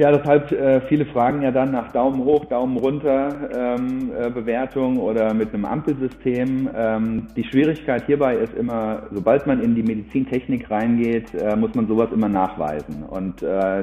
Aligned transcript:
Ja, 0.00 0.10
deshalb 0.10 0.50
äh, 0.50 0.80
viele 0.88 1.04
fragen 1.04 1.42
ja 1.42 1.50
dann 1.50 1.72
nach 1.72 1.92
Daumen 1.92 2.24
hoch, 2.24 2.46
Daumen 2.46 2.78
runter 2.78 3.28
ähm, 3.54 4.10
äh, 4.18 4.30
Bewertung 4.30 4.96
oder 4.96 5.34
mit 5.34 5.52
einem 5.52 5.66
Ampelsystem. 5.66 6.70
Ähm, 6.74 7.26
die 7.36 7.44
Schwierigkeit 7.44 8.06
hierbei 8.06 8.36
ist 8.36 8.54
immer, 8.54 9.02
sobald 9.12 9.46
man 9.46 9.60
in 9.60 9.74
die 9.74 9.82
Medizintechnik 9.82 10.70
reingeht, 10.70 11.34
äh, 11.34 11.54
muss 11.54 11.74
man 11.74 11.86
sowas 11.86 12.08
immer 12.14 12.30
nachweisen. 12.30 13.04
Und 13.10 13.42
äh, 13.42 13.82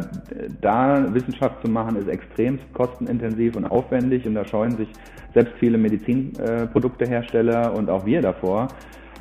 da 0.59 1.05
Wissenschaft 1.13 1.61
zu 1.63 1.69
machen, 1.69 1.95
ist 1.97 2.07
extrem 2.07 2.57
kostenintensiv 2.73 3.55
und 3.55 3.65
aufwendig 3.65 4.25
und 4.25 4.33
da 4.33 4.43
scheuen 4.43 4.75
sich 4.75 4.89
selbst 5.35 5.53
viele 5.59 5.77
Medizinproduktehersteller 5.77 7.75
und 7.75 7.91
auch 7.91 8.07
wir 8.07 8.23
davor. 8.23 8.69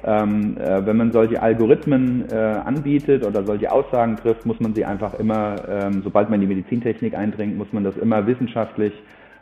Ähm, 0.04 0.56
äh, 0.58 0.84
wenn 0.86 0.96
man 0.96 1.12
solche 1.12 1.42
Algorithmen 1.42 2.24
äh, 2.30 2.34
anbietet 2.34 3.24
oder 3.24 3.42
solche 3.44 3.72
Aussagen 3.72 4.16
trifft, 4.18 4.46
muss 4.46 4.60
man 4.60 4.74
sie 4.74 4.84
einfach 4.84 5.14
immer, 5.18 5.56
ähm, 5.68 6.02
sobald 6.04 6.28
man 6.28 6.40
in 6.40 6.48
die 6.48 6.54
Medizintechnik 6.54 7.16
eindringt, 7.16 7.56
muss 7.56 7.72
man 7.72 7.84
das 7.84 7.96
immer 7.96 8.26
wissenschaftlich 8.26 8.92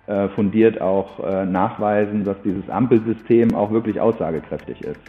äh, 0.06 0.28
fundiert 0.28 0.80
auch 0.80 1.18
äh, 1.24 1.46
nachweisen, 1.46 2.24
dass 2.24 2.36
dieses 2.44 2.68
Ampelsystem 2.68 3.54
auch 3.54 3.70
wirklich 3.72 4.00
aussagekräftig 4.00 4.82
ist. 4.82 5.00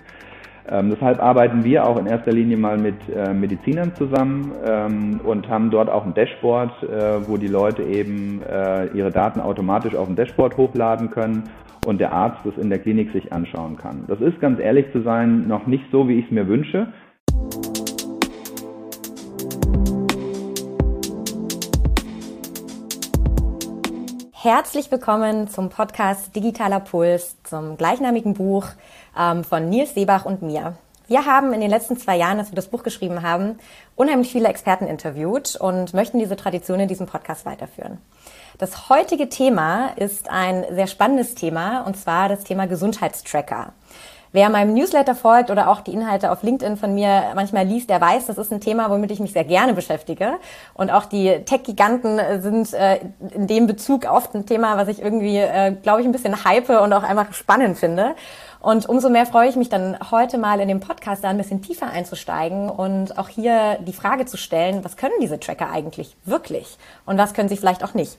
Ähm, 0.67 0.89
deshalb 0.89 1.21
arbeiten 1.21 1.63
wir 1.63 1.85
auch 1.85 1.97
in 1.97 2.07
erster 2.07 2.31
Linie 2.31 2.57
mal 2.57 2.77
mit 2.77 2.95
äh, 3.15 3.33
Medizinern 3.33 3.93
zusammen 3.95 4.51
ähm, 4.65 5.19
und 5.23 5.47
haben 5.47 5.69
dort 5.69 5.89
auch 5.89 6.05
ein 6.05 6.13
Dashboard, 6.15 6.71
äh, 6.83 7.27
wo 7.27 7.37
die 7.37 7.47
Leute 7.47 7.83
eben 7.83 8.41
äh, 8.41 8.87
ihre 8.87 9.11
Daten 9.11 9.39
automatisch 9.39 9.95
auf 9.95 10.07
dem 10.07 10.15
Dashboard 10.15 10.57
hochladen 10.57 11.11
können 11.11 11.43
und 11.85 11.99
der 11.99 12.11
Arzt 12.11 12.39
das 12.43 12.57
in 12.57 12.69
der 12.69 12.79
Klinik 12.79 13.11
sich 13.11 13.31
anschauen 13.31 13.77
kann. 13.77 14.05
Das 14.07 14.19
ist 14.21 14.39
ganz 14.39 14.59
ehrlich 14.59 14.91
zu 14.91 15.01
sein 15.03 15.47
noch 15.47 15.67
nicht 15.67 15.85
so, 15.91 16.07
wie 16.09 16.19
ich 16.19 16.25
es 16.25 16.31
mir 16.31 16.47
wünsche. 16.47 16.87
Herzlich 24.45 24.91
willkommen 24.91 25.47
zum 25.47 25.69
Podcast 25.69 26.35
Digitaler 26.35 26.79
Puls, 26.79 27.35
zum 27.45 27.77
gleichnamigen 27.77 28.35
Buch 28.35 28.67
ähm, 29.17 29.43
von 29.43 29.69
Nils 29.69 29.95
Seebach 29.95 30.23
und 30.23 30.43
mir. 30.43 30.77
Wir 31.07 31.25
haben 31.25 31.51
in 31.51 31.61
den 31.61 31.71
letzten 31.71 31.97
zwei 31.97 32.15
Jahren, 32.15 32.37
als 32.37 32.51
wir 32.51 32.55
das 32.55 32.67
Buch 32.67 32.83
geschrieben 32.83 33.23
haben, 33.23 33.57
unheimlich 33.95 34.31
viele 34.31 34.47
Experten 34.47 34.85
interviewt 34.85 35.55
und 35.55 35.95
möchten 35.95 36.19
diese 36.19 36.35
Tradition 36.35 36.79
in 36.79 36.87
diesem 36.87 37.07
Podcast 37.07 37.47
weiterführen. 37.47 37.97
Das 38.59 38.87
heutige 38.87 39.29
Thema 39.29 39.87
ist 39.95 40.29
ein 40.29 40.63
sehr 40.69 40.85
spannendes 40.85 41.33
Thema 41.33 41.81
und 41.81 41.97
zwar 41.97 42.29
das 42.29 42.43
Thema 42.43 42.67
Gesundheitstracker. 42.67 43.73
Wer 44.35 44.49
meinem 44.49 44.73
Newsletter 44.73 45.15
folgt 45.15 45.49
oder 45.49 45.69
auch 45.69 45.79
die 45.79 45.93
Inhalte 45.93 46.29
auf 46.29 46.43
LinkedIn 46.43 46.75
von 46.75 46.93
mir 46.93 47.31
manchmal 47.35 47.65
liest, 47.65 47.89
der 47.89 48.01
weiß, 48.01 48.25
das 48.25 48.37
ist 48.37 48.51
ein 48.51 48.59
Thema, 48.59 48.89
womit 48.89 49.09
ich 49.11 49.21
mich 49.21 49.31
sehr 49.31 49.45
gerne 49.45 49.73
beschäftige. 49.73 50.33
Und 50.73 50.91
auch 50.91 51.05
die 51.05 51.45
Tech-Giganten 51.45 52.19
sind 52.41 52.73
äh, 52.73 52.99
in 53.33 53.47
dem 53.47 53.65
Bezug 53.65 54.03
oft 54.11 54.35
ein 54.35 54.45
Thema, 54.45 54.75
was 54.75 54.89
ich 54.89 55.01
irgendwie, 55.01 55.37
äh, 55.37 55.71
glaube 55.81 56.01
ich, 56.01 56.05
ein 56.05 56.11
bisschen 56.11 56.43
hype 56.43 56.69
und 56.69 56.91
auch 56.91 57.03
einfach 57.03 57.31
spannend 57.31 57.77
finde. 57.77 58.13
Und 58.59 58.89
umso 58.89 59.09
mehr 59.09 59.25
freue 59.25 59.47
ich 59.47 59.55
mich 59.55 59.69
dann 59.69 59.97
heute 60.11 60.37
mal 60.37 60.59
in 60.59 60.67
dem 60.67 60.81
Podcast 60.81 61.23
da 61.23 61.29
ein 61.29 61.37
bisschen 61.37 61.61
tiefer 61.61 61.87
einzusteigen 61.87 62.69
und 62.69 63.17
auch 63.17 63.29
hier 63.29 63.77
die 63.87 63.93
Frage 63.93 64.25
zu 64.25 64.35
stellen, 64.35 64.83
was 64.83 64.97
können 64.97 65.13
diese 65.21 65.39
Tracker 65.39 65.71
eigentlich 65.71 66.17
wirklich 66.25 66.77
und 67.05 67.17
was 67.17 67.33
können 67.33 67.47
sie 67.47 67.55
vielleicht 67.55 67.85
auch 67.85 67.93
nicht. 67.93 68.17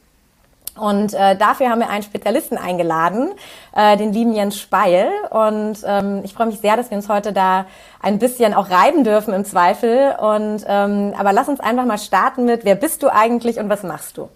Und 0.76 1.14
äh, 1.14 1.36
dafür 1.36 1.70
haben 1.70 1.80
wir 1.80 1.90
einen 1.90 2.02
Spezialisten 2.02 2.58
eingeladen, 2.58 3.30
äh, 3.74 3.96
den 3.96 4.12
lieben 4.12 4.32
Jens 4.32 4.60
Speil. 4.60 5.08
Und 5.30 5.78
ähm, 5.86 6.20
ich 6.24 6.34
freue 6.34 6.46
mich 6.46 6.58
sehr, 6.58 6.76
dass 6.76 6.90
wir 6.90 6.96
uns 6.96 7.08
heute 7.08 7.32
da 7.32 7.66
ein 8.02 8.18
bisschen 8.18 8.54
auch 8.54 8.70
reiben 8.70 9.04
dürfen 9.04 9.34
im 9.34 9.44
Zweifel. 9.44 10.14
Und 10.20 10.64
ähm, 10.68 11.12
aber 11.18 11.32
lass 11.32 11.48
uns 11.48 11.60
einfach 11.60 11.86
mal 11.86 11.98
starten 11.98 12.44
mit, 12.44 12.64
wer 12.64 12.74
bist 12.74 13.02
du 13.02 13.08
eigentlich 13.08 13.58
und 13.58 13.68
was 13.68 13.82
machst 13.82 14.18
du? 14.18 14.28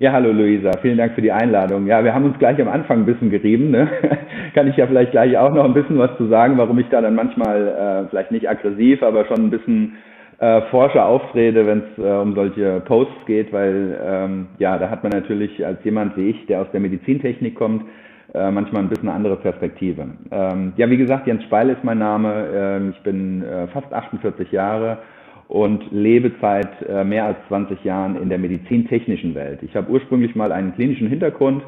Ja, 0.00 0.12
hallo 0.12 0.30
Luisa, 0.30 0.70
vielen 0.80 0.96
Dank 0.96 1.14
für 1.14 1.22
die 1.22 1.32
Einladung. 1.32 1.88
Ja, 1.88 2.04
wir 2.04 2.14
haben 2.14 2.24
uns 2.24 2.38
gleich 2.38 2.60
am 2.60 2.68
Anfang 2.68 3.00
ein 3.00 3.06
bisschen 3.06 3.30
gerieben. 3.30 3.72
Ne? 3.72 3.88
Kann 4.54 4.68
ich 4.68 4.76
ja 4.76 4.86
vielleicht 4.86 5.10
gleich 5.10 5.36
auch 5.36 5.52
noch 5.52 5.64
ein 5.64 5.74
bisschen 5.74 5.98
was 5.98 6.16
zu 6.16 6.28
sagen, 6.28 6.56
warum 6.56 6.78
ich 6.78 6.88
da 6.88 7.00
dann 7.00 7.16
manchmal 7.16 7.66
äh, 8.06 8.08
vielleicht 8.08 8.30
nicht 8.30 8.48
aggressiv, 8.48 9.02
aber 9.02 9.24
schon 9.24 9.46
ein 9.46 9.50
bisschen 9.50 9.96
äh, 10.38 10.62
Forscher 10.70 11.04
auftrete, 11.04 11.66
wenn 11.66 11.78
es 11.78 11.98
äh, 11.98 12.20
um 12.20 12.34
solche 12.34 12.80
Posts 12.80 13.26
geht, 13.26 13.52
weil 13.52 13.98
ähm, 14.00 14.46
ja, 14.58 14.78
da 14.78 14.88
hat 14.88 15.02
man 15.02 15.12
natürlich 15.12 15.64
als 15.64 15.82
jemand 15.84 16.16
wie 16.16 16.30
ich, 16.30 16.46
der 16.46 16.62
aus 16.62 16.70
der 16.72 16.80
Medizintechnik 16.80 17.56
kommt, 17.56 17.84
äh, 18.34 18.50
manchmal 18.50 18.82
ein 18.82 18.88
bisschen 18.88 19.08
andere 19.08 19.36
Perspektive. 19.36 20.06
Ähm, 20.30 20.74
ja, 20.76 20.88
wie 20.88 20.96
gesagt, 20.96 21.26
Jens 21.26 21.42
Speil 21.44 21.70
ist 21.70 21.82
mein 21.82 21.98
Name. 21.98 22.46
Ähm, 22.54 22.94
ich 22.96 23.02
bin 23.02 23.42
äh, 23.42 23.66
fast 23.68 23.92
48 23.92 24.52
Jahre 24.52 24.98
und 25.48 25.90
lebe 25.90 26.30
seit 26.40 26.70
äh, 26.88 27.04
mehr 27.04 27.24
als 27.24 27.38
20 27.48 27.82
Jahren 27.82 28.20
in 28.20 28.28
der 28.28 28.38
medizintechnischen 28.38 29.34
Welt. 29.34 29.60
Ich 29.62 29.74
habe 29.74 29.90
ursprünglich 29.90 30.36
mal 30.36 30.52
einen 30.52 30.74
klinischen 30.74 31.08
Hintergrund 31.08 31.62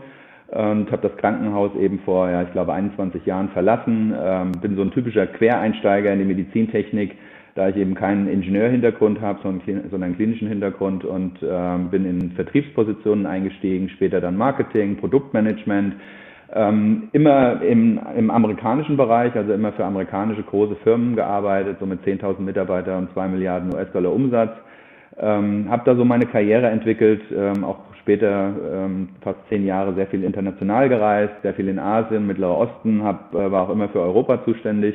und 0.48 0.90
habe 0.90 1.08
das 1.08 1.16
Krankenhaus 1.16 1.70
eben 1.76 2.00
vor, 2.00 2.28
ja, 2.28 2.42
ich 2.42 2.52
glaube, 2.52 2.72
21 2.72 3.24
Jahren 3.24 3.48
verlassen. 3.50 4.12
Ähm, 4.20 4.52
bin 4.60 4.76
so 4.76 4.82
ein 4.82 4.90
typischer 4.90 5.26
Quereinsteiger 5.26 6.12
in 6.12 6.18
die 6.18 6.24
Medizintechnik 6.24 7.16
da 7.60 7.68
ich 7.68 7.76
eben 7.76 7.94
keinen 7.94 8.26
Ingenieurhintergrund 8.26 9.20
habe, 9.20 9.38
sondern 9.42 10.02
einen 10.02 10.16
klinischen 10.16 10.48
Hintergrund 10.48 11.04
und 11.04 11.34
ähm, 11.42 11.90
bin 11.90 12.06
in 12.06 12.30
Vertriebspositionen 12.30 13.26
eingestiegen, 13.26 13.90
später 13.90 14.22
dann 14.22 14.38
Marketing, 14.38 14.96
Produktmanagement, 14.96 15.92
ähm, 16.54 17.10
immer 17.12 17.60
im, 17.60 18.00
im 18.16 18.30
amerikanischen 18.30 18.96
Bereich, 18.96 19.34
also 19.36 19.52
immer 19.52 19.72
für 19.72 19.84
amerikanische 19.84 20.42
große 20.42 20.74
Firmen 20.76 21.16
gearbeitet, 21.16 21.76
so 21.80 21.84
mit 21.84 22.02
10.000 22.02 22.40
Mitarbeitern 22.40 23.04
und 23.04 23.12
2 23.12 23.28
Milliarden 23.28 23.74
US-Dollar 23.74 24.10
Umsatz. 24.14 24.52
Ähm, 25.18 25.66
habe 25.68 25.82
da 25.84 25.94
so 25.94 26.04
meine 26.06 26.24
Karriere 26.24 26.68
entwickelt, 26.68 27.20
ähm, 27.30 27.62
auch 27.62 27.80
später 28.00 28.54
ähm, 28.72 29.10
fast 29.20 29.38
zehn 29.50 29.66
Jahre 29.66 29.92
sehr 29.94 30.06
viel 30.06 30.24
international 30.24 30.88
gereist, 30.88 31.34
sehr 31.42 31.52
viel 31.52 31.68
in 31.68 31.78
Asien, 31.78 32.26
Mittlerer 32.26 32.56
Osten, 32.56 33.02
hab, 33.02 33.34
äh, 33.34 33.52
war 33.52 33.64
auch 33.64 33.70
immer 33.70 33.90
für 33.90 34.00
Europa 34.00 34.42
zuständig 34.46 34.94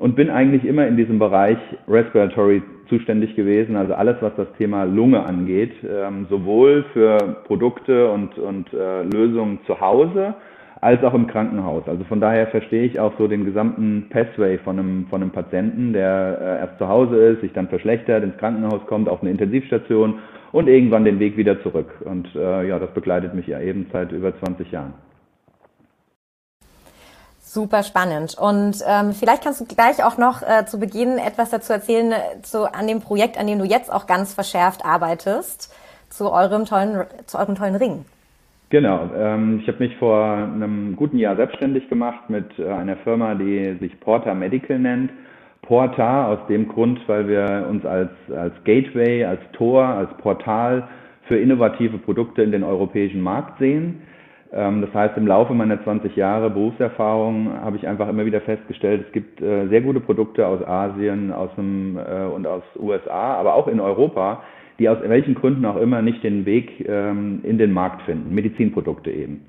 und 0.00 0.16
bin 0.16 0.30
eigentlich 0.30 0.64
immer 0.64 0.86
in 0.86 0.96
diesem 0.96 1.18
Bereich 1.18 1.58
Respiratory 1.86 2.62
zuständig 2.88 3.36
gewesen, 3.36 3.76
also 3.76 3.92
alles, 3.92 4.16
was 4.20 4.34
das 4.34 4.48
Thema 4.56 4.84
Lunge 4.84 5.22
angeht, 5.22 5.72
ähm, 5.86 6.26
sowohl 6.30 6.84
für 6.94 7.18
Produkte 7.44 8.10
und, 8.10 8.36
und 8.38 8.72
äh, 8.72 9.02
Lösungen 9.02 9.58
zu 9.66 9.78
Hause 9.78 10.34
als 10.80 11.04
auch 11.04 11.12
im 11.12 11.26
Krankenhaus. 11.26 11.86
Also 11.86 12.02
von 12.04 12.18
daher 12.18 12.46
verstehe 12.46 12.84
ich 12.84 12.98
auch 12.98 13.12
so 13.18 13.28
den 13.28 13.44
gesamten 13.44 14.06
Pathway 14.08 14.56
von 14.56 14.78
einem, 14.78 15.06
von 15.10 15.20
einem 15.20 15.32
Patienten, 15.32 15.92
der 15.92 16.38
äh, 16.40 16.60
erst 16.60 16.78
zu 16.78 16.88
Hause 16.88 17.16
ist, 17.16 17.42
sich 17.42 17.52
dann 17.52 17.68
verschlechtert, 17.68 18.24
ins 18.24 18.38
Krankenhaus 18.38 18.80
kommt, 18.86 19.06
auf 19.06 19.20
eine 19.20 19.30
Intensivstation 19.30 20.14
und 20.52 20.66
irgendwann 20.66 21.04
den 21.04 21.20
Weg 21.20 21.36
wieder 21.36 21.62
zurück. 21.62 21.90
Und 22.06 22.26
äh, 22.34 22.66
ja, 22.66 22.78
das 22.78 22.90
begleitet 22.92 23.34
mich 23.34 23.46
ja 23.46 23.60
eben 23.60 23.86
seit 23.92 24.12
über 24.12 24.32
20 24.38 24.72
Jahren. 24.72 24.94
Super 27.52 27.82
spannend. 27.82 28.36
Und 28.38 28.76
ähm, 28.86 29.10
vielleicht 29.12 29.42
kannst 29.42 29.60
du 29.60 29.64
gleich 29.64 30.04
auch 30.04 30.16
noch 30.18 30.40
äh, 30.40 30.66
zu 30.66 30.78
Beginn 30.78 31.18
etwas 31.18 31.50
dazu 31.50 31.72
erzählen, 31.72 32.12
äh, 32.12 32.42
zu, 32.42 32.72
an 32.72 32.86
dem 32.86 33.00
Projekt, 33.00 33.40
an 33.40 33.48
dem 33.48 33.58
du 33.58 33.64
jetzt 33.64 33.92
auch 33.92 34.06
ganz 34.06 34.32
verschärft 34.32 34.84
arbeitest, 34.84 35.74
zu 36.10 36.30
eurem 36.30 36.64
tollen, 36.64 37.06
zu 37.26 37.38
eurem 37.38 37.56
tollen 37.56 37.74
Ring. 37.74 38.04
Genau. 38.68 39.10
Ähm, 39.16 39.58
ich 39.60 39.66
habe 39.66 39.80
mich 39.80 39.96
vor 39.96 40.26
einem 40.36 40.94
guten 40.94 41.18
Jahr 41.18 41.34
selbstständig 41.34 41.88
gemacht 41.88 42.30
mit 42.30 42.56
äh, 42.56 42.68
einer 42.68 42.94
Firma, 42.98 43.34
die 43.34 43.76
sich 43.80 43.98
Porta 43.98 44.32
Medical 44.32 44.78
nennt. 44.78 45.10
Porta 45.62 46.28
aus 46.28 46.38
dem 46.48 46.68
Grund, 46.68 47.00
weil 47.08 47.26
wir 47.26 47.66
uns 47.68 47.84
als, 47.84 48.12
als 48.32 48.54
Gateway, 48.62 49.24
als 49.24 49.40
Tor, 49.54 49.84
als 49.84 50.10
Portal 50.18 50.86
für 51.26 51.36
innovative 51.36 51.98
Produkte 51.98 52.42
in 52.42 52.52
den 52.52 52.62
europäischen 52.62 53.20
Markt 53.20 53.58
sehen. 53.58 54.02
Ähm, 54.52 54.80
das 54.80 54.92
heißt, 54.92 55.16
im 55.16 55.26
Laufe 55.26 55.54
meiner 55.54 55.82
20 55.82 56.16
Jahre 56.16 56.50
Berufserfahrung 56.50 57.52
habe 57.62 57.76
ich 57.76 57.86
einfach 57.86 58.08
immer 58.08 58.26
wieder 58.26 58.40
festgestellt, 58.40 59.04
es 59.06 59.12
gibt 59.12 59.40
äh, 59.40 59.68
sehr 59.68 59.80
gute 59.80 60.00
Produkte 60.00 60.46
aus 60.46 60.66
Asien 60.66 61.32
aus 61.32 61.50
dem, 61.56 61.96
äh, 61.96 62.24
und 62.24 62.46
aus 62.46 62.62
USA, 62.76 63.34
aber 63.34 63.54
auch 63.54 63.68
in 63.68 63.78
Europa, 63.78 64.42
die 64.78 64.88
aus 64.88 64.98
welchen 65.06 65.34
Gründen 65.34 65.64
auch 65.66 65.76
immer 65.76 66.02
nicht 66.02 66.24
den 66.24 66.46
Weg 66.46 66.84
ähm, 66.88 67.40
in 67.44 67.58
den 67.58 67.72
Markt 67.72 68.02
finden, 68.02 68.34
Medizinprodukte 68.34 69.10
eben. 69.10 69.46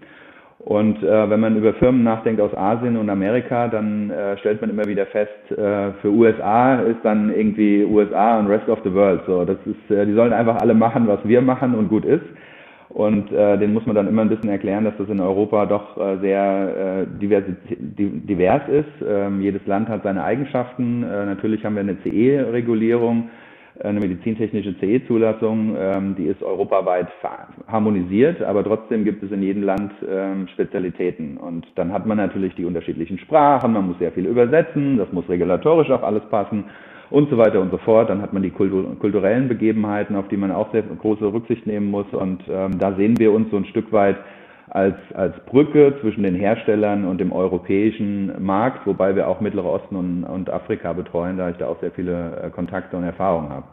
Und 0.59 1.01
äh, 1.01 1.30
wenn 1.30 1.39
man 1.39 1.57
über 1.57 1.74
Firmen 1.74 2.04
nachdenkt 2.04 2.39
aus 2.39 2.56
Asien 2.56 2.95
und 2.95 3.09
Amerika, 3.09 3.68
dann 3.68 4.13
stellt 4.38 4.62
man 4.62 4.69
immer 4.69 4.86
wieder 4.86 5.07
fest, 5.07 5.31
für 5.47 6.06
USA 6.06 6.75
ist 6.81 7.00
dann 7.01 7.33
irgendwie 7.33 7.83
USA 7.83 8.38
und 8.38 8.45
Rest 8.45 8.69
of 8.69 8.77
the 8.83 8.94
World. 8.94 9.21
So, 9.25 9.44
das 9.44 9.57
ist, 9.65 9.89
die 9.89 10.13
sollen 10.13 10.33
einfach 10.33 10.57
alle 10.62 10.75
machen, 10.75 11.07
was 11.07 11.19
wir 11.24 11.42
machen 11.42 11.74
und 11.74 11.89
gut 11.89 12.06
ist. 12.06 12.25
Und 12.93 13.31
äh, 13.31 13.57
den 13.57 13.73
muss 13.73 13.85
man 13.85 13.95
dann 13.95 14.07
immer 14.07 14.21
ein 14.21 14.29
bisschen 14.29 14.49
erklären, 14.49 14.83
dass 14.83 14.97
das 14.97 15.07
in 15.07 15.21
Europa 15.21 15.65
doch 15.65 15.97
äh, 15.97 16.17
sehr 16.19 17.05
äh, 17.07 17.19
divers, 17.19 17.43
divers 17.69 18.67
ist. 18.67 19.05
Ähm, 19.07 19.41
jedes 19.41 19.65
Land 19.65 19.88
hat 19.88 20.03
seine 20.03 20.23
Eigenschaften. 20.23 21.03
Äh, 21.03 21.25
natürlich 21.25 21.63
haben 21.63 21.75
wir 21.75 21.81
eine 21.81 21.97
CE-Regulierung, 22.03 23.29
eine 23.81 23.99
medizintechnische 23.99 24.75
CE-Zulassung, 24.79 25.75
ähm, 25.79 26.15
die 26.17 26.25
ist 26.25 26.43
europaweit 26.43 27.07
harmonisiert, 27.67 28.41
aber 28.41 28.63
trotzdem 28.63 29.05
gibt 29.05 29.23
es 29.23 29.31
in 29.31 29.41
jedem 29.41 29.63
Land 29.63 29.94
ähm, 30.07 30.47
Spezialitäten. 30.49 31.37
Und 31.37 31.65
dann 31.75 31.94
hat 31.94 32.05
man 32.05 32.17
natürlich 32.17 32.53
die 32.55 32.65
unterschiedlichen 32.65 33.19
Sprachen, 33.19 33.71
man 33.71 33.87
muss 33.87 33.99
sehr 33.99 34.11
viel 34.11 34.25
übersetzen, 34.25 34.97
das 34.97 35.11
muss 35.13 35.27
regulatorisch 35.29 35.89
auch 35.89 36.03
alles 36.03 36.23
passen. 36.29 36.65
Und 37.11 37.29
so 37.29 37.37
weiter 37.37 37.61
und 37.61 37.71
so 37.71 37.77
fort. 37.77 38.09
Dann 38.09 38.21
hat 38.21 38.33
man 38.33 38.41
die 38.41 38.49
kulturellen 38.51 39.47
Begebenheiten, 39.47 40.15
auf 40.15 40.27
die 40.29 40.37
man 40.37 40.51
auch 40.51 40.71
sehr 40.71 40.81
große 40.81 41.31
Rücksicht 41.31 41.67
nehmen 41.67 41.91
muss. 41.91 42.07
Und 42.11 42.41
ähm, 42.49 42.79
da 42.79 42.93
sehen 42.93 43.19
wir 43.19 43.31
uns 43.31 43.51
so 43.51 43.57
ein 43.57 43.65
Stück 43.65 43.91
weit 43.91 44.17
als, 44.69 44.95
als 45.13 45.35
Brücke 45.45 45.95
zwischen 45.99 46.23
den 46.23 46.35
Herstellern 46.35 47.05
und 47.05 47.19
dem 47.19 47.33
europäischen 47.33 48.41
Markt, 48.41 48.87
wobei 48.87 49.15
wir 49.15 49.27
auch 49.27 49.41
Mittlerer 49.41 49.69
Osten 49.69 49.97
und, 49.97 50.23
und 50.23 50.49
Afrika 50.49 50.93
betreuen, 50.93 51.37
da 51.37 51.49
ich 51.49 51.57
da 51.57 51.67
auch 51.67 51.79
sehr 51.81 51.91
viele 51.91 52.41
äh, 52.41 52.49
Kontakte 52.49 52.95
und 52.95 53.03
Erfahrungen 53.03 53.49
habe. 53.49 53.65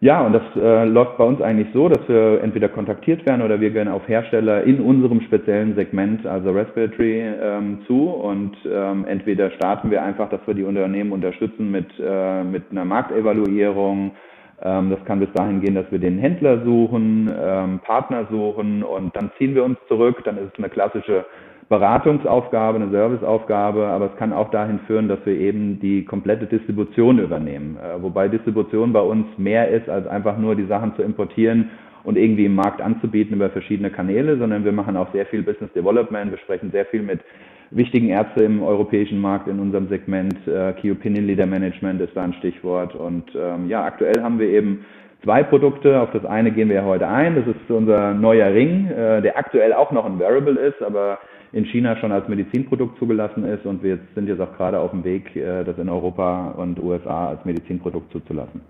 Ja, 0.00 0.20
und 0.20 0.34
das 0.34 0.42
äh, 0.56 0.84
läuft 0.84 1.16
bei 1.16 1.24
uns 1.24 1.40
eigentlich 1.40 1.68
so, 1.72 1.88
dass 1.88 2.06
wir 2.06 2.42
entweder 2.42 2.68
kontaktiert 2.68 3.24
werden 3.24 3.40
oder 3.40 3.60
wir 3.60 3.70
gehen 3.70 3.88
auf 3.88 4.06
Hersteller 4.06 4.62
in 4.64 4.78
unserem 4.80 5.22
speziellen 5.22 5.74
Segment, 5.74 6.26
also 6.26 6.50
Respiratory, 6.50 7.22
ähm, 7.42 7.78
zu 7.86 8.10
und 8.10 8.54
ähm, 8.70 9.06
entweder 9.08 9.50
starten 9.52 9.90
wir 9.90 10.02
einfach, 10.02 10.28
dass 10.28 10.40
wir 10.46 10.52
die 10.52 10.64
Unternehmen 10.64 11.12
unterstützen 11.12 11.70
mit, 11.70 11.88
äh, 11.98 12.44
mit 12.44 12.64
einer 12.70 12.84
Marktevaluierung. 12.84 14.12
Ähm, 14.62 14.90
das 14.90 15.02
kann 15.06 15.20
bis 15.20 15.32
dahin 15.32 15.62
gehen, 15.62 15.74
dass 15.74 15.90
wir 15.90 15.98
den 15.98 16.18
Händler 16.18 16.62
suchen, 16.62 17.30
ähm, 17.34 17.80
Partner 17.82 18.26
suchen 18.30 18.82
und 18.82 19.16
dann 19.16 19.30
ziehen 19.38 19.54
wir 19.54 19.64
uns 19.64 19.78
zurück. 19.88 20.22
Dann 20.24 20.36
ist 20.36 20.52
es 20.52 20.58
eine 20.58 20.68
klassische 20.68 21.24
Beratungsaufgabe, 21.68 22.76
eine 22.76 22.90
Serviceaufgabe, 22.90 23.86
aber 23.86 24.06
es 24.06 24.16
kann 24.18 24.32
auch 24.32 24.50
dahin 24.50 24.78
führen, 24.86 25.08
dass 25.08 25.18
wir 25.24 25.34
eben 25.34 25.80
die 25.80 26.04
komplette 26.04 26.46
Distribution 26.46 27.18
übernehmen. 27.18 27.76
Äh, 27.76 28.00
wobei 28.00 28.28
Distribution 28.28 28.92
bei 28.92 29.00
uns 29.00 29.26
mehr 29.36 29.68
ist, 29.68 29.88
als 29.88 30.06
einfach 30.06 30.38
nur 30.38 30.54
die 30.54 30.66
Sachen 30.66 30.94
zu 30.94 31.02
importieren 31.02 31.70
und 32.04 32.16
irgendwie 32.16 32.44
im 32.44 32.54
Markt 32.54 32.80
anzubieten 32.80 33.34
über 33.34 33.50
verschiedene 33.50 33.90
Kanäle, 33.90 34.38
sondern 34.38 34.64
wir 34.64 34.70
machen 34.70 34.96
auch 34.96 35.12
sehr 35.12 35.26
viel 35.26 35.42
Business 35.42 35.72
Development. 35.72 36.30
Wir 36.30 36.38
sprechen 36.38 36.70
sehr 36.70 36.86
viel 36.86 37.02
mit 37.02 37.20
wichtigen 37.72 38.10
Ärzten 38.10 38.44
im 38.44 38.62
europäischen 38.62 39.20
Markt 39.20 39.48
in 39.48 39.58
unserem 39.58 39.88
Segment. 39.88 40.46
Äh, 40.46 40.72
Key 40.74 40.92
Opinion 40.92 41.26
Leader 41.26 41.46
Management 41.46 42.00
ist 42.00 42.16
da 42.16 42.22
ein 42.22 42.34
Stichwort. 42.34 42.94
Und 42.94 43.24
ähm, 43.34 43.68
ja, 43.68 43.84
aktuell 43.84 44.22
haben 44.22 44.38
wir 44.38 44.48
eben 44.48 44.84
zwei 45.24 45.42
Produkte. 45.42 46.00
Auf 46.00 46.12
das 46.12 46.24
eine 46.24 46.52
gehen 46.52 46.68
wir 46.68 46.84
heute 46.84 47.08
ein. 47.08 47.34
Das 47.34 47.46
ist 47.48 47.68
unser 47.68 48.14
neuer 48.14 48.52
Ring, 48.54 48.86
äh, 48.86 49.20
der 49.20 49.36
aktuell 49.36 49.72
auch 49.72 49.90
noch 49.90 50.06
ein 50.06 50.20
Wearable 50.20 50.60
ist, 50.60 50.80
aber 50.80 51.18
in 51.52 51.64
China 51.66 51.96
schon 51.96 52.12
als 52.12 52.28
Medizinprodukt 52.28 52.98
zugelassen 52.98 53.44
ist 53.44 53.64
und 53.66 53.82
wir 53.82 53.98
sind 54.14 54.28
jetzt 54.28 54.40
auch 54.40 54.56
gerade 54.56 54.78
auf 54.78 54.90
dem 54.90 55.04
Weg, 55.04 55.34
äh, 55.36 55.64
das 55.64 55.78
in 55.78 55.88
Europa 55.88 56.54
und 56.56 56.78
USA 56.82 57.28
als 57.28 57.44
Medizinprodukt 57.44 58.12
zuzulassen. 58.12 58.60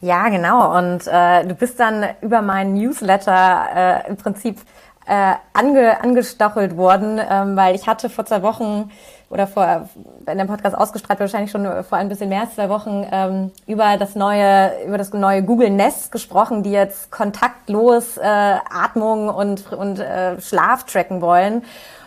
Ja, 0.00 0.28
genau. 0.28 0.76
Und 0.76 1.06
äh, 1.06 1.46
du 1.46 1.54
bist 1.54 1.80
dann 1.80 2.04
über 2.20 2.42
meinen 2.42 2.74
Newsletter 2.74 4.04
äh, 4.04 4.08
im 4.08 4.16
Prinzip 4.16 4.58
äh, 5.06 5.34
ange, 5.52 6.02
angestachelt 6.02 6.76
worden, 6.76 7.18
ähm, 7.18 7.56
weil 7.56 7.74
ich 7.74 7.86
hatte 7.86 8.10
vor 8.10 8.26
zwei 8.26 8.42
Wochen 8.42 8.90
oder 9.28 9.46
vor, 9.46 9.88
wenn 10.24 10.38
der 10.38 10.44
Podcast 10.44 10.76
ausgestrahlt 10.76 11.18
wahrscheinlich 11.18 11.50
schon 11.50 11.64
vor 11.84 11.98
ein 11.98 12.08
bisschen 12.08 12.28
mehr 12.28 12.42
als 12.42 12.54
zwei 12.54 12.68
Wochen 12.68 13.04
ähm, 13.10 13.50
über 13.66 13.96
das 13.96 14.14
neue, 14.14 14.84
über 14.86 14.98
das 14.98 15.12
neue 15.12 15.42
Google 15.42 15.70
Nest 15.70 16.12
gesprochen, 16.12 16.62
die 16.62 16.70
jetzt 16.70 17.10
kontaktlos 17.10 18.16
äh, 18.18 18.22
Atmung 18.22 19.28
und, 19.28 19.72
und 19.72 19.98
äh, 19.98 20.40
Schlaf 20.40 20.84
tracken 20.84 21.20
wollen. 21.20 21.62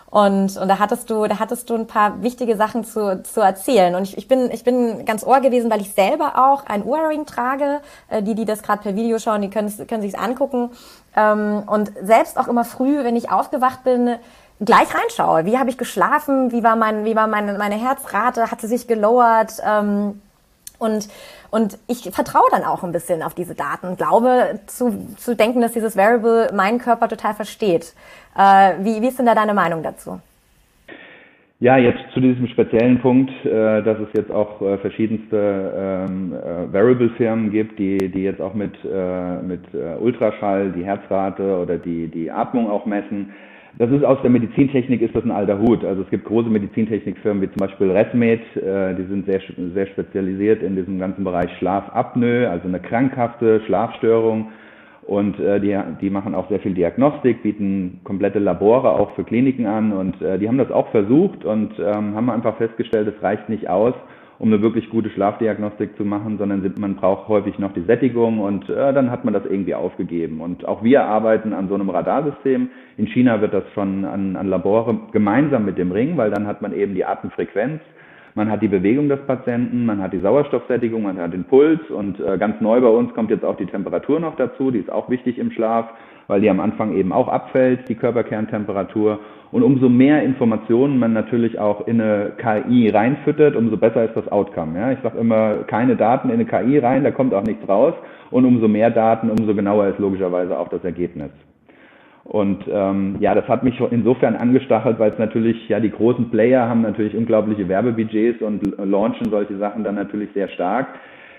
Und, 0.10 0.57
und 0.57 0.68
da 0.68 0.80
hattest 0.80 1.10
du, 1.12 1.27
da 1.27 1.38
hattest 1.38 1.69
du 1.69 1.75
ein 1.75 1.86
paar 1.86 2.24
wichtige 2.24 2.56
Sachen 2.56 2.83
zu, 2.83 3.21
zu 3.21 3.42
erzählen. 3.42 3.94
Und 3.94 4.04
ich, 4.04 4.18
ich 4.18 4.27
bin, 4.27 4.50
ich 4.51 4.63
bin 4.63 5.06
ganz 5.06 5.24
ohr 5.24 5.39
gewesen, 5.39 5.69
weil 5.69 5.81
ich 5.81 5.94
selber 5.94 6.33
auch 6.50 6.66
ein 6.66 6.83
Ohrring 6.83 7.27
trage. 7.27 7.81
Äh, 8.07 8.24
die, 8.24 8.33
die 8.33 8.45
das 8.45 8.63
gerade 8.63 8.81
per 8.81 8.95
Video 8.95 9.19
schauen, 9.19 9.42
die 9.42 9.50
können, 9.50 9.71
können 9.88 10.01
sich's 10.01 10.18
angucken. 10.18 10.71
Ähm, 11.16 11.63
und 11.68 11.92
selbst 12.01 12.39
auch 12.39 12.48
immer 12.48 12.66
früh, 12.66 13.04
wenn 13.04 13.16
ich 13.16 13.30
aufgewacht 13.30 13.83
bin, 13.83 14.16
gleich 14.60 14.94
reinschaue. 14.94 15.46
Wie 15.46 15.58
habe 15.58 15.70
ich 15.70 15.78
geschlafen? 15.78 16.52
Wie 16.52 16.64
war 16.64 16.76
mein, 16.76 17.06
wie 17.06 17.16
war 17.16 17.28
meine, 17.28 17.58
meine 17.58 17.76
Herzrate? 17.76 18.52
Hat 18.52 18.62
sie 18.62 18.68
sich 18.68 18.88
gelowert? 18.88 19.54
Ähm, 19.66 20.22
und, 20.80 21.10
und 21.52 21.78
ich 21.88 22.10
vertraue 22.12 22.48
dann 22.52 22.64
auch 22.64 22.84
ein 22.84 22.94
bisschen 22.94 23.22
auf 23.22 23.34
diese 23.34 23.54
Daten 23.54 23.98
glaube 23.98 24.60
zu, 24.68 25.08
zu 25.18 25.36
denken, 25.36 25.62
dass 25.62 25.74
dieses 25.74 25.98
Variable 25.98 26.52
meinen 26.54 26.80
Körper 26.80 27.10
total 27.10 27.34
versteht. 27.34 27.94
Äh, 28.38 28.74
wie, 28.80 29.02
wie 29.02 29.08
ist 29.08 29.20
denn 29.20 29.26
da 29.26 29.36
deine 29.36 29.54
Meinung 29.54 29.84
dazu? 29.84 30.20
Ja, 31.62 31.76
jetzt 31.76 32.00
zu 32.14 32.22
diesem 32.22 32.48
speziellen 32.48 33.02
Punkt, 33.02 33.30
äh, 33.44 33.84
dass 33.84 34.00
es 34.00 34.08
jetzt 34.14 34.32
auch 34.32 34.62
äh, 34.62 34.78
verschiedenste 34.78 36.08
ähm, 36.08 36.32
äh, 36.32 36.72
Variable-Firmen 36.72 37.52
gibt, 37.52 37.78
die, 37.78 37.98
die 37.98 38.24
jetzt 38.24 38.40
auch 38.40 38.54
mit, 38.54 38.74
äh, 38.86 39.42
mit 39.42 39.62
äh, 39.74 39.98
Ultraschall 40.00 40.72
die 40.72 40.86
Herzrate 40.86 41.58
oder 41.58 41.78
die, 41.78 42.08
die 42.08 42.32
Atmung 42.32 42.70
auch 42.70 42.86
messen. 42.86 43.34
Das 43.77 43.92
ist 43.92 44.04
aus 44.04 44.18
der 44.21 44.30
Medizintechnik 44.30 45.01
ist 45.01 45.16
das 45.16 45.24
ein 45.24 45.31
alter 45.31 45.60
Hut. 45.60 45.86
Also 45.86 46.01
es 46.01 46.10
gibt 46.10 46.25
große 46.25 46.50
Medizintechnikfirmen 46.50 47.42
wie 47.44 47.50
zum 47.50 47.57
Beispiel 47.57 47.92
Resmed, 47.92 48.42
äh, 48.57 48.95
die 48.95 49.06
sind 49.06 49.25
sehr, 49.25 49.42
sehr 49.74 49.88
spezialisiert 49.88 50.63
in 50.63 50.75
diesem 50.75 51.00
ganzen 51.00 51.24
Bereich 51.24 51.51
Schlafapnoe, 51.57 52.50
also 52.50 52.68
eine 52.68 52.80
krankhafte 52.80 53.62
Schlafstörung. 53.66 54.51
Und 55.04 55.39
äh, 55.39 55.60
die, 55.60 55.77
die 56.01 56.10
machen 56.10 56.36
auch 56.36 56.50
sehr 56.50 56.60
viel 56.60 56.74
Diagnostik, 56.74 57.42
bieten 57.42 58.00
komplette 58.04 58.38
Labore 58.38 58.92
auch 58.92 59.12
für 59.16 59.24
Kliniken 59.24 59.66
an 59.66 59.92
und 59.92 60.21
äh, 60.21 60.38
die 60.38 60.48
haben 60.48 60.60
das 60.60 60.69
auch 60.69 60.89
versucht 60.89 61.45
und 61.45 61.71
ähm, 61.80 62.16
haben 62.16 62.30
einfach 62.30 62.57
festgestellt, 62.57 63.07
es 63.07 63.24
reicht 63.24 63.50
nicht 63.50 63.68
aus, 63.68 63.95
um 64.40 64.48
eine 64.48 64.62
wirklich 64.62 64.90
gute 64.90 65.10
Schlafdiagnostik 65.10 65.98
zu 65.98 66.06
machen, 66.06 66.38
sondern 66.38 66.74
man 66.80 66.96
braucht 66.96 67.28
häufig 67.28 67.60
noch 67.60 67.74
die 67.74 67.82
Sättigung 67.82 68.40
und 68.40 68.70
äh, 68.70 68.94
dann 68.94 69.12
hat 69.12 69.26
man 69.26 69.34
das 69.34 69.44
irgendwie 69.46 69.76
aufgegeben. 69.76 70.40
Und 70.40 70.66
auch 70.66 70.82
wir 70.82 71.04
arbeiten 71.04 71.52
an 71.54 71.68
so 71.68 71.76
einem 71.76 71.90
Radarsystem. 71.90 72.70
In 72.98 73.08
China 73.08 73.42
wird 73.42 73.54
das 73.54 73.66
schon 73.74 74.06
an, 74.06 74.38
an 74.38 74.48
Labore 74.48 74.98
gemeinsam 75.12 75.66
mit 75.66 75.78
dem 75.78 75.92
Ring, 75.92 76.16
weil 76.16 76.32
dann 76.32 76.48
hat 76.48 76.62
man 76.62 76.74
eben 76.74 76.96
die 76.96 77.04
Atemfrequenz, 77.04 77.82
man 78.40 78.50
hat 78.50 78.62
die 78.62 78.70
Bewegung 78.70 79.10
des 79.10 79.20
Patienten, 79.28 79.86
man 79.86 80.02
hat 80.02 80.14
die 80.14 80.20
Sauerstoffsättigung, 80.20 81.04
man 81.04 81.18
hat 81.18 81.34
den 81.34 81.44
Puls 81.44 81.82
und 81.90 82.22
äh, 82.22 82.38
ganz 82.38 82.62
neu 82.62 82.80
bei 82.80 82.88
uns 82.88 83.14
kommt 83.14 83.32
jetzt 83.32 83.44
auch 83.44 83.58
die 83.58 83.66
Temperatur 83.66 84.22
noch 84.22 84.38
dazu, 84.38 84.72
die 84.72 84.80
ist 84.80 84.90
auch 84.90 85.10
wichtig 85.10 85.38
im 85.38 85.52
Schlaf, 85.52 85.90
weil 86.28 86.40
die 86.40 86.50
am 86.50 86.62
Anfang 86.62 86.96
eben 86.96 87.12
auch 87.12 87.28
abfällt, 87.28 87.90
die 87.90 87.96
Körperkerntemperatur. 87.96 89.20
Und 89.52 89.64
umso 89.64 89.90
mehr 89.90 90.24
Informationen 90.24 91.00
man 91.00 91.12
natürlich 91.12 91.60
auch 91.60 91.86
in 91.86 92.00
eine 92.00 92.32
KI 92.38 92.88
reinfüttert, 92.88 93.58
umso 93.58 93.76
besser 93.76 94.06
ist 94.06 94.16
das 94.16 94.32
Outcome. 94.32 94.80
Ja? 94.80 94.92
Ich 94.94 95.00
sage 95.04 95.18
immer, 95.18 95.64
keine 95.68 95.98
Daten 95.98 96.30
in 96.30 96.36
eine 96.36 96.46
KI 96.46 96.78
rein, 96.80 97.04
da 97.04 97.12
kommt 97.12 97.34
auch 97.34 97.44
nichts 97.44 97.68
raus. 97.68 97.94
Und 98.32 98.46
umso 98.46 98.70
mehr 98.70 98.90
Daten, 98.90 99.30
umso 99.30 99.54
genauer 99.54 99.88
ist 99.88 100.00
logischerweise 100.00 100.58
auch 100.58 100.70
das 100.70 100.86
Ergebnis. 100.86 101.32
Und 102.30 102.64
ähm, 102.72 103.16
ja, 103.20 103.34
das 103.34 103.48
hat 103.48 103.64
mich 103.64 103.81
insofern 103.90 104.36
angestachelt, 104.36 105.00
weil 105.00 105.12
es 105.12 105.18
natürlich, 105.18 105.68
ja, 105.68 105.80
die 105.80 105.90
großen 105.90 106.30
Player 106.30 106.70
haben 106.70 106.84
natürlich 106.84 107.16
unglaubliche 107.16 107.68
Werbebudgets 107.68 108.44
und 108.44 108.62
launchen 108.78 109.31
solche 109.31 109.58
Sachen 109.58 109.84
dann 109.84 109.96
natürlich 109.96 110.30
sehr 110.36 110.48
stark. 110.50 110.90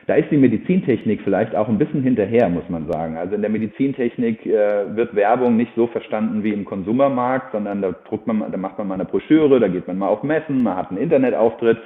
Da 0.09 0.17
ist 0.17 0.33
die 0.33 0.37
Medizintechnik 0.37 1.21
vielleicht 1.23 1.55
auch 1.55 1.69
ein 1.69 1.79
bisschen 1.79 2.03
hinterher, 2.03 2.49
muss 2.49 2.69
man 2.69 2.91
sagen. 2.91 3.17
Also 3.17 3.37
in 3.37 3.41
der 3.41 3.53
Medizintechnik 3.53 4.45
äh, 4.45 4.97
wird 4.97 5.15
Werbung 5.15 5.57
nicht 5.57 5.71
so 5.77 5.87
verstanden 5.87 6.43
wie 6.43 6.53
im 6.53 6.65
Konsumermarkt, 6.65 7.53
sondern 7.53 7.83
da 7.83 7.95
druckt 8.09 8.27
man, 8.27 8.43
da 8.51 8.59
macht 8.59 8.77
man 8.77 8.89
mal 8.89 8.95
eine 8.95 9.05
Broschüre, 9.05 9.61
da 9.61 9.69
geht 9.69 9.87
man 9.87 9.97
mal 9.97 10.09
auf 10.09 10.25
Messen, 10.25 10.65
man 10.65 10.77
hat 10.77 10.91
einen 10.91 10.99
Internetauftritt. 10.99 11.79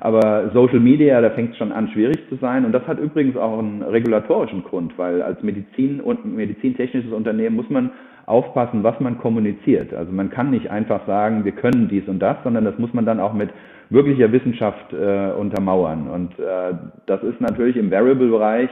Aber 0.00 0.50
Social 0.52 0.80
Media, 0.80 1.18
da 1.22 1.30
fängt 1.30 1.52
es 1.52 1.56
schon 1.56 1.72
an, 1.72 1.88
schwierig 1.88 2.18
zu 2.28 2.36
sein. 2.36 2.66
Und 2.66 2.72
das 2.72 2.86
hat 2.86 2.98
übrigens 2.98 3.38
auch 3.38 3.58
einen 3.58 3.80
regulatorischen 3.80 4.64
Grund, 4.64 4.98
weil 4.98 5.22
als 5.22 5.42
Medizin 5.42 6.02
und 6.02 6.26
medizintechnisches 6.26 7.12
Unternehmen 7.12 7.56
muss 7.56 7.70
man 7.70 7.90
aufpassen, 8.30 8.82
was 8.82 8.98
man 9.00 9.18
kommuniziert. 9.18 9.92
Also 9.92 10.12
man 10.12 10.30
kann 10.30 10.50
nicht 10.50 10.70
einfach 10.70 11.06
sagen, 11.06 11.44
wir 11.44 11.52
können 11.52 11.88
dies 11.88 12.06
und 12.08 12.20
das, 12.20 12.36
sondern 12.44 12.64
das 12.64 12.78
muss 12.78 12.94
man 12.94 13.04
dann 13.04 13.20
auch 13.20 13.34
mit 13.34 13.50
wirklicher 13.90 14.30
Wissenschaft 14.32 14.92
äh, 14.92 15.32
untermauern. 15.32 16.08
Und 16.08 16.38
äh, 16.38 16.74
das 17.06 17.22
ist 17.22 17.40
natürlich 17.40 17.76
im 17.76 17.90
Variable-Bereich, 17.90 18.70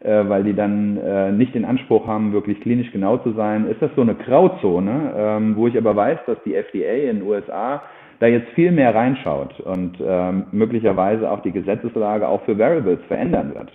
äh, 0.00 0.28
weil 0.28 0.44
die 0.44 0.54
dann 0.54 0.98
äh, 0.98 1.32
nicht 1.32 1.54
den 1.54 1.64
Anspruch 1.64 2.06
haben, 2.06 2.32
wirklich 2.32 2.60
klinisch 2.60 2.90
genau 2.92 3.16
zu 3.18 3.32
sein, 3.32 3.66
ist 3.68 3.80
das 3.80 3.90
so 3.94 4.02
eine 4.02 4.14
Grauzone, 4.14 5.12
ähm, 5.16 5.56
wo 5.56 5.68
ich 5.68 5.78
aber 5.78 5.94
weiß, 5.94 6.18
dass 6.26 6.36
die 6.44 6.54
FDA 6.54 7.10
in 7.10 7.20
den 7.20 7.28
USA 7.28 7.82
da 8.18 8.26
jetzt 8.26 8.48
viel 8.50 8.72
mehr 8.72 8.94
reinschaut 8.94 9.60
und 9.60 9.98
ähm, 10.04 10.44
möglicherweise 10.52 11.30
auch 11.30 11.42
die 11.42 11.52
Gesetzeslage 11.52 12.26
auch 12.26 12.42
für 12.42 12.58
Variables 12.58 13.00
verändern 13.08 13.54
wird. 13.54 13.70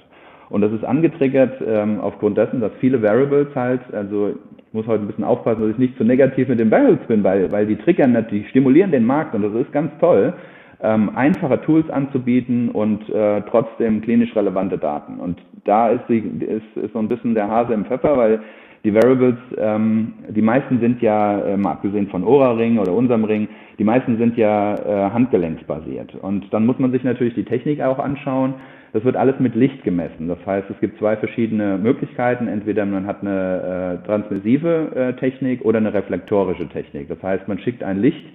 Und 0.50 0.62
das 0.62 0.74
ist 0.74 0.84
angetriggert 0.84 1.62
ähm, 1.66 2.02
aufgrund 2.02 2.38
dessen, 2.38 2.60
dass 2.60 2.72
viele 2.82 3.02
Variables 3.02 3.56
halt, 3.56 3.82
also 3.94 4.34
ich 4.72 4.74
muss 4.74 4.88
heute 4.88 5.04
ein 5.04 5.08
bisschen 5.08 5.25
aufpassen, 5.25 5.63
dass 5.63 5.72
ich 5.72 5.78
nicht 5.78 5.98
zu 5.98 6.06
negativ 6.06 6.48
mit 6.48 6.58
den 6.58 6.72
Variables 6.72 7.06
bin, 7.06 7.25
weil, 7.25 7.51
weil 7.51 7.66
die 7.66 7.75
triggern 7.75 8.13
natürlich, 8.13 8.48
stimulieren 8.51 8.92
den 8.92 9.04
Markt 9.04 9.36
und 9.36 9.42
das 9.42 9.54
ist 9.54 9.74
ganz 9.74 9.92
toll 10.00 10.34
ähm, 10.82 11.12
einfache 11.13 11.62
Tools 11.62 11.90
anzubieten 11.90 12.70
und 12.70 13.08
äh, 13.10 13.42
trotzdem 13.50 14.01
klinisch 14.01 14.34
relevante 14.34 14.78
Daten. 14.78 15.20
Und 15.20 15.42
da 15.66 15.90
ist, 15.90 16.04
die, 16.08 16.20
ist, 16.20 16.78
ist 16.82 16.94
so 16.94 17.00
ein 17.00 17.10
bisschen 17.10 17.36
der 17.36 17.50
Hase 17.50 17.74
im 17.74 17.84
Pfeffer, 17.84 18.16
weil 18.16 18.40
die 18.84 18.94
Variables, 18.94 19.38
ähm, 19.58 20.14
die 20.30 20.42
meisten 20.42 20.80
sind 20.80 21.02
ja, 21.02 21.40
äh, 21.40 21.58
mal 21.58 21.74
abgesehen 21.74 22.08
von 22.08 22.24
Ora-Ring 22.24 22.80
oder 22.80 22.94
unserem 22.94 23.26
Ring, 23.26 23.48
die 23.78 23.84
meisten 23.84 24.18
sind 24.18 24.38
ja 24.38 24.76
äh, 24.76 25.12
handgelenksbasiert. 25.12 26.16
Und 26.16 26.52
dann 26.52 26.66
muss 26.66 26.80
man 26.80 26.92
sich 26.92 27.04
natürlich 27.04 27.36
die 27.36 27.46
Technik 27.46 27.82
auch 27.82 28.00
anschauen. 28.00 28.56
Das 28.94 29.06
wird 29.06 29.16
alles 29.16 29.40
mit 29.40 29.56
Licht 29.56 29.84
gemessen. 29.84 30.28
Das 30.28 30.40
heißt, 30.46 30.70
es 30.70 30.80
gibt 30.80 30.98
zwei 30.98 31.16
verschiedene 31.16 31.78
Möglichkeiten. 31.78 32.48
Entweder 32.48 32.86
man 32.86 33.06
hat 33.06 33.22
eine 33.22 34.00
äh, 34.04 34.06
transmissive 34.06 34.92
äh, 34.96 35.14
Technik 35.14 35.64
oder 35.64 35.78
eine 35.78 35.94
reflektorische 35.94 36.68
Technik. 36.68 37.08
Das 37.08 37.22
heißt, 37.24 37.48
man 37.48 37.60
schickt 37.60 37.84
ein 37.84 38.02
Licht 38.02 38.26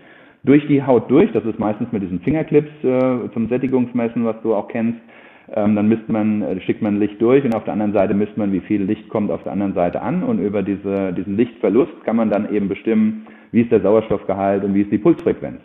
durch 0.45 0.67
die 0.69 0.83
Haut 0.83 1.11
durch. 1.11 1.31
Das 1.33 1.45
ist 1.45 1.59
meistens 1.59 1.93
mit 1.93 2.03
diesen 2.03 2.21
Fingerclips 2.21 2.71
äh, 2.83 3.31
zum 3.35 3.49
Sättigungsmessen, 3.49 4.25
was 4.25 4.37
du 4.43 4.55
auch 4.55 4.69
kennst. 4.69 5.01
Ähm, 5.55 5.77
dann 5.77 5.89
misst 5.89 6.09
man, 6.09 6.43
äh, 6.43 6.61
schickt 6.61 6.83
man 6.83 6.99
Licht 6.99 7.21
durch 7.23 7.45
und 7.45 7.55
auf 7.55 7.65
der 7.65 7.73
anderen 7.73 7.93
Seite 7.93 8.15
misst 8.15 8.37
man, 8.37 8.53
wie 8.53 8.61
viel 8.61 8.83
Licht 8.83 9.09
kommt 9.09 9.31
auf 9.31 9.43
der 9.45 9.53
anderen 9.53 9.75
Seite 9.75 10.03
an 10.03 10.25
und 10.25 10.41
über 10.41 10.63
diese, 10.63 11.13
diesen 11.13 11.37
Lichtverlust 11.37 12.05
kann 12.05 12.17
man 12.17 12.31
dann 12.31 12.53
eben 12.53 12.69
bestimmen, 12.69 13.27
wie 13.53 13.63
ist 13.63 13.71
der 13.71 13.81
Sauerstoffgehalt 13.81 14.65
und 14.65 14.75
wie 14.75 14.83
ist 14.83 14.91
die 14.91 14.99
Pulsfrequenz. 14.99 15.61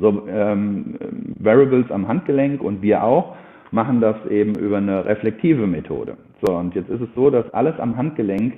So 0.00 0.26
ähm, 0.28 0.96
Variables 1.38 1.90
am 1.90 2.08
Handgelenk 2.08 2.62
und 2.62 2.82
wir 2.82 3.04
auch 3.04 3.36
machen 3.70 4.00
das 4.00 4.16
eben 4.28 4.54
über 4.56 4.78
eine 4.78 5.04
reflektive 5.04 5.66
Methode. 5.66 6.16
So, 6.44 6.54
und 6.54 6.74
jetzt 6.74 6.90
ist 6.90 7.00
es 7.00 7.08
so, 7.14 7.30
dass 7.30 7.48
alles 7.54 7.78
am 7.78 7.96
Handgelenk 7.96 8.54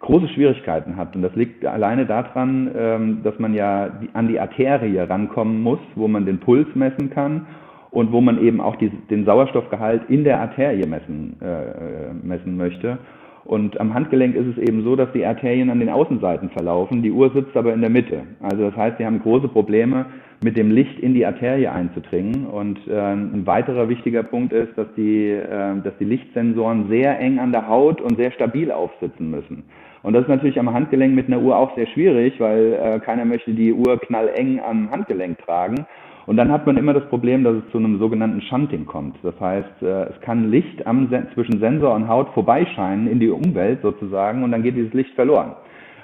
große 0.00 0.28
Schwierigkeiten 0.28 0.96
hat. 0.96 1.14
Und 1.14 1.22
das 1.22 1.34
liegt 1.36 1.64
alleine 1.64 2.06
daran, 2.06 2.70
ähm, 2.74 3.18
dass 3.22 3.38
man 3.38 3.52
ja 3.52 3.90
an 4.14 4.28
die 4.28 4.40
Arterie 4.40 4.98
rankommen 5.00 5.62
muss, 5.62 5.78
wo 5.94 6.08
man 6.08 6.24
den 6.24 6.38
Puls 6.40 6.66
messen 6.74 7.10
kann 7.10 7.46
und 7.90 8.12
wo 8.12 8.20
man 8.20 8.42
eben 8.42 8.60
auch 8.60 8.76
die, 8.76 8.88
den 8.88 9.24
Sauerstoffgehalt 9.24 10.02
in 10.08 10.24
der 10.24 10.40
Arterie 10.40 10.86
messen, 10.86 11.36
äh, 11.40 12.12
messen 12.22 12.56
möchte. 12.56 12.98
Und 13.44 13.80
am 13.80 13.94
Handgelenk 13.94 14.36
ist 14.36 14.46
es 14.46 14.58
eben 14.58 14.84
so, 14.84 14.96
dass 14.96 15.10
die 15.12 15.24
Arterien 15.24 15.70
an 15.70 15.80
den 15.80 15.88
Außenseiten 15.88 16.50
verlaufen, 16.50 17.02
die 17.02 17.10
Uhr 17.10 17.30
sitzt 17.32 17.56
aber 17.56 17.72
in 17.72 17.80
der 17.80 17.90
Mitte. 17.90 18.22
Also 18.40 18.64
das 18.70 18.76
heißt, 18.76 18.98
sie 18.98 19.06
haben 19.06 19.20
große 19.20 19.48
Probleme, 19.48 20.06
mit 20.42 20.56
dem 20.56 20.70
Licht 20.70 20.98
in 21.00 21.14
die 21.14 21.26
Arterie 21.26 21.68
einzudringen. 21.68 22.46
Und 22.46 22.78
äh, 22.88 22.98
ein 22.98 23.46
weiterer 23.46 23.88
wichtiger 23.88 24.22
Punkt 24.22 24.52
ist, 24.52 24.76
dass 24.76 24.86
die, 24.96 25.28
äh, 25.28 25.80
dass 25.82 25.96
die 25.98 26.04
Lichtsensoren 26.04 26.88
sehr 26.88 27.18
eng 27.18 27.38
an 27.38 27.52
der 27.52 27.68
Haut 27.68 28.00
und 28.00 28.16
sehr 28.16 28.30
stabil 28.32 28.70
aufsitzen 28.72 29.30
müssen. 29.30 29.64
Und 30.02 30.14
das 30.14 30.22
ist 30.22 30.28
natürlich 30.28 30.58
am 30.58 30.72
Handgelenk 30.72 31.14
mit 31.14 31.26
einer 31.26 31.40
Uhr 31.40 31.56
auch 31.56 31.74
sehr 31.76 31.86
schwierig, 31.88 32.40
weil 32.40 32.72
äh, 32.72 33.00
keiner 33.00 33.26
möchte 33.26 33.52
die 33.52 33.72
Uhr 33.72 33.98
knalleng 33.98 34.60
am 34.60 34.90
Handgelenk 34.90 35.38
tragen. 35.44 35.86
Und 36.30 36.36
dann 36.36 36.52
hat 36.52 36.64
man 36.64 36.76
immer 36.76 36.94
das 36.94 37.04
Problem, 37.06 37.42
dass 37.42 37.56
es 37.56 37.72
zu 37.72 37.78
einem 37.78 37.98
sogenannten 37.98 38.40
Shunting 38.42 38.86
kommt. 38.86 39.16
Das 39.24 39.34
heißt, 39.40 39.82
äh, 39.82 40.10
es 40.10 40.20
kann 40.20 40.48
Licht 40.48 40.86
am, 40.86 41.08
zwischen 41.34 41.58
Sensor 41.58 41.92
und 41.92 42.06
Haut 42.06 42.28
vorbeischeinen 42.34 43.08
in 43.08 43.18
die 43.18 43.30
Umwelt 43.30 43.82
sozusagen 43.82 44.44
und 44.44 44.52
dann 44.52 44.62
geht 44.62 44.76
dieses 44.76 44.92
Licht 44.92 45.12
verloren. 45.16 45.56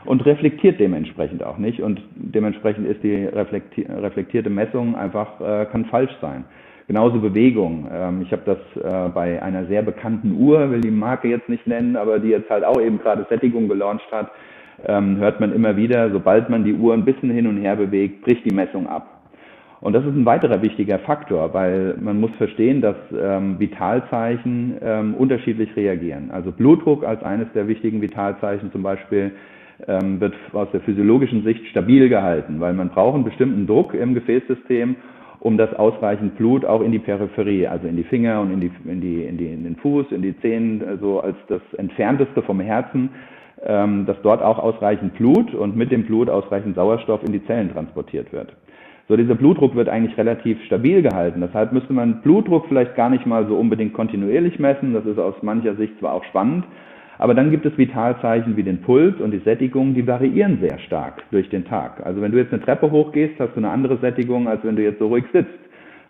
Und 0.04 0.26
reflektiert 0.26 0.80
dementsprechend 0.80 1.44
auch 1.44 1.58
nicht. 1.58 1.80
Und 1.80 2.02
dementsprechend 2.16 2.88
ist 2.88 3.04
die 3.04 3.24
reflektierte 3.24 4.50
Messung 4.50 4.96
einfach, 4.96 5.40
äh, 5.40 5.64
kann 5.66 5.84
falsch 5.84 6.16
sein. 6.20 6.44
Genauso 6.88 7.20
Bewegung. 7.20 7.86
Ähm, 7.94 8.22
ich 8.22 8.32
habe 8.32 8.42
das 8.46 8.82
äh, 8.82 9.08
bei 9.10 9.40
einer 9.40 9.66
sehr 9.66 9.82
bekannten 9.82 10.32
Uhr, 10.40 10.72
will 10.72 10.80
die 10.80 10.90
Marke 10.90 11.28
jetzt 11.28 11.48
nicht 11.48 11.68
nennen, 11.68 11.94
aber 11.94 12.18
die 12.18 12.30
jetzt 12.30 12.50
halt 12.50 12.64
auch 12.64 12.80
eben 12.80 12.98
gerade 12.98 13.24
Sättigung 13.30 13.68
gelauncht 13.68 14.10
hat, 14.10 14.32
ähm, 14.88 15.18
hört 15.18 15.38
man 15.38 15.52
immer 15.52 15.76
wieder, 15.76 16.10
sobald 16.10 16.50
man 16.50 16.64
die 16.64 16.74
Uhr 16.74 16.94
ein 16.94 17.04
bisschen 17.04 17.30
hin 17.30 17.46
und 17.46 17.58
her 17.58 17.76
bewegt, 17.76 18.22
bricht 18.22 18.44
die 18.44 18.52
Messung 18.52 18.88
ab. 18.88 19.15
Und 19.80 19.92
das 19.92 20.04
ist 20.04 20.14
ein 20.14 20.24
weiterer 20.24 20.62
wichtiger 20.62 20.98
Faktor, 21.00 21.52
weil 21.52 21.96
man 22.00 22.18
muss 22.18 22.30
verstehen, 22.38 22.80
dass 22.80 22.96
ähm, 23.12 23.58
Vitalzeichen 23.58 24.76
ähm, 24.80 25.14
unterschiedlich 25.14 25.76
reagieren. 25.76 26.30
Also 26.30 26.50
Blutdruck 26.50 27.04
als 27.04 27.22
eines 27.22 27.48
der 27.54 27.68
wichtigen 27.68 28.00
Vitalzeichen 28.00 28.72
zum 28.72 28.82
Beispiel 28.82 29.32
ähm, 29.86 30.20
wird 30.20 30.34
aus 30.54 30.68
der 30.72 30.80
physiologischen 30.80 31.44
Sicht 31.44 31.66
stabil 31.66 32.08
gehalten, 32.08 32.60
weil 32.60 32.72
man 32.72 32.88
braucht 32.88 33.16
einen 33.16 33.24
bestimmten 33.24 33.66
Druck 33.66 33.92
im 33.92 34.14
Gefäßsystem, 34.14 34.96
um 35.40 35.58
das 35.58 35.74
ausreichend 35.74 36.36
Blut 36.36 36.64
auch 36.64 36.80
in 36.80 36.92
die 36.92 36.98
Peripherie, 36.98 37.66
also 37.66 37.86
in 37.86 37.96
die 37.96 38.04
Finger 38.04 38.40
und 38.40 38.52
in, 38.52 38.60
die, 38.60 38.70
in, 38.86 39.00
die, 39.02 39.24
in, 39.24 39.36
die, 39.36 39.46
in 39.46 39.64
den 39.64 39.76
Fuß, 39.76 40.06
in 40.10 40.22
die 40.22 40.38
Zehen, 40.40 40.80
so 40.80 40.86
also 40.86 41.20
als 41.20 41.36
das 41.48 41.60
entfernteste 41.76 42.40
vom 42.42 42.60
Herzen, 42.60 43.10
ähm, 43.62 44.06
dass 44.06 44.16
dort 44.22 44.42
auch 44.42 44.58
ausreichend 44.58 45.14
Blut 45.14 45.54
und 45.54 45.76
mit 45.76 45.92
dem 45.92 46.04
Blut 46.04 46.30
ausreichend 46.30 46.74
Sauerstoff 46.74 47.22
in 47.24 47.32
die 47.32 47.44
Zellen 47.46 47.70
transportiert 47.72 48.32
wird. 48.32 48.56
So, 49.08 49.16
dieser 49.16 49.36
Blutdruck 49.36 49.76
wird 49.76 49.88
eigentlich 49.88 50.18
relativ 50.18 50.60
stabil 50.64 51.00
gehalten. 51.00 51.40
Deshalb 51.40 51.72
müsste 51.72 51.92
man 51.92 52.22
Blutdruck 52.22 52.66
vielleicht 52.66 52.96
gar 52.96 53.08
nicht 53.08 53.24
mal 53.24 53.46
so 53.46 53.56
unbedingt 53.56 53.94
kontinuierlich 53.94 54.58
messen. 54.58 54.94
Das 54.94 55.06
ist 55.06 55.18
aus 55.18 55.34
mancher 55.42 55.76
Sicht 55.76 55.96
zwar 56.00 56.12
auch 56.12 56.24
spannend, 56.24 56.64
aber 57.18 57.34
dann 57.34 57.52
gibt 57.52 57.64
es 57.64 57.78
Vitalzeichen 57.78 58.56
wie 58.56 58.64
den 58.64 58.82
Puls 58.82 59.20
und 59.20 59.30
die 59.30 59.38
Sättigung, 59.38 59.94
die 59.94 60.06
variieren 60.06 60.58
sehr 60.60 60.78
stark 60.80 61.22
durch 61.30 61.48
den 61.50 61.64
Tag. 61.64 62.04
Also 62.04 62.20
wenn 62.20 62.32
du 62.32 62.38
jetzt 62.38 62.52
eine 62.52 62.62
Treppe 62.62 62.90
hochgehst, 62.90 63.38
hast 63.38 63.54
du 63.54 63.58
eine 63.58 63.70
andere 63.70 63.96
Sättigung, 63.98 64.48
als 64.48 64.64
wenn 64.64 64.74
du 64.74 64.82
jetzt 64.82 64.98
so 64.98 65.06
ruhig 65.06 65.24
sitzt. 65.32 65.54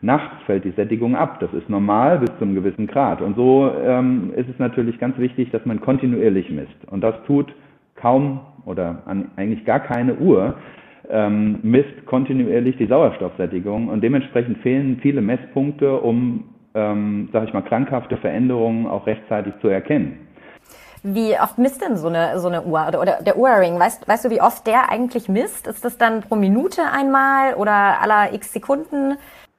Nachts 0.00 0.42
fällt 0.44 0.64
die 0.64 0.72
Sättigung 0.72 1.16
ab. 1.16 1.40
Das 1.40 1.52
ist 1.52 1.68
normal 1.68 2.18
bis 2.18 2.30
zu 2.38 2.44
einem 2.44 2.54
gewissen 2.54 2.86
Grad. 2.86 3.20
Und 3.20 3.36
so 3.36 3.70
ähm, 3.84 4.32
ist 4.36 4.48
es 4.48 4.58
natürlich 4.58 4.98
ganz 4.98 5.18
wichtig, 5.18 5.50
dass 5.50 5.64
man 5.66 5.80
kontinuierlich 5.80 6.50
misst. 6.50 6.76
Und 6.90 7.02
das 7.02 7.14
tut 7.26 7.54
kaum 7.94 8.40
oder 8.64 9.02
an, 9.06 9.30
eigentlich 9.36 9.64
gar 9.64 9.80
keine 9.80 10.16
Uhr 10.16 10.54
ähm, 11.10 11.58
misst 11.62 12.06
kontinuierlich 12.06 12.76
die 12.76 12.86
Sauerstoffsättigung. 12.86 13.88
Und 13.88 14.02
dementsprechend 14.02 14.58
fehlen 14.58 14.98
viele 15.00 15.20
Messpunkte, 15.20 15.96
um, 16.00 16.44
ähm, 16.75 17.28
sage 17.32 17.46
ich 17.46 17.52
mal, 17.52 17.62
krankhafte 17.62 18.16
Veränderungen 18.16 18.86
auch 18.86 19.06
rechtzeitig 19.06 19.54
zu 19.60 19.68
erkennen. 19.68 20.26
Wie 21.02 21.34
oft 21.40 21.56
misst 21.58 21.82
denn 21.82 21.96
so 21.96 22.08
eine, 22.08 22.38
so 22.40 22.48
eine 22.48 22.62
Uhr 22.62 22.84
oder, 22.88 23.00
oder 23.00 23.18
der 23.25 23.38
Uhrring? 23.38 23.78
Weißt, 23.78 24.08
weißt 24.08 24.25
du, 24.25 24.30
wie 24.30 24.40
oft 24.40 24.66
der 24.66 24.90
eigentlich 24.90 25.28
misst? 25.28 25.68
Ist 25.68 25.84
das 25.84 25.98
dann 25.98 26.22
pro 26.22 26.34
Minute 26.34 26.82
einmal 26.92 27.54
oder 27.54 28.02
aller 28.02 28.34
x 28.34 28.52
Sekunden? 28.52 29.16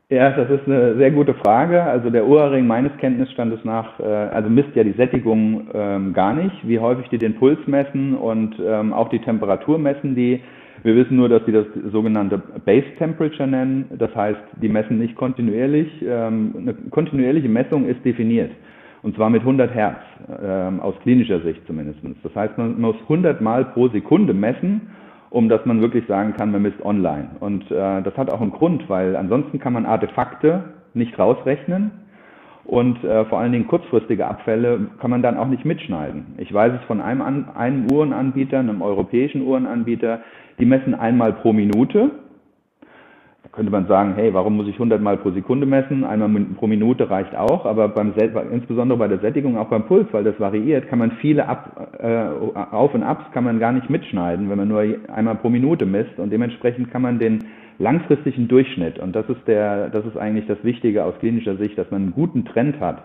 Ja, 0.10 0.30
das 0.30 0.50
ist 0.50 0.66
eine 0.68 0.96
sehr 0.96 1.12
gute 1.12 1.34
Frage. 1.34 1.84
Also 1.84 2.10
der 2.10 2.25
Uhrring 2.25 2.66
meines 2.66 2.96
Kenntnisstandes 2.98 3.60
nach, 3.66 4.00
äh, 4.00 4.04
also 4.04 4.50
misst 4.50 4.74
ja 4.74 4.84
die 4.84 4.94
Sättigung 4.94 5.68
ähm, 5.74 6.13
gar 6.13 6.34
nicht, 6.34 6.66
wie 6.66 6.80
häufig 6.80 7.10
die 7.10 7.18
den 7.18 7.36
Puls 7.36 7.60
messen 7.66 8.16
und 8.16 8.56
ähm, 8.60 8.94
auch 8.94 9.10
die 9.10 9.20
Temperatur 9.20 9.77
messen 9.77 10.16
die. 10.16 10.42
Wir 10.84 10.96
wissen 10.96 11.18
nur, 11.18 11.30
dass 11.30 11.46
sie 11.46 11.52
das 11.52 11.66
sogenannte 11.92 12.38
Base 12.38 12.86
Temperature 12.98 13.48
nennen. 13.48 13.86
Das 13.98 14.14
heißt, 14.16 14.40
die 14.62 14.70
messen 14.70 15.00
nicht 15.00 15.16
kontinuierlich. 15.16 15.90
Ähm, 16.02 16.56
eine 16.58 16.74
kontinuierliche 16.92 17.50
Messung 17.50 17.88
ist 17.88 18.04
definiert. 18.06 18.52
Und 19.04 19.16
zwar 19.16 19.30
mit 19.30 19.42
100 19.42 19.74
Hertz, 19.74 20.00
äh, 20.28 20.82
aus 20.82 20.96
klinischer 21.04 21.40
Sicht 21.42 21.66
zumindest. 21.68 22.00
Das 22.24 22.36
heißt, 22.36 22.58
man 22.58 22.80
muss 22.80 22.96
100 23.04 23.42
Mal 23.42 23.66
pro 23.66 23.88
Sekunde 23.90 24.34
messen, 24.34 24.90
um 25.30 25.50
dass 25.50 25.66
man 25.66 25.82
wirklich 25.82 26.06
sagen 26.08 26.34
kann, 26.38 26.52
man 26.52 26.62
misst 26.62 26.84
online. 26.84 27.30
Und 27.40 27.70
äh, 27.72 28.02
das 28.02 28.16
hat 28.18 28.30
auch 28.30 28.42
einen 28.42 28.52
Grund, 28.52 28.90
weil 28.90 29.16
ansonsten 29.16 29.60
kann 29.60 29.74
man 29.74 29.86
Artefakte 29.86 30.64
nicht 30.94 31.18
rausrechnen. 31.18 31.92
Und 32.66 33.02
äh, 33.06 33.24
vor 33.26 33.40
allen 33.40 33.54
Dingen 33.54 33.68
kurzfristige 33.68 34.28
Abfälle 34.28 34.88
kann 35.00 35.10
man 35.10 35.22
dann 35.22 35.38
auch 35.38 35.48
nicht 35.48 35.64
mitschneiden. 35.64 36.36
Ich 36.38 36.54
weiß 36.54 36.74
es 36.74 36.86
von 36.86 37.00
einem, 37.00 37.22
An 37.22 37.48
einem 37.56 37.90
Uhrenanbieter, 37.90 38.60
einem 38.60 38.82
europäischen 38.82 39.42
Uhrenanbieter, 39.42 40.20
die 40.60 40.66
messen 40.66 40.96
einmal 40.96 41.34
pro 41.34 41.54
Minute 41.54 42.12
könnte 43.58 43.72
man 43.72 43.88
sagen, 43.88 44.14
hey, 44.16 44.32
warum 44.36 44.56
muss 44.56 44.68
ich 44.68 44.76
100 44.76 45.02
Mal 45.02 45.18
pro 45.18 45.32
Sekunde 45.32 45.66
messen? 45.66 46.04
Einmal 46.04 46.30
pro 46.60 46.68
Minute 46.68 47.10
reicht 47.10 47.36
auch, 47.36 47.66
aber 47.66 47.90
beim, 47.90 48.14
insbesondere 48.52 49.00
bei 49.00 49.08
der 49.08 49.18
Sättigung, 49.18 49.58
auch 49.58 49.70
beim 49.70 49.88
Puls, 49.88 50.08
weil 50.12 50.24
das 50.24 50.40
variiert, 50.40 50.88
kann 50.88 51.00
man 51.00 51.14
viele 51.14 51.48
Ab, 51.48 51.90
äh, 52.00 52.56
Auf- 52.72 52.94
und 52.94 53.02
Abs 53.02 53.32
kann 53.32 53.44
man 53.44 53.58
gar 53.58 53.72
nicht 53.72 53.90
mitschneiden, 53.90 54.52
wenn 54.52 54.60
man 54.60 54.68
nur 54.68 54.86
einmal 55.12 55.36
pro 55.36 55.50
Minute 55.50 55.88
misst 55.88 56.20
und 56.20 56.32
dementsprechend 56.32 56.92
kann 56.92 57.02
man 57.02 57.18
den 57.18 57.46
langfristigen 57.80 58.48
Durchschnitt, 58.48 59.00
und 59.00 59.16
das 59.16 59.28
ist 59.28 59.48
der, 59.48 59.90
das 59.90 60.06
ist 60.06 60.18
eigentlich 60.18 60.46
das 60.46 60.64
Wichtige 60.64 61.04
aus 61.04 61.16
klinischer 61.20 61.58
Sicht, 61.58 61.80
dass 61.80 61.90
man 61.90 62.04
einen 62.04 62.14
guten 62.14 62.46
Trend 62.46 62.80
hat. 62.80 63.04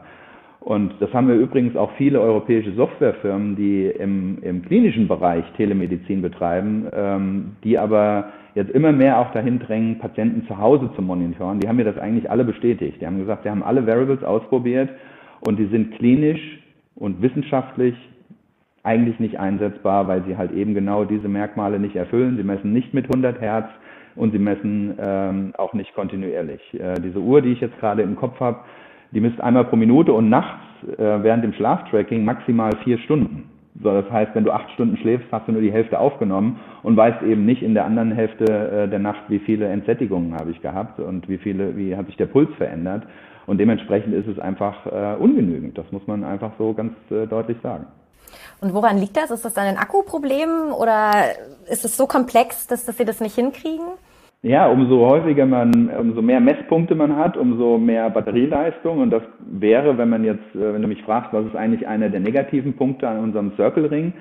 Und 0.65 0.95
das 1.01 1.13
haben 1.13 1.27
wir 1.27 1.35
übrigens 1.35 1.75
auch 1.77 1.91
viele 1.97 2.21
europäische 2.21 2.73
Softwarefirmen, 2.75 3.57
die 3.57 3.87
im, 3.87 4.39
im 4.43 4.65
klinischen 4.65 5.09
Bereich 5.09 5.45
Telemedizin 5.57 6.23
betreiben, 6.23 6.87
ähm, 6.95 7.57
die 7.65 7.77
aber 7.77 8.27
jetzt 8.55 8.71
immer 8.71 8.93
mehr 8.93 9.19
auch 9.19 9.33
dahin 9.33 9.59
drängen, 9.59 9.99
Patienten 9.99 10.47
zu 10.47 10.57
Hause 10.57 10.89
zu 10.95 11.03
monitoren. 11.03 11.59
Die 11.59 11.67
haben 11.67 11.77
mir 11.77 11.85
das 11.85 11.99
eigentlich 11.99 12.31
alle 12.31 12.45
bestätigt. 12.45 13.01
Die 13.01 13.07
haben 13.07 13.19
gesagt, 13.19 13.43
wir 13.43 13.51
haben 13.51 13.65
alle 13.65 13.89
Variables 13.89 14.23
ausprobiert 14.23 14.89
und 15.41 15.59
die 15.59 15.67
sind 15.67 15.97
klinisch 15.97 16.41
und 16.95 17.21
wissenschaftlich 17.21 17.97
eigentlich 18.85 19.19
nicht 19.19 19.41
einsetzbar, 19.41 20.07
weil 20.07 20.23
sie 20.27 20.37
halt 20.37 20.53
eben 20.53 20.75
genau 20.75 21.05
diese 21.05 21.29
Merkmale 21.29 21.81
nicht 21.81 21.97
erfüllen. 21.97 22.37
Sie 22.37 22.45
messen 22.45 22.73
nicht 22.73 22.95
mit 22.95 23.07
100 23.07 23.41
Hertz 23.41 23.69
und 24.15 24.31
sie 24.31 24.39
messen 24.39 24.95
ähm, 25.01 25.55
auch 25.59 25.73
nicht 25.73 25.93
kontinuierlich. 25.95 26.61
Äh, 26.75 27.01
diese 27.01 27.19
Uhr, 27.19 27.43
die 27.43 27.53
ich 27.53 27.61
jetzt 27.61 27.79
gerade 27.81 28.03
im 28.03 28.15
Kopf 28.15 28.39
habe, 28.39 28.59
die 29.13 29.21
misst 29.21 29.41
einmal 29.41 29.65
pro 29.65 29.77
Minute 29.77 30.13
und 30.13 30.29
nachts 30.29 30.63
äh, 30.99 31.23
während 31.23 31.45
dem 31.45 31.53
Schlaftracking 31.53 32.25
maximal 32.25 32.73
vier 32.83 32.99
Stunden. 32.99 33.49
So, 33.83 33.91
das 33.91 34.11
heißt, 34.11 34.35
wenn 34.35 34.45
du 34.45 34.53
acht 34.53 34.71
Stunden 34.73 34.97
schläfst, 34.99 35.27
hast 35.33 35.49
du 35.49 35.53
nur 35.53 35.63
die 35.63 35.73
Hälfte 35.73 35.99
aufgenommen 35.99 36.61
und 36.83 36.97
weißt 36.97 37.23
eben 37.23 37.47
nicht 37.47 37.63
in 37.63 37.75
der 37.75 37.85
anderen 37.85 38.13
Hälfte 38.13 38.45
äh, 38.45 38.89
der 38.89 38.99
Nacht, 38.99 39.23
wie 39.29 39.39
viele 39.39 39.67
Entsättigungen 39.67 40.35
habe 40.35 40.51
ich 40.51 40.61
gehabt 40.61 41.01
und 41.01 41.29
wie 41.29 41.39
viele, 41.39 41.77
wie 41.77 41.97
hat 41.97 42.07
sich 42.07 42.17
der 42.17 42.27
Puls 42.27 42.51
verändert. 42.57 43.05
Und 43.47 43.59
dementsprechend 43.59 44.15
ist 44.15 44.29
es 44.29 44.39
einfach 44.39 44.87
äh, 44.87 45.17
ungenügend. 45.19 45.77
Das 45.77 45.91
muss 45.91 46.07
man 46.07 46.23
einfach 46.23 46.53
so 46.59 46.75
ganz 46.75 46.93
äh, 47.11 47.27
deutlich 47.27 47.57
sagen. 47.63 47.87
Und 48.61 48.75
woran 48.75 48.99
liegt 48.99 49.17
das? 49.17 49.31
Ist 49.31 49.45
das 49.45 49.55
dann 49.55 49.67
ein 49.67 49.77
Akkuproblem 49.77 50.73
oder 50.73 51.11
ist 51.69 51.85
es 51.85 51.97
so 51.97 52.07
komplex, 52.07 52.67
dass, 52.67 52.85
dass 52.85 52.97
Sie 52.97 53.05
das 53.05 53.21
nicht 53.21 53.35
hinkriegen? 53.35 53.87
Ja, 54.45 54.67
umso 54.67 55.09
häufiger 55.09 55.47
man, 55.47 55.89
umso 55.91 56.21
mehr 56.21 56.41
Messpunkte 56.41 56.97
man 56.97 57.15
hat, 57.15 57.37
umso 57.37 57.79
mehr 57.79 58.11
Batterieleistung. 58.11 58.99
Und 58.99 59.11
das 59.11 59.23
wäre, 59.39 59.97
wenn 59.99 60.09
man 60.09 60.25
jetzt, 60.25 60.55
äh, 60.57 60.75
wenn 60.75 60.83
du 60.83 60.89
mich 60.89 61.03
fragst, 61.05 61.33
was 61.33 61.47
ist 61.47 61.55
eigentlich 61.55 61.87
einer 61.87 62.09
der 62.09 62.19
negativen 62.19 62.75
Punkte 62.75 63.09
an 63.09 63.21
unserem 63.21 63.53
Circle 63.55 63.87
Ring, 63.87 64.13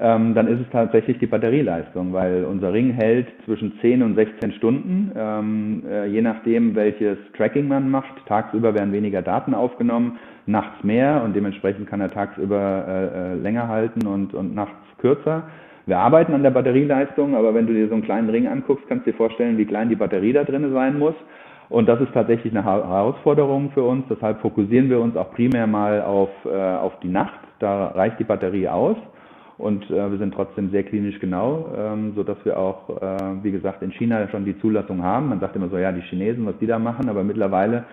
ähm, 0.00 0.34
dann 0.34 0.48
ist 0.48 0.60
es 0.60 0.70
tatsächlich 0.70 1.18
die 1.18 1.26
Batterieleistung, 1.26 2.14
weil 2.14 2.44
unser 2.44 2.72
Ring 2.72 2.92
hält 2.92 3.26
zwischen 3.44 3.78
10 3.82 4.02
und 4.02 4.14
16 4.14 4.52
Stunden, 4.52 5.12
ähm, 5.14 5.82
äh, 5.86 6.06
je 6.06 6.22
nachdem, 6.22 6.74
welches 6.74 7.18
Tracking 7.36 7.68
man 7.68 7.90
macht. 7.90 8.14
Tagsüber 8.26 8.72
werden 8.72 8.92
weniger 8.92 9.20
Daten 9.20 9.52
aufgenommen, 9.52 10.18
nachts 10.46 10.82
mehr 10.82 11.22
und 11.22 11.36
dementsprechend 11.36 11.88
kann 11.88 12.00
er 12.00 12.10
tagsüber 12.10 12.84
äh, 12.88 13.32
äh, 13.32 13.34
länger 13.34 13.68
halten 13.68 14.06
und, 14.06 14.32
und 14.32 14.54
nachts 14.54 14.76
kürzer. 14.98 15.42
Wir 15.88 15.98
arbeiten 15.98 16.34
an 16.34 16.42
der 16.42 16.50
Batterieleistung, 16.50 17.34
aber 17.34 17.54
wenn 17.54 17.66
du 17.66 17.72
dir 17.72 17.88
so 17.88 17.94
einen 17.94 18.02
kleinen 18.02 18.28
Ring 18.28 18.46
anguckst, 18.46 18.86
kannst 18.88 19.06
du 19.06 19.10
dir 19.10 19.16
vorstellen, 19.16 19.56
wie 19.56 19.64
klein 19.64 19.88
die 19.88 19.96
Batterie 19.96 20.34
da 20.34 20.44
drin 20.44 20.70
sein 20.70 20.98
muss. 20.98 21.14
Und 21.70 21.88
das 21.88 21.98
ist 22.02 22.12
tatsächlich 22.12 22.54
eine 22.54 22.62
Herausforderung 22.62 23.70
für 23.70 23.84
uns. 23.84 24.04
Deshalb 24.10 24.42
fokussieren 24.42 24.90
wir 24.90 25.00
uns 25.00 25.16
auch 25.16 25.32
primär 25.32 25.66
mal 25.66 26.02
auf, 26.02 26.28
äh, 26.44 26.50
auf 26.50 26.92
die 27.00 27.08
Nacht. 27.08 27.40
Da 27.58 27.86
reicht 27.86 28.20
die 28.20 28.24
Batterie 28.24 28.68
aus 28.68 28.98
und 29.56 29.90
äh, 29.90 30.10
wir 30.10 30.18
sind 30.18 30.34
trotzdem 30.34 30.70
sehr 30.70 30.82
klinisch 30.82 31.18
genau, 31.20 31.70
ähm, 31.74 32.12
so 32.14 32.22
dass 32.22 32.36
wir 32.44 32.58
auch, 32.58 32.90
äh, 33.00 33.42
wie 33.42 33.50
gesagt, 33.50 33.80
in 33.80 33.90
China 33.92 34.28
schon 34.28 34.44
die 34.44 34.58
Zulassung 34.60 35.02
haben. 35.02 35.30
Man 35.30 35.40
sagt 35.40 35.56
immer 35.56 35.70
so, 35.70 35.78
ja, 35.78 35.90
die 35.90 36.02
Chinesen, 36.02 36.44
was 36.44 36.58
die 36.58 36.66
da 36.66 36.78
machen, 36.78 37.08
aber 37.08 37.24
mittlerweile 37.24 37.84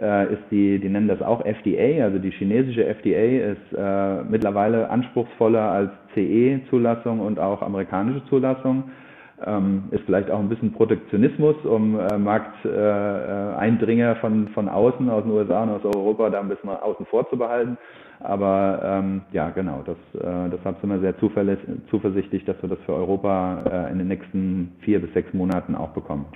äh, 0.00 0.32
ist 0.32 0.42
die, 0.50 0.78
die 0.78 0.88
nennen 0.88 1.08
das 1.08 1.22
auch 1.22 1.44
FDA, 1.44 2.04
also 2.04 2.18
die 2.18 2.30
chinesische 2.30 2.84
FDA 2.84 3.52
ist 3.52 3.72
äh, 3.76 4.22
mittlerweile 4.24 4.90
anspruchsvoller 4.90 5.70
als 5.70 5.90
CE-Zulassung 6.14 7.20
und 7.20 7.38
auch 7.38 7.62
amerikanische 7.62 8.24
Zulassung. 8.26 8.84
Ähm, 9.44 9.84
ist 9.90 10.04
vielleicht 10.04 10.30
auch 10.30 10.38
ein 10.38 10.48
bisschen 10.48 10.72
Protektionismus, 10.72 11.56
um 11.64 11.98
äh, 11.98 12.16
Markteindringer 12.16 14.16
von, 14.16 14.48
von 14.48 14.68
außen, 14.68 15.10
aus 15.10 15.24
den 15.24 15.32
USA 15.32 15.64
und 15.64 15.70
aus 15.70 15.84
Europa, 15.84 16.30
da 16.30 16.40
ein 16.40 16.48
bisschen 16.48 16.70
außen 16.70 17.06
vor 17.06 17.28
zu 17.28 17.36
behalten. 17.36 17.76
Aber 18.20 18.80
ähm, 18.84 19.22
ja, 19.32 19.50
genau, 19.50 19.82
das, 19.84 19.96
äh, 20.22 20.50
deshalb 20.50 20.80
sind 20.80 20.90
wir 20.90 21.00
sehr 21.00 21.18
zuversichtlich, 21.18 22.44
dass 22.44 22.62
wir 22.62 22.68
das 22.68 22.78
für 22.86 22.94
Europa 22.94 23.88
äh, 23.88 23.90
in 23.90 23.98
den 23.98 24.08
nächsten 24.08 24.76
vier 24.80 25.00
bis 25.00 25.12
sechs 25.12 25.34
Monaten 25.34 25.74
auch 25.74 25.90
bekommen. 25.90 26.26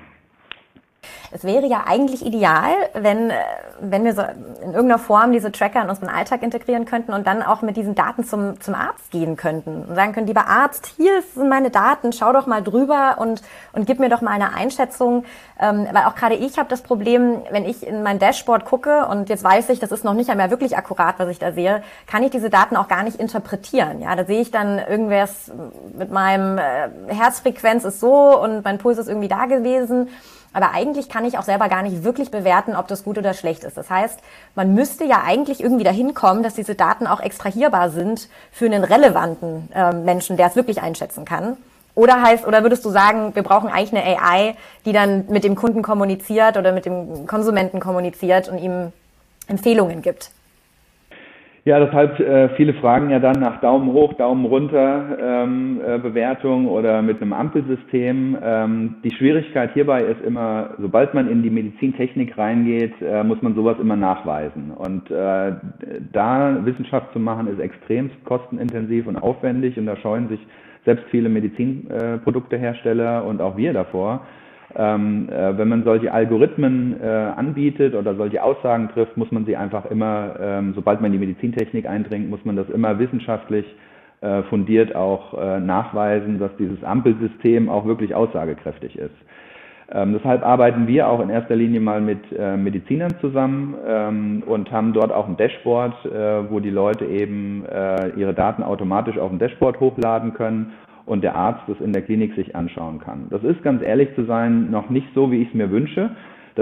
Es 1.31 1.45
wäre 1.45 1.67
ja 1.67 1.85
eigentlich 1.87 2.25
ideal, 2.25 2.71
wenn, 2.95 3.31
äh, 3.31 3.35
wenn 3.81 4.05
wir 4.05 4.15
so 4.15 4.23
in 4.23 4.73
irgendeiner 4.73 4.99
Form 4.99 5.33
diese 5.33 5.53
Tracker 5.53 5.83
in 5.83 5.91
unseren 5.91 6.09
Alltag 6.09 6.43
integrieren 6.43 6.85
könnten 6.85 7.13
und 7.13 7.27
dann 7.27 7.43
auch 7.43 7.63
mit 7.63 7.77
diesen 7.77 7.95
Daten 7.95 8.25
zum, 8.25 8.61
zum 8.61 8.75
Arzt 8.75 9.11
gehen 9.11 9.37
könnten 9.37 9.85
und 9.89 9.95
sagen 9.95 10.13
können, 10.13 10.27
lieber 10.27 10.47
Arzt, 10.47 10.87
hier 10.97 11.23
sind 11.35 11.49
meine 11.49 11.71
Daten, 11.71 12.13
schau 12.13 12.33
doch 12.33 12.47
mal 12.47 12.63
drüber 12.63 13.17
und, 13.19 13.43
und 13.73 13.87
gib 13.87 13.99
mir 13.99 14.09
doch 14.09 14.21
mal 14.21 14.31
eine 14.31 14.55
Einschätzung. 14.55 15.25
Ähm, 15.59 15.87
weil 15.93 16.05
auch 16.05 16.15
gerade 16.15 16.35
ich 16.35 16.59
habe 16.59 16.69
das 16.69 16.83
Problem, 16.83 17.43
wenn 17.51 17.65
ich 17.65 17.87
in 17.87 18.03
mein 18.03 18.19
Dashboard 18.19 18.65
gucke 18.65 19.07
und 19.07 19.29
jetzt 19.29 19.43
weiß 19.43 19.71
ich, 19.71 19.79
das 19.79 19.91
ist 19.91 20.05
noch 20.05 20.15
nicht 20.15 20.31
einmal 20.31 20.51
wirklich 20.51 20.77
akkurat, 20.77 21.19
was 21.19 21.29
ich 21.29 21.39
da 21.39 21.53
sehe, 21.53 21.83
kann 22.07 22.23
ich 22.23 22.31
diese 22.31 22.51
Daten 22.51 22.77
auch 22.77 22.89
gar 22.89 23.03
nicht 23.03 23.19
interpretieren. 23.19 24.01
Ja, 24.01 24.15
da 24.15 24.25
sehe 24.25 24.41
ich 24.41 24.51
dann 24.51 24.79
irgendwas 24.79 25.51
mit 25.97 26.11
meinem 26.11 26.59
äh, 26.59 26.89
Herzfrequenz 27.09 27.85
ist 27.85 28.01
so 28.01 28.41
und 28.41 28.65
mein 28.65 28.79
Puls 28.79 28.99
ist 28.99 29.09
irgendwie 29.09 29.29
da 29.29 29.47
gewesen. 29.47 30.09
Aber 30.57 30.73
eigentlich 30.73 31.11
kann 31.11 31.27
ich 31.27 31.37
auch 31.37 31.43
selber 31.43 31.69
gar 31.69 31.83
nicht 31.83 32.03
wirklich 32.03 32.31
bewerten, 32.31 32.77
ob 32.77 32.89
das 32.89 33.05
gut 33.05 33.19
oder 33.19 33.35
schlecht 33.35 33.63
ist. 33.63 33.77
Das 33.77 33.91
heißt, 33.91 34.19
man 34.55 34.73
müsste 34.73 35.05
ja 35.05 35.23
eigentlich 35.23 35.63
irgendwie 35.63 35.85
dahin 35.85 36.15
kommen, 36.15 36.43
dass 36.43 36.55
diese 36.55 36.75
Daten 36.75 37.07
auch 37.07 37.21
extrahierbar 37.21 37.91
sind 37.91 38.31
für 38.53 38.65
einen 38.65 38.83
relevanten 38.83 39.69
äh, 39.75 39.93
Menschen, 39.93 40.39
der 40.39 40.47
es 40.47 40.57
wirklich 40.57 40.81
einschätzen 40.81 41.27
kann. 41.27 41.59
Oder 41.95 42.23
heißt, 42.23 42.47
oder 42.47 42.63
würdest 42.63 42.87
du 42.87 42.89
sagen, 42.89 43.35
wir 43.35 43.43
brauchen 43.43 43.69
eigentlich 43.69 43.93
eine 43.93 44.19
AI, 44.19 44.57
die 44.87 44.95
dann 44.95 45.27
mit 45.29 45.45
dem 45.45 45.57
Kunden 45.57 45.83
kommuniziert 45.83 46.57
oder 46.57 46.73
mit 46.73 46.87
dem 46.87 47.27
Konsumenten 47.27 47.79
kommuniziert 47.79 48.49
und 48.49 48.57
ihm 48.57 48.95
Empfehlungen 49.49 50.01
gibt? 50.01 50.31
Ja, 51.67 51.85
deshalb 51.85 52.21
äh, 52.21 52.51
viele 52.51 52.75
fragen 52.75 53.11
ja 53.11 53.19
dann 53.19 53.41
nach 53.41 53.61
Daumen 53.61 53.93
hoch, 53.93 54.13
Daumen 54.13 54.45
runter 54.45 55.19
ähm, 55.21 55.81
äh, 55.85 55.99
Bewertung 55.99 56.69
oder 56.69 57.03
mit 57.03 57.21
einem 57.21 57.33
Ampelsystem. 57.33 58.39
Ähm, 58.41 58.95
die 59.03 59.13
Schwierigkeit 59.13 59.73
hierbei 59.75 60.03
ist 60.03 60.21
immer, 60.25 60.77
sobald 60.79 61.13
man 61.13 61.29
in 61.29 61.43
die 61.43 61.51
Medizintechnik 61.51 62.39
reingeht, 62.39 62.95
äh, 63.03 63.25
muss 63.25 63.43
man 63.43 63.57
sowas 63.57 63.79
immer 63.81 63.97
nachweisen. 63.97 64.71
Und 64.71 65.11
äh, 65.11 65.55
da 66.13 66.65
Wissenschaft 66.65 67.13
zu 67.13 67.19
machen, 67.19 67.49
ist 67.49 67.59
extremst 67.59 68.15
kostenintensiv 68.25 69.09
und 69.09 69.17
aufwendig 69.17 69.77
und 69.77 69.87
da 69.87 69.97
scheuen 69.97 70.29
sich 70.29 70.39
selbst 70.85 71.07
viele 71.11 71.29
Medizinproduktehersteller 71.29 73.25
und 73.25 73.43
auch 73.43 73.57
wir 73.57 73.73
davor. 73.73 74.25
Ähm, 74.79 75.29
äh, 75.31 75.57
wenn 75.57 75.69
man 75.69 75.85
solche 75.85 76.13
Algorithmen 76.13 77.01
äh, 77.01 77.07
anbietet 77.07 77.95
oder 77.95 78.15
solche 78.15 78.43
Aussagen 78.43 78.91
trifft, 78.91 79.17
muss 79.17 79.33
man 79.33 79.47
sie 79.47 79.57
einfach 79.57 79.87
immer, 79.87 80.35
ähm, 80.39 80.73
sobald 80.75 81.01
man 81.01 81.13
in 81.13 81.19
die 81.19 81.27
Medizintechnik 81.27 81.89
eindringt, 81.89 82.29
muss 82.29 82.45
man 82.45 82.57
das 82.57 82.69
immer 82.69 82.99
wissenschaftlich 82.99 83.65
äh, 84.21 84.43
fundiert 84.45 84.95
auch 84.95 85.33
äh, 85.33 85.61
nachweisen, 85.61 86.39
dass 86.39 86.51
dieses 86.59 86.83
Ampelsystem 86.85 87.71
auch 87.71 87.87
wirklich 87.87 88.15
aussagekräftig 88.15 88.99
ist. 88.99 89.15
Ähm, 89.91 90.13
deshalb 90.13 90.45
arbeiten 90.45 90.87
wir 90.87 91.09
auch 91.09 91.21
in 91.21 91.31
erster 91.31 91.57
Linie 91.57 91.81
mal 91.81 92.03
mit 92.03 92.21
äh, 92.37 92.57
Medizinern 92.59 93.15
zusammen 93.21 93.77
ähm, 93.87 94.43
und 94.45 94.71
haben 94.73 94.93
dort 94.93 95.13
auch 95.13 95.27
ein 95.27 95.39
Dashboard, 95.39 96.05
äh, 96.05 96.51
wo 96.51 96.61
die 96.61 96.71
Leute 96.71 97.07
eben 97.07 97.65
ihre 98.17 98.35
Daten 98.35 98.63
automatisch 98.63 99.17
auf 99.17 99.31
dem 99.31 99.39
Dashboard 99.39 99.81
hochladen 99.81 100.35
können 100.35 100.73
und 101.07 101.23
der 101.23 101.37
Arzt 101.37 101.63
das 101.69 101.81
in 101.81 101.93
der 101.93 102.03
Klinik 102.03 102.35
sich 102.35 102.55
anschauen 102.55 102.99
kann. 102.99 103.29
Das 103.31 103.43
ist, 103.43 103.63
ganz 103.63 103.83
ehrlich 103.83 104.15
zu 104.15 104.25
sein, 104.25 104.71
noch 104.71 104.91
nicht 104.91 105.07
so, 105.15 105.31
wie 105.31 105.43
ich 105.43 105.49
es 105.49 105.55
mir 105.55 105.71
wünsche. 105.71 106.11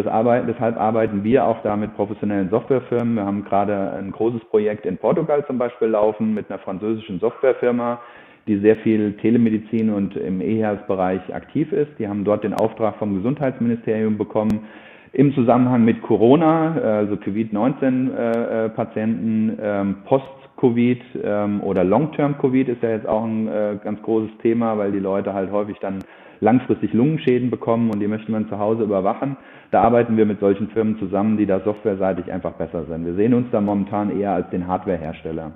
Arbeit, 0.06 0.44
deshalb 0.48 0.76
arbeiten 0.76 1.22
wir 1.22 1.46
auch 1.46 1.62
da 1.62 1.76
mit 1.76 1.94
professionellen 1.94 2.50
Softwarefirmen. 2.50 3.14
Wir 3.14 3.24
haben 3.24 3.44
gerade 3.44 3.92
ein 3.92 4.10
großes 4.10 4.44
Projekt 4.46 4.86
in 4.86 4.98
Portugal 4.98 5.46
zum 5.46 5.56
Beispiel 5.56 5.88
laufen 5.88 6.34
mit 6.34 6.50
einer 6.50 6.58
französischen 6.58 7.20
Softwarefirma, 7.20 8.00
die 8.46 8.58
sehr 8.58 8.76
viel 8.76 9.12
Telemedizin 9.18 9.90
und 9.90 10.16
im 10.16 10.40
E-Health-Bereich 10.40 11.32
aktiv 11.32 11.72
ist. 11.72 11.92
Die 11.98 12.08
haben 12.08 12.24
dort 12.24 12.42
den 12.42 12.54
Auftrag 12.54 12.96
vom 12.96 13.14
Gesundheitsministerium 13.14 14.18
bekommen, 14.18 14.66
im 15.14 15.34
Zusammenhang 15.34 15.84
mit 15.84 16.02
Corona, 16.02 16.74
also 16.74 17.16
Covid-19-Patienten, 17.16 19.58
äh, 19.58 19.80
ähm, 19.80 19.96
Post 20.04 20.26
Covid 20.56 21.00
ähm, 21.22 21.62
oder 21.62 21.84
Long-Term-Covid 21.84 22.68
ist 22.68 22.82
ja 22.82 22.90
jetzt 22.90 23.06
auch 23.06 23.24
ein 23.24 23.46
äh, 23.48 23.78
ganz 23.82 24.02
großes 24.02 24.36
Thema, 24.42 24.76
weil 24.78 24.92
die 24.92 24.98
Leute 24.98 25.32
halt 25.34 25.52
häufig 25.52 25.78
dann 25.80 26.00
langfristig 26.40 26.92
Lungenschäden 26.92 27.50
bekommen 27.50 27.90
und 27.90 28.00
die 28.00 28.08
möchte 28.08 28.32
man 28.32 28.48
zu 28.48 28.58
Hause 28.58 28.82
überwachen. 28.82 29.36
Da 29.70 29.82
arbeiten 29.82 30.16
wir 30.16 30.26
mit 30.26 30.40
solchen 30.40 30.68
Firmen 30.68 30.98
zusammen, 30.98 31.36
die 31.36 31.46
da 31.46 31.60
softwareseitig 31.60 32.32
einfach 32.32 32.52
besser 32.52 32.84
sind. 32.84 33.06
Wir 33.06 33.14
sehen 33.14 33.34
uns 33.34 33.46
da 33.50 33.60
momentan 33.60 34.18
eher 34.18 34.32
als 34.32 34.48
den 34.50 34.66
Hardwarehersteller. 34.66 35.52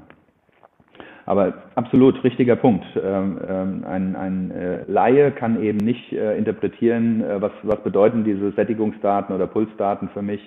Aber 1.29 1.53
absolut 1.75 2.25
richtiger 2.25 2.57
Punkt. 2.57 2.87
Ähm, 2.97 3.38
ähm, 3.47 3.85
ein, 3.87 4.17
ein 4.17 4.51
äh, 4.51 4.91
Laie 4.91 5.31
kann 5.31 5.62
eben 5.62 5.77
nicht 5.77 6.11
äh, 6.11 6.38
interpretieren, 6.38 7.23
äh, 7.23 7.43
was, 7.43 7.53
was 7.64 7.83
bedeuten 7.83 8.25
diese 8.25 8.51
Sättigungsdaten 8.53 9.37
oder 9.37 9.47
Pulsdaten 9.47 10.09
für 10.14 10.23
mich 10.23 10.41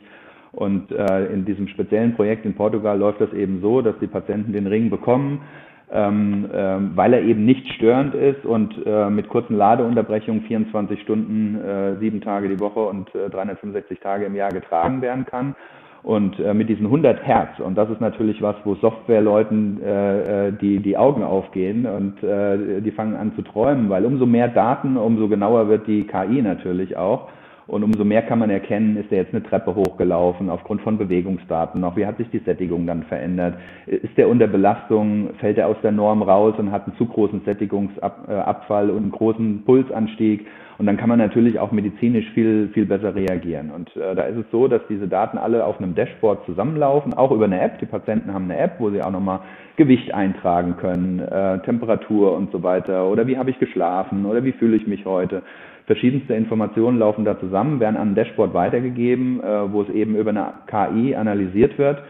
und 0.54 0.92
in 0.92 1.46
diesem 1.46 1.70
speziellen 1.70 2.14
Projekt 2.14 2.46
in 2.46 2.56
Portugal 2.56 3.00
läuft 3.00 3.22
das 3.22 3.32
eben 3.32 3.62
so, 3.62 3.82
dass 3.82 3.98
die 4.02 4.08
Patienten 4.08 4.52
den 4.52 4.68
Ring 4.68 4.90
bekommen, 4.90 5.44
ähm, 5.90 6.50
äh, 6.52 6.78
weil 6.94 7.14
er 7.14 7.22
eben 7.22 7.46
nicht 7.46 7.66
störend 7.76 8.14
ist 8.16 8.44
und 8.44 8.76
mit 9.12 9.30
kurzen 9.30 9.56
Ladeunterbrechungen 9.56 10.42
24 10.42 11.02
Stunden, 11.04 11.98
sieben 12.02 12.20
Tage 12.20 12.50
die 12.50 12.60
Woche 12.60 12.82
und 12.82 13.16
äh, 13.16 13.30
365 13.30 14.02
Tage 14.02 14.26
im 14.26 14.36
Jahr 14.36 14.50
getragen 14.50 15.02
werden 15.02 15.26
kann. 15.26 15.56
Und 16.04 16.40
äh, 16.40 16.54
mit 16.54 16.68
diesen 16.68 16.86
100 16.88 17.24
Hertz, 17.24 17.60
und 17.60 17.78
das 17.78 17.90
ist 17.92 18.02
natürlich 18.02 18.42
was, 18.42 18.56
wo 18.64 18.74
Softwareleuten 18.76 19.82
äh, 19.84 20.48
äh, 20.48 20.54
die, 20.54 20.80
die 20.80 20.98
Augen 20.98 21.24
aufgehen 21.24 21.86
und 21.86 22.24
äh, 22.24 22.82
die 22.82 22.92
fangen 22.92 23.16
an 23.16 23.34
zu 23.36 23.44
träumen, 23.44 23.90
weil 23.90 24.06
umso 24.06 24.26
mehr 24.26 24.48
Daten, 24.48 24.98
umso 24.98 25.28
genauer 25.28 25.68
wird 25.70 25.86
die 25.86 26.08
KI 26.08 26.42
natürlich 26.42 26.98
auch. 26.98 27.30
Und 27.72 27.86
umso 27.86 28.04
mehr 28.04 28.22
kann 28.24 28.40
man 28.40 28.50
erkennen, 28.50 28.98
ist 28.98 29.14
er 29.14 29.20
jetzt 29.20 29.34
eine 29.34 29.44
Treppe 29.44 29.74
hochgelaufen 29.74 30.50
aufgrund 30.50 30.82
von 30.82 30.98
Bewegungsdaten 30.98 31.80
noch. 31.80 31.96
Wie 31.96 32.06
hat 32.06 32.18
sich 32.18 32.30
die 32.30 32.40
Sättigung 32.40 32.86
dann 32.86 33.04
verändert? 33.04 33.56
Ist 33.86 34.18
er 34.18 34.28
unter 34.28 34.48
Belastung? 34.48 35.30
Fällt 35.40 35.58
er 35.58 35.70
aus 35.70 35.78
der 35.82 35.94
Norm 35.94 36.22
raus 36.22 36.54
und 36.58 36.74
hat 36.74 36.86
einen 36.86 36.98
zu 36.98 37.06
großen 37.06 37.44
Sättigungsabfall 37.46 38.90
und 38.90 38.98
einen 38.98 39.12
großen 39.12 39.64
Pulsanstieg? 39.64 40.48
Und 40.80 40.86
dann 40.86 40.98
kann 40.98 41.08
man 41.08 41.20
natürlich 41.20 41.60
auch 41.60 41.72
medizinisch 41.72 42.30
viel, 42.32 42.68
viel 42.74 42.86
besser 42.86 43.16
reagieren. 43.16 43.72
Und 43.72 43.96
äh, 43.96 44.16
da 44.16 44.24
ist 44.24 44.38
es 44.38 44.46
so, 44.52 44.68
dass 44.68 44.82
diese 44.90 45.08
Daten 45.08 45.38
alle 45.38 45.64
auf 45.64 45.78
einem 45.78 45.96
Dashboard 45.96 46.46
zusammenlaufen, 46.48 47.14
auch 47.14 47.32
über 47.32 47.46
eine 47.46 47.62
App. 47.62 47.80
Die 47.80 47.86
Patienten 47.86 48.34
haben 48.34 48.46
eine 48.46 48.58
App, 48.58 48.80
wo 48.80 48.90
sie 48.90 49.02
auch 49.02 49.12
nochmal 49.12 49.40
Gewicht 49.78 50.14
eintragen 50.14 50.76
können, 50.76 51.20
äh, 51.20 51.60
Temperatur 51.60 52.36
und 52.36 52.52
so 52.52 52.64
weiter. 52.64 53.08
Oder 53.08 53.28
wie 53.28 53.38
habe 53.38 53.50
ich 53.50 53.60
geschlafen? 53.60 54.26
Oder 54.26 54.44
wie 54.44 54.52
fühle 54.52 54.76
ich 54.76 54.88
mich 54.88 55.06
heute? 55.06 55.44
Verschiedenste 55.92 56.36
Informationen 56.36 57.00
laufen 57.00 57.26
da 57.26 57.38
zusammen, 57.38 57.82
werden 57.82 57.98
an 57.98 58.12
ein 58.12 58.16
Dashboard 58.16 58.54
weitergegeben, 58.54 59.44
äh, 59.44 59.74
wo 59.74 59.82
es 59.82 59.90
eben 59.90 60.16
über 60.16 60.30
eine 60.30 60.54
KI 60.66 61.16
analysiert 61.16 61.78
wird. 61.78 62.02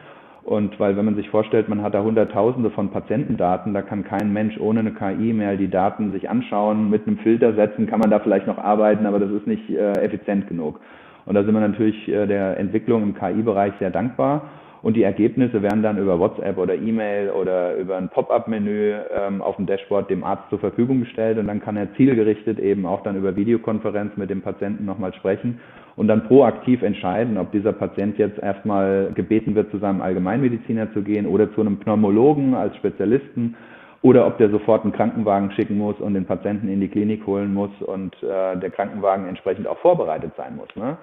Und 0.43 0.79
weil, 0.79 0.97
wenn 0.97 1.05
man 1.05 1.15
sich 1.15 1.31
vorstellt, 1.31 1.67
man 1.67 1.81
hat 1.81 1.95
da 1.95 2.03
Hunderttausende 2.03 2.69
von 2.69 2.91
Patientendaten, 2.91 3.73
da 3.73 3.81
kann 3.81 4.03
kein 4.03 4.31
Mensch 4.31 4.59
ohne 4.59 4.81
eine 4.81 4.91
KI 4.91 5.33
mehr 5.33 5.57
die 5.57 5.67
Daten 5.67 6.11
sich 6.11 6.29
anschauen, 6.29 6.91
mit 6.91 7.07
einem 7.07 7.17
Filter 7.17 7.53
setzen, 7.55 7.87
kann 7.87 7.99
man 7.99 8.11
da 8.11 8.19
vielleicht 8.19 8.45
noch 8.45 8.59
arbeiten, 8.59 9.07
aber 9.07 9.17
das 9.17 9.31
ist 9.31 9.47
nicht 9.47 9.67
äh, 9.71 9.93
effizient 9.93 10.47
genug. 10.47 10.79
Und 11.25 11.33
da 11.33 11.43
sind 11.43 11.55
wir 11.55 11.61
natürlich 11.61 12.07
äh, 12.07 12.27
der 12.27 12.59
Entwicklung 12.59 13.01
im 13.01 13.15
KI-Bereich 13.15 13.73
sehr 13.79 13.89
dankbar. 13.89 14.43
Und 14.81 14.95
die 14.95 15.03
Ergebnisse 15.03 15.61
werden 15.61 15.83
dann 15.83 15.97
über 15.97 16.19
WhatsApp 16.19 16.57
oder 16.57 16.75
E-Mail 16.75 17.29
oder 17.29 17.75
über 17.75 17.97
ein 17.97 18.09
Pop-up-Menü 18.09 18.95
ähm, 19.15 19.41
auf 19.41 19.55
dem 19.57 19.65
Dashboard 19.65 20.09
dem 20.09 20.23
Arzt 20.23 20.49
zur 20.49 20.59
Verfügung 20.59 21.01
gestellt 21.01 21.37
und 21.37 21.47
dann 21.47 21.61
kann 21.61 21.77
er 21.77 21.93
zielgerichtet 21.95 22.59
eben 22.59 22.85
auch 22.85 23.03
dann 23.03 23.15
über 23.15 23.35
Videokonferenz 23.35 24.17
mit 24.17 24.29
dem 24.29 24.41
Patienten 24.41 24.85
nochmal 24.85 25.13
sprechen 25.13 25.59
und 25.95 26.07
dann 26.07 26.27
proaktiv 26.27 26.81
entscheiden, 26.81 27.37
ob 27.37 27.51
dieser 27.51 27.73
Patient 27.73 28.17
jetzt 28.17 28.39
erstmal 28.39 29.11
gebeten 29.13 29.55
wird, 29.55 29.69
zu 29.71 29.77
seinem 29.77 30.01
Allgemeinmediziner 30.01 30.91
zu 30.93 31.03
gehen 31.03 31.27
oder 31.27 31.53
zu 31.53 31.61
einem 31.61 31.77
Pneumologen 31.77 32.55
als 32.55 32.75
Spezialisten 32.77 33.55
oder 34.01 34.25
ob 34.25 34.37
der 34.39 34.49
sofort 34.49 34.83
einen 34.83 34.93
Krankenwagen 34.93 35.51
schicken 35.51 35.77
muss 35.77 35.99
und 35.99 36.15
den 36.15 36.25
Patienten 36.25 36.67
in 36.69 36.79
die 36.79 36.87
Klinik 36.87 37.27
holen 37.27 37.53
muss 37.53 37.69
und 37.81 38.15
äh, 38.23 38.57
der 38.57 38.71
Krankenwagen 38.71 39.27
entsprechend 39.27 39.67
auch 39.67 39.77
vorbereitet 39.77 40.31
sein 40.37 40.55
muss. 40.55 40.75
Ne? 40.75 40.97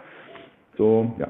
So, 0.76 1.12
ja. 1.18 1.28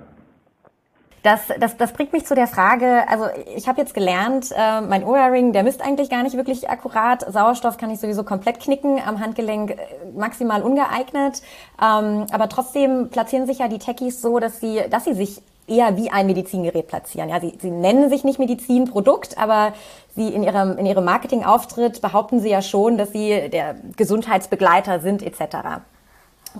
Das, 1.22 1.40
das, 1.59 1.76
das 1.76 1.92
bringt 1.92 2.12
mich 2.12 2.26
zu 2.26 2.35
der 2.35 2.46
Frage, 2.46 3.09
also 3.09 3.26
ich 3.57 3.68
habe 3.68 3.81
jetzt 3.81 3.92
gelernt, 3.92 4.52
äh, 4.57 4.81
mein 4.81 5.04
Oura-Ring, 5.04 5.52
der 5.52 5.64
misst 5.64 5.83
eigentlich 5.83 6.11
gar 6.11 6.22
nicht 6.22 6.37
wirklich 6.37 6.70
akkurat. 6.70 7.26
Sauerstoff 7.33 7.76
kann 7.76 7.90
ich 7.90 7.98
sowieso 7.98 8.22
komplett 8.22 8.61
knicken, 8.61 9.00
am 9.04 9.20
Handgelenk 9.20 9.72
äh, 9.72 9.76
maximal 10.16 10.62
ungeeignet. 10.62 11.42
Ähm, 11.83 12.26
aber 12.31 12.48
trotzdem 12.48 13.09
platzieren 13.11 13.46
sich 13.46 13.59
ja 13.59 13.68
die 13.68 13.78
Techies 13.78 14.22
so, 14.22 14.38
dass 14.38 14.61
sie, 14.61 14.81
dass 14.90 15.04
sie 15.04 15.14
sich 15.14 15.42
eher 15.68 15.96
wie 15.96 16.11
ein 16.11 16.26
Medizingerät 16.26 16.88
platzieren. 16.88 17.28
Ja, 17.28 17.40
sie, 17.40 17.57
sie 17.61 17.70
nennen 17.70 18.09
sich 18.09 18.24
nicht 18.24 18.38
Medizinprodukt, 18.38 19.38
aber 19.38 19.74
sie 20.16 20.28
in 20.28 20.42
ihrem, 20.42 20.78
in 20.78 20.87
ihrem 20.87 21.04
Marketingauftritt 21.04 22.00
behaupten 22.00 22.40
sie 22.40 22.50
ja 22.50 22.62
schon, 22.62 22.96
dass 22.96 23.12
sie 23.12 23.50
der 23.50 23.76
Gesundheitsbegleiter 23.96 25.00
sind 25.00 25.22
etc. 25.22 25.83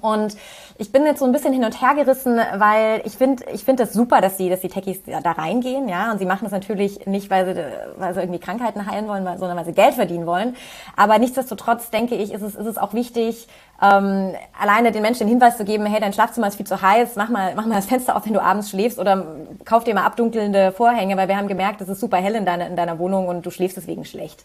Und 0.01 0.37
ich 0.81 0.93
bin 0.93 1.05
jetzt 1.05 1.19
so 1.19 1.25
ein 1.25 1.33
bisschen 1.33 1.53
hin 1.53 1.65
und 1.65 1.83
her 1.83 1.95
gerissen, 1.97 2.39
weil 2.55 3.03
ich 3.05 3.17
finde, 3.17 3.45
ich 3.53 3.65
finde 3.65 3.83
das 3.83 3.93
super, 3.93 4.21
dass 4.21 4.37
die, 4.37 4.49
dass 4.49 4.61
die 4.61 4.69
Techies 4.69 5.01
da 5.05 5.33
reingehen, 5.33 5.89
ja. 5.89 6.13
Und 6.13 6.19
sie 6.19 6.25
machen 6.25 6.45
das 6.45 6.53
natürlich 6.53 7.05
nicht, 7.05 7.31
weil 7.31 7.53
sie, 7.53 7.65
weil 7.97 8.15
sie 8.15 8.21
irgendwie 8.21 8.39
Krankheiten 8.39 8.87
heilen 8.87 9.09
wollen, 9.09 9.25
sondern 9.39 9.57
weil 9.57 9.65
sie 9.65 9.73
Geld 9.73 9.95
verdienen 9.95 10.25
wollen. 10.25 10.55
Aber 10.95 11.19
nichtsdestotrotz 11.19 11.91
denke 11.91 12.15
ich, 12.15 12.33
ist 12.33 12.43
es, 12.43 12.55
ist 12.55 12.67
es 12.67 12.79
auch 12.79 12.95
wichtig, 12.95 13.49
ähm, 13.83 14.35
alleine 14.61 14.93
den 14.93 15.03
Menschen 15.03 15.27
den 15.27 15.29
Hinweis 15.29 15.57
zu 15.57 15.65
geben, 15.65 15.85
hey, 15.85 16.01
dein 16.01 16.13
Schlafzimmer 16.13 16.47
ist 16.47 16.57
viel 16.57 16.67
zu 16.67 16.81
heiß, 16.81 17.17
mach 17.17 17.29
mal, 17.29 17.55
mach 17.57 17.67
mal 17.67 17.75
das 17.75 17.87
Fenster 17.87 18.17
auf, 18.17 18.25
wenn 18.27 18.33
du 18.33 18.43
abends 18.43 18.71
schläfst 18.71 19.01
oder 19.01 19.27
kauf 19.65 19.83
dir 19.83 19.95
mal 19.95 20.05
abdunkelnde 20.05 20.71
Vorhänge, 20.71 21.17
weil 21.17 21.27
wir 21.27 21.37
haben 21.37 21.49
gemerkt, 21.49 21.81
es 21.81 21.89
ist 21.89 22.01
super 22.01 22.19
hell 22.19 22.37
in 22.37 22.47
deiner, 22.47 22.69
in 22.69 22.77
deiner 22.77 23.01
Wohnung 23.01 23.27
und 23.27 23.45
du 23.45 23.51
schläfst 23.51 23.77
deswegen 23.77 24.05
schlecht. 24.05 24.45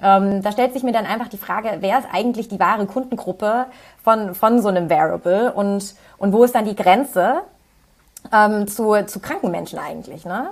Ähm, 0.00 0.42
da 0.42 0.52
stellt 0.52 0.72
sich 0.72 0.82
mir 0.82 0.92
dann 0.92 1.06
einfach 1.06 1.28
die 1.28 1.38
Frage, 1.38 1.78
wer 1.80 1.98
ist 1.98 2.08
eigentlich 2.12 2.48
die 2.48 2.60
wahre 2.60 2.86
Kundengruppe 2.86 3.66
von, 4.02 4.34
von 4.34 4.62
so 4.62 4.68
einem 4.68 4.88
Variable 4.88 5.52
und, 5.52 5.94
und 6.18 6.32
wo 6.32 6.44
ist 6.44 6.54
dann 6.54 6.64
die 6.64 6.76
Grenze 6.76 7.42
ähm, 8.32 8.68
zu, 8.68 8.94
zu 9.06 9.20
kranken 9.20 9.50
Menschen 9.50 9.78
eigentlich, 9.78 10.24
ne? 10.24 10.50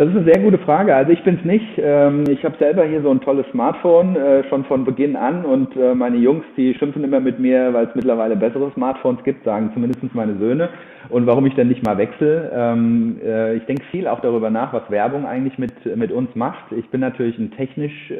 Das 0.00 0.08
ist 0.08 0.16
eine 0.16 0.32
sehr 0.32 0.42
gute 0.42 0.56
Frage. 0.56 0.94
Also 0.94 1.12
ich 1.12 1.22
bin 1.24 1.36
es 1.36 1.44
nicht. 1.44 1.66
Ähm, 1.76 2.24
ich 2.26 2.42
habe 2.42 2.56
selber 2.58 2.86
hier 2.86 3.02
so 3.02 3.10
ein 3.10 3.20
tolles 3.20 3.44
Smartphone 3.50 4.16
äh, 4.16 4.48
schon 4.48 4.64
von 4.64 4.86
Beginn 4.86 5.14
an 5.14 5.44
und 5.44 5.76
äh, 5.76 5.94
meine 5.94 6.16
Jungs, 6.16 6.42
die 6.56 6.72
schimpfen 6.72 7.04
immer 7.04 7.20
mit 7.20 7.38
mir, 7.38 7.74
weil 7.74 7.84
es 7.84 7.94
mittlerweile 7.94 8.34
bessere 8.34 8.72
Smartphones 8.72 9.22
gibt, 9.24 9.44
sagen 9.44 9.70
zumindest 9.74 10.02
meine 10.14 10.38
Söhne. 10.38 10.70
Und 11.10 11.26
warum 11.26 11.44
ich 11.44 11.54
dann 11.54 11.68
nicht 11.68 11.84
mal 11.84 11.98
wechsle. 11.98 12.50
Ähm, 12.50 13.20
äh, 13.22 13.56
ich 13.56 13.66
denke 13.66 13.82
viel 13.90 14.08
auch 14.08 14.20
darüber 14.20 14.48
nach, 14.48 14.72
was 14.72 14.90
Werbung 14.90 15.26
eigentlich 15.26 15.58
mit, 15.58 15.74
mit 15.94 16.12
uns 16.12 16.34
macht. 16.34 16.72
Ich 16.72 16.88
bin 16.88 17.02
natürlich 17.02 17.38
ein 17.38 17.50
technisch 17.50 18.10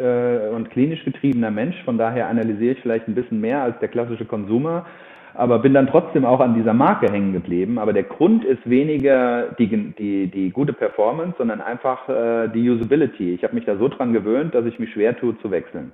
und 0.54 0.70
klinisch 0.70 1.02
getriebener 1.06 1.50
Mensch, 1.50 1.76
von 1.86 1.96
daher 1.96 2.28
analysiere 2.28 2.74
ich 2.74 2.80
vielleicht 2.80 3.08
ein 3.08 3.14
bisschen 3.14 3.40
mehr 3.40 3.62
als 3.62 3.78
der 3.78 3.88
klassische 3.88 4.26
Konsumer 4.26 4.84
aber 5.34 5.58
bin 5.58 5.74
dann 5.74 5.86
trotzdem 5.86 6.24
auch 6.24 6.40
an 6.40 6.54
dieser 6.54 6.74
Marke 6.74 7.10
hängen 7.10 7.32
geblieben. 7.32 7.78
Aber 7.78 7.92
der 7.92 8.02
Grund 8.02 8.44
ist 8.44 8.68
weniger 8.68 9.48
die, 9.58 9.68
die, 9.68 10.26
die 10.26 10.50
gute 10.50 10.72
Performance, 10.72 11.34
sondern 11.38 11.60
einfach 11.60 12.08
äh, 12.08 12.48
die 12.48 12.68
Usability. 12.68 13.34
Ich 13.34 13.44
habe 13.44 13.54
mich 13.54 13.64
da 13.64 13.76
so 13.76 13.88
dran 13.88 14.12
gewöhnt, 14.12 14.54
dass 14.54 14.66
ich 14.66 14.78
mich 14.78 14.92
schwer 14.92 15.16
tue 15.16 15.38
zu 15.38 15.50
wechseln. 15.50 15.92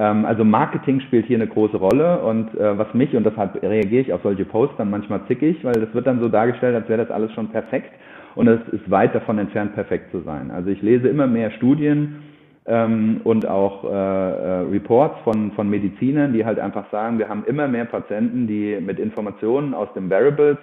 Ähm, 0.00 0.24
also 0.24 0.44
Marketing 0.44 1.00
spielt 1.00 1.26
hier 1.26 1.36
eine 1.36 1.46
große 1.46 1.76
Rolle 1.76 2.20
und 2.20 2.54
äh, 2.54 2.78
was 2.78 2.92
mich, 2.94 3.14
und 3.14 3.24
deshalb 3.24 3.62
reagiere 3.62 4.02
ich 4.02 4.12
auf 4.12 4.22
solche 4.22 4.44
Posts 4.44 4.76
dann 4.78 4.90
manchmal 4.90 5.20
zickig, 5.26 5.62
weil 5.64 5.74
das 5.74 5.92
wird 5.92 6.06
dann 6.06 6.20
so 6.20 6.28
dargestellt, 6.28 6.74
als 6.74 6.88
wäre 6.88 7.02
das 7.02 7.10
alles 7.10 7.32
schon 7.32 7.48
perfekt 7.48 7.92
und 8.34 8.48
es 8.48 8.60
ist 8.72 8.90
weit 8.90 9.14
davon 9.14 9.38
entfernt, 9.38 9.74
perfekt 9.74 10.10
zu 10.10 10.20
sein. 10.20 10.50
Also 10.50 10.70
ich 10.70 10.80
lese 10.82 11.08
immer 11.08 11.26
mehr 11.26 11.50
Studien, 11.50 12.22
ähm, 12.66 13.20
und 13.24 13.46
auch 13.46 13.84
äh, 13.84 13.88
äh, 13.88 14.60
Reports 14.70 15.18
von, 15.24 15.52
von 15.52 15.68
Medizinern, 15.68 16.32
die 16.32 16.44
halt 16.44 16.58
einfach 16.58 16.90
sagen, 16.90 17.18
wir 17.18 17.28
haben 17.28 17.44
immer 17.46 17.66
mehr 17.66 17.84
Patienten, 17.84 18.46
die 18.46 18.78
mit 18.80 18.98
Informationen 18.98 19.74
aus 19.74 19.88
den 19.94 20.08
Variables 20.08 20.58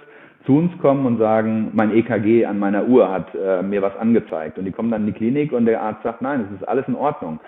zu 0.46 0.58
uns 0.58 0.72
kommen 0.80 1.06
und 1.06 1.18
sagen, 1.18 1.72
mein 1.74 1.94
EKG 1.94 2.46
an 2.46 2.60
meiner 2.60 2.88
Uhr 2.88 3.12
hat 3.12 3.28
äh, 3.36 3.62
mir 3.62 3.82
was 3.82 3.96
angezeigt. 3.98 4.58
Und 4.58 4.66
die 4.66 4.72
kommen 4.72 4.90
dann 4.90 5.02
in 5.02 5.08
die 5.08 5.14
Klinik 5.14 5.52
und 5.52 5.66
der 5.66 5.82
Arzt 5.82 6.04
sagt, 6.04 6.22
nein, 6.22 6.46
es 6.48 6.62
ist 6.62 6.68
alles 6.68 6.88
in 6.88 6.96
Ordnung. 6.96 7.40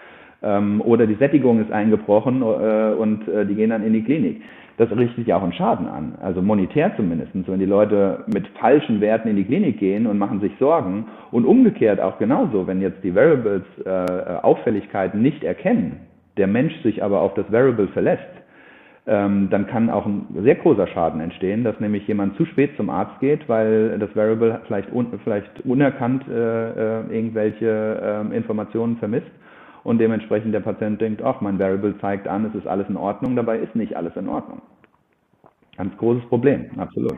Ähm, 0.44 0.82
oder 0.82 1.08
die 1.08 1.16
Sättigung 1.16 1.62
ist 1.62 1.72
eingebrochen 1.72 2.42
äh, 2.42 2.94
und 2.94 3.28
äh, 3.28 3.46
die 3.46 3.56
gehen 3.56 3.70
dann 3.70 3.84
in 3.84 3.94
die 3.94 4.04
Klinik 4.04 4.42
das 4.82 4.90
richtet 4.98 5.28
ja 5.28 5.38
auch 5.38 5.44
einen 5.44 5.54
Schaden 5.54 5.88
an. 5.88 6.16
Also 6.22 6.42
monetär 6.42 6.96
zumindest. 6.96 7.32
Wenn 7.34 7.60
die 7.60 7.66
Leute 7.66 8.24
mit 8.34 8.48
falschen 8.60 9.00
Werten 9.00 9.28
in 9.28 9.36
die 9.36 9.44
Klinik 9.44 9.80
gehen 9.80 10.08
und 10.08 10.18
machen 10.18 10.40
sich 10.42 10.52
Sorgen 10.60 11.06
und 11.32 11.46
umgekehrt 11.46 12.00
auch 12.00 12.18
genauso, 12.18 12.66
wenn 12.66 12.82
jetzt 12.82 13.04
die 13.04 13.14
Variables 13.14 13.64
äh, 13.86 13.90
Auffälligkeiten 14.42 15.22
nicht 15.22 15.44
erkennen, 15.44 16.00
der 16.38 16.48
Mensch 16.48 16.74
sich 16.82 17.04
aber 17.04 17.22
auf 17.22 17.36
das 17.36 17.52
Variable 17.52 17.90
verlässt, 17.90 18.24
ähm, 19.06 19.50
dann 19.52 19.68
kann 19.68 19.90
auch 19.92 20.08
ein 20.08 20.26
sehr 20.42 20.56
großer 20.56 20.88
Schaden 20.88 21.22
entstehen, 21.22 21.64
dass 21.64 21.80
nämlich 21.80 22.08
jemand 22.08 22.36
zu 22.38 22.46
spät 22.46 22.72
zum 22.76 22.90
Arzt 22.90 23.20
geht, 23.20 23.48
weil 23.50 24.00
das 24.00 24.16
Variable 24.16 24.62
vielleicht, 24.66 24.92
un 24.92 25.08
vielleicht 25.24 25.62
unerkannt 25.64 26.24
äh, 26.28 27.02
äh, 27.02 27.16
irgendwelche 27.16 28.26
äh, 28.32 28.36
Informationen 28.36 28.98
vermisst 28.98 29.32
und 29.84 29.98
dementsprechend 29.98 30.54
der 30.54 30.60
Patient 30.60 31.02
denkt, 31.02 31.22
ach, 31.24 31.42
mein 31.42 31.60
Variable 31.60 31.98
zeigt 32.00 32.28
an, 32.28 32.46
es 32.46 32.56
ist 32.56 32.68
alles 32.68 32.88
in 32.90 32.98
Ordnung, 32.98 33.36
dabei 33.36 33.60
ist 33.60 33.76
nicht 33.76 33.96
alles 33.96 34.16
in 34.16 34.30
Ordnung. 34.30 34.62
Ganz 35.78 35.96
großes 35.98 36.28
Problem, 36.28 36.70
absolut. 36.78 37.18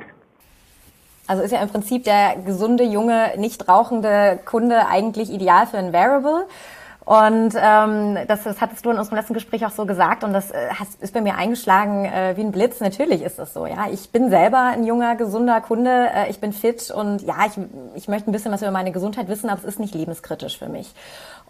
Also 1.27 1.41
ist 1.43 1.51
ja 1.51 1.61
im 1.61 1.69
Prinzip 1.69 2.03
der 2.03 2.35
gesunde, 2.45 2.83
junge, 2.83 3.31
nicht 3.37 3.69
rauchende 3.69 4.39
Kunde 4.45 4.87
eigentlich 4.87 5.31
ideal 5.31 5.65
für 5.67 5.77
ein 5.77 5.93
Variable. 5.93 6.45
Und 7.05 7.53
ähm, 7.57 8.17
das, 8.27 8.43
das 8.43 8.61
hattest 8.61 8.85
du 8.85 8.91
in 8.91 8.97
unserem 8.97 9.17
letzten 9.17 9.33
Gespräch 9.33 9.65
auch 9.65 9.71
so 9.71 9.85
gesagt 9.85 10.23
und 10.23 10.31
das 10.31 10.51
äh, 10.51 10.69
ist 11.01 11.13
bei 11.13 11.19
mir 11.19 11.35
eingeschlagen 11.35 12.05
äh, 12.05 12.33
wie 12.37 12.41
ein 12.41 12.53
Blitz. 12.53 12.79
Natürlich 12.79 13.21
ist 13.23 13.39
das 13.39 13.53
so, 13.53 13.65
ja. 13.65 13.87
Ich 13.91 14.11
bin 14.11 14.29
selber 14.29 14.59
ein 14.59 14.85
junger, 14.85 15.15
gesunder 15.15 15.59
Kunde, 15.59 16.09
äh, 16.15 16.29
ich 16.29 16.39
bin 16.39 16.53
fit 16.53 16.91
und 16.91 17.21
ja, 17.23 17.35
ich, 17.45 17.59
ich 17.95 18.07
möchte 18.07 18.29
ein 18.29 18.31
bisschen 18.31 18.53
was 18.53 18.61
über 18.61 18.71
meine 18.71 18.93
Gesundheit 18.93 19.27
wissen, 19.27 19.49
aber 19.49 19.59
es 19.59 19.65
ist 19.65 19.79
nicht 19.79 19.93
lebenskritisch 19.93 20.57
für 20.57 20.69
mich. 20.69 20.93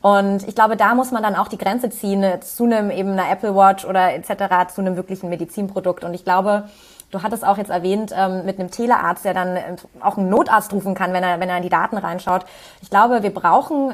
Und 0.02 0.48
ich 0.48 0.56
glaube, 0.56 0.76
da 0.76 0.96
muss 0.96 1.12
man 1.12 1.22
dann 1.22 1.36
auch 1.36 1.48
die 1.48 1.60
Grenze 1.60 1.92
ziehen 1.92 2.24
äh, 2.24 2.40
zu 2.40 2.64
einem 2.64 2.90
eben 2.90 3.12
einer 3.12 3.30
Apple 3.30 3.56
Watch 3.56 3.86
oder 3.86 4.14
etc., 4.14 4.74
zu 4.74 4.82
einem 4.82 4.96
wirklichen 4.96 5.30
Medizinprodukt. 5.30 6.04
Und 6.04 6.14
ich 6.14 6.24
glaube, 6.24 6.64
Du 7.12 7.22
hattest 7.22 7.46
auch 7.46 7.60
jetzt 7.60 7.70
erwähnt, 7.70 8.12
ähm, 8.18 8.44
mit 8.44 8.60
einem 8.60 8.72
Telearzt, 8.72 9.24
der 9.24 9.36
dann 9.36 9.56
äh, 9.56 9.76
auch 10.00 10.18
einen 10.18 10.30
Notarzt 10.30 10.74
rufen 10.74 10.96
kann, 10.96 11.14
wenn 11.14 11.22
er, 11.22 11.40
wenn 11.40 11.48
er 11.48 11.58
in 11.58 11.62
die 11.62 11.70
Daten 11.70 11.96
reinschaut. 11.96 12.44
Ich 12.82 12.90
glaube, 12.90 13.22
wir 13.22 13.32
brauchen 13.32 13.94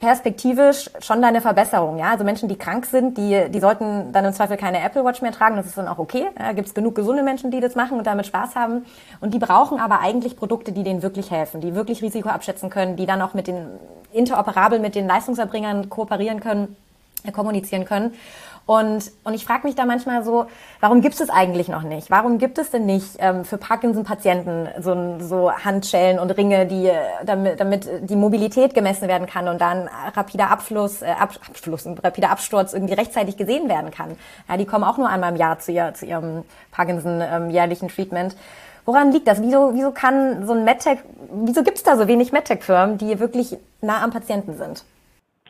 perspektivisch 0.00 0.90
schon 1.00 1.22
da 1.22 1.28
eine 1.28 1.40
Verbesserung. 1.40 1.98
Ja? 1.98 2.10
Also 2.10 2.24
Menschen, 2.24 2.48
die 2.48 2.56
krank 2.56 2.86
sind, 2.86 3.16
die, 3.16 3.48
die 3.50 3.60
sollten 3.60 4.12
dann 4.12 4.24
im 4.24 4.32
Zweifel 4.32 4.56
keine 4.56 4.82
Apple 4.82 5.04
Watch 5.04 5.22
mehr 5.22 5.32
tragen. 5.32 5.56
Das 5.56 5.66
ist 5.66 5.78
dann 5.78 5.88
auch 5.88 5.98
okay. 5.98 6.26
Da 6.36 6.52
gibt 6.52 6.68
es 6.68 6.74
genug 6.74 6.94
gesunde 6.94 7.22
Menschen, 7.22 7.50
die 7.50 7.60
das 7.60 7.74
machen 7.74 7.98
und 7.98 8.06
damit 8.06 8.26
Spaß 8.26 8.56
haben. 8.56 8.84
Und 9.20 9.34
die 9.34 9.38
brauchen 9.38 9.80
aber 9.80 10.00
eigentlich 10.00 10.36
Produkte, 10.36 10.72
die 10.72 10.82
denen 10.82 11.02
wirklich 11.02 11.30
helfen, 11.30 11.60
die 11.60 11.74
wirklich 11.74 12.02
Risiko 12.02 12.28
abschätzen 12.28 12.70
können, 12.70 12.96
die 12.96 13.06
dann 13.06 13.22
auch 13.22 13.34
mit 13.34 13.46
den 13.46 13.66
interoperabel 14.12 14.78
mit 14.78 14.94
den 14.94 15.06
Leistungserbringern 15.06 15.90
kooperieren 15.90 16.40
können, 16.40 16.76
äh, 17.24 17.32
kommunizieren 17.32 17.84
können. 17.84 18.14
Und, 18.66 19.12
und 19.22 19.34
ich 19.34 19.44
frage 19.44 19.64
mich 19.64 19.76
da 19.76 19.86
manchmal 19.86 20.24
so, 20.24 20.46
warum 20.80 21.00
gibt 21.00 21.20
es 21.20 21.30
eigentlich 21.30 21.68
noch 21.68 21.84
nicht? 21.84 22.10
Warum 22.10 22.38
gibt 22.38 22.58
es 22.58 22.72
denn 22.72 22.84
nicht 22.84 23.16
ähm, 23.20 23.44
für 23.44 23.58
Parkinson-Patienten 23.58 24.68
so, 24.80 25.20
so 25.20 25.52
Handschellen 25.52 26.18
und 26.18 26.32
Ringe, 26.32 26.66
die, 26.66 26.90
damit, 27.24 27.60
damit 27.60 27.88
die 28.10 28.16
Mobilität 28.16 28.74
gemessen 28.74 29.06
werden 29.06 29.28
kann 29.28 29.46
und 29.46 29.60
dann 29.60 29.88
rapider 30.14 30.50
Abfluss, 30.50 31.02
äh, 31.02 31.06
Ab, 31.06 31.34
Abfluss, 31.48 31.86
rapider 31.86 32.30
Absturz 32.30 32.72
irgendwie 32.72 32.94
rechtzeitig 32.94 33.36
gesehen 33.36 33.68
werden 33.68 33.92
kann? 33.92 34.16
Ja, 34.48 34.56
die 34.56 34.66
kommen 34.66 34.82
auch 34.82 34.98
nur 34.98 35.08
einmal 35.08 35.30
im 35.30 35.36
Jahr 35.36 35.60
zu, 35.60 35.70
ihr, 35.70 35.94
zu 35.94 36.04
ihrem 36.04 36.42
Parkinson-jährlichen 36.72 37.88
ähm, 37.88 37.94
Treatment. 37.94 38.36
Woran 38.84 39.12
liegt 39.12 39.28
das? 39.28 39.42
Wieso, 39.42 39.74
wieso 39.74 39.92
kann 39.92 40.44
so 40.44 40.54
ein 40.54 40.64
MedTech, 40.64 40.98
wieso 41.44 41.62
gibt 41.62 41.76
es 41.76 41.84
da 41.84 41.96
so 41.96 42.08
wenig 42.08 42.32
MedTech-Firmen, 42.32 42.98
die 42.98 43.20
wirklich 43.20 43.56
nah 43.80 44.02
am 44.02 44.10
Patienten 44.10 44.56
sind? 44.56 44.84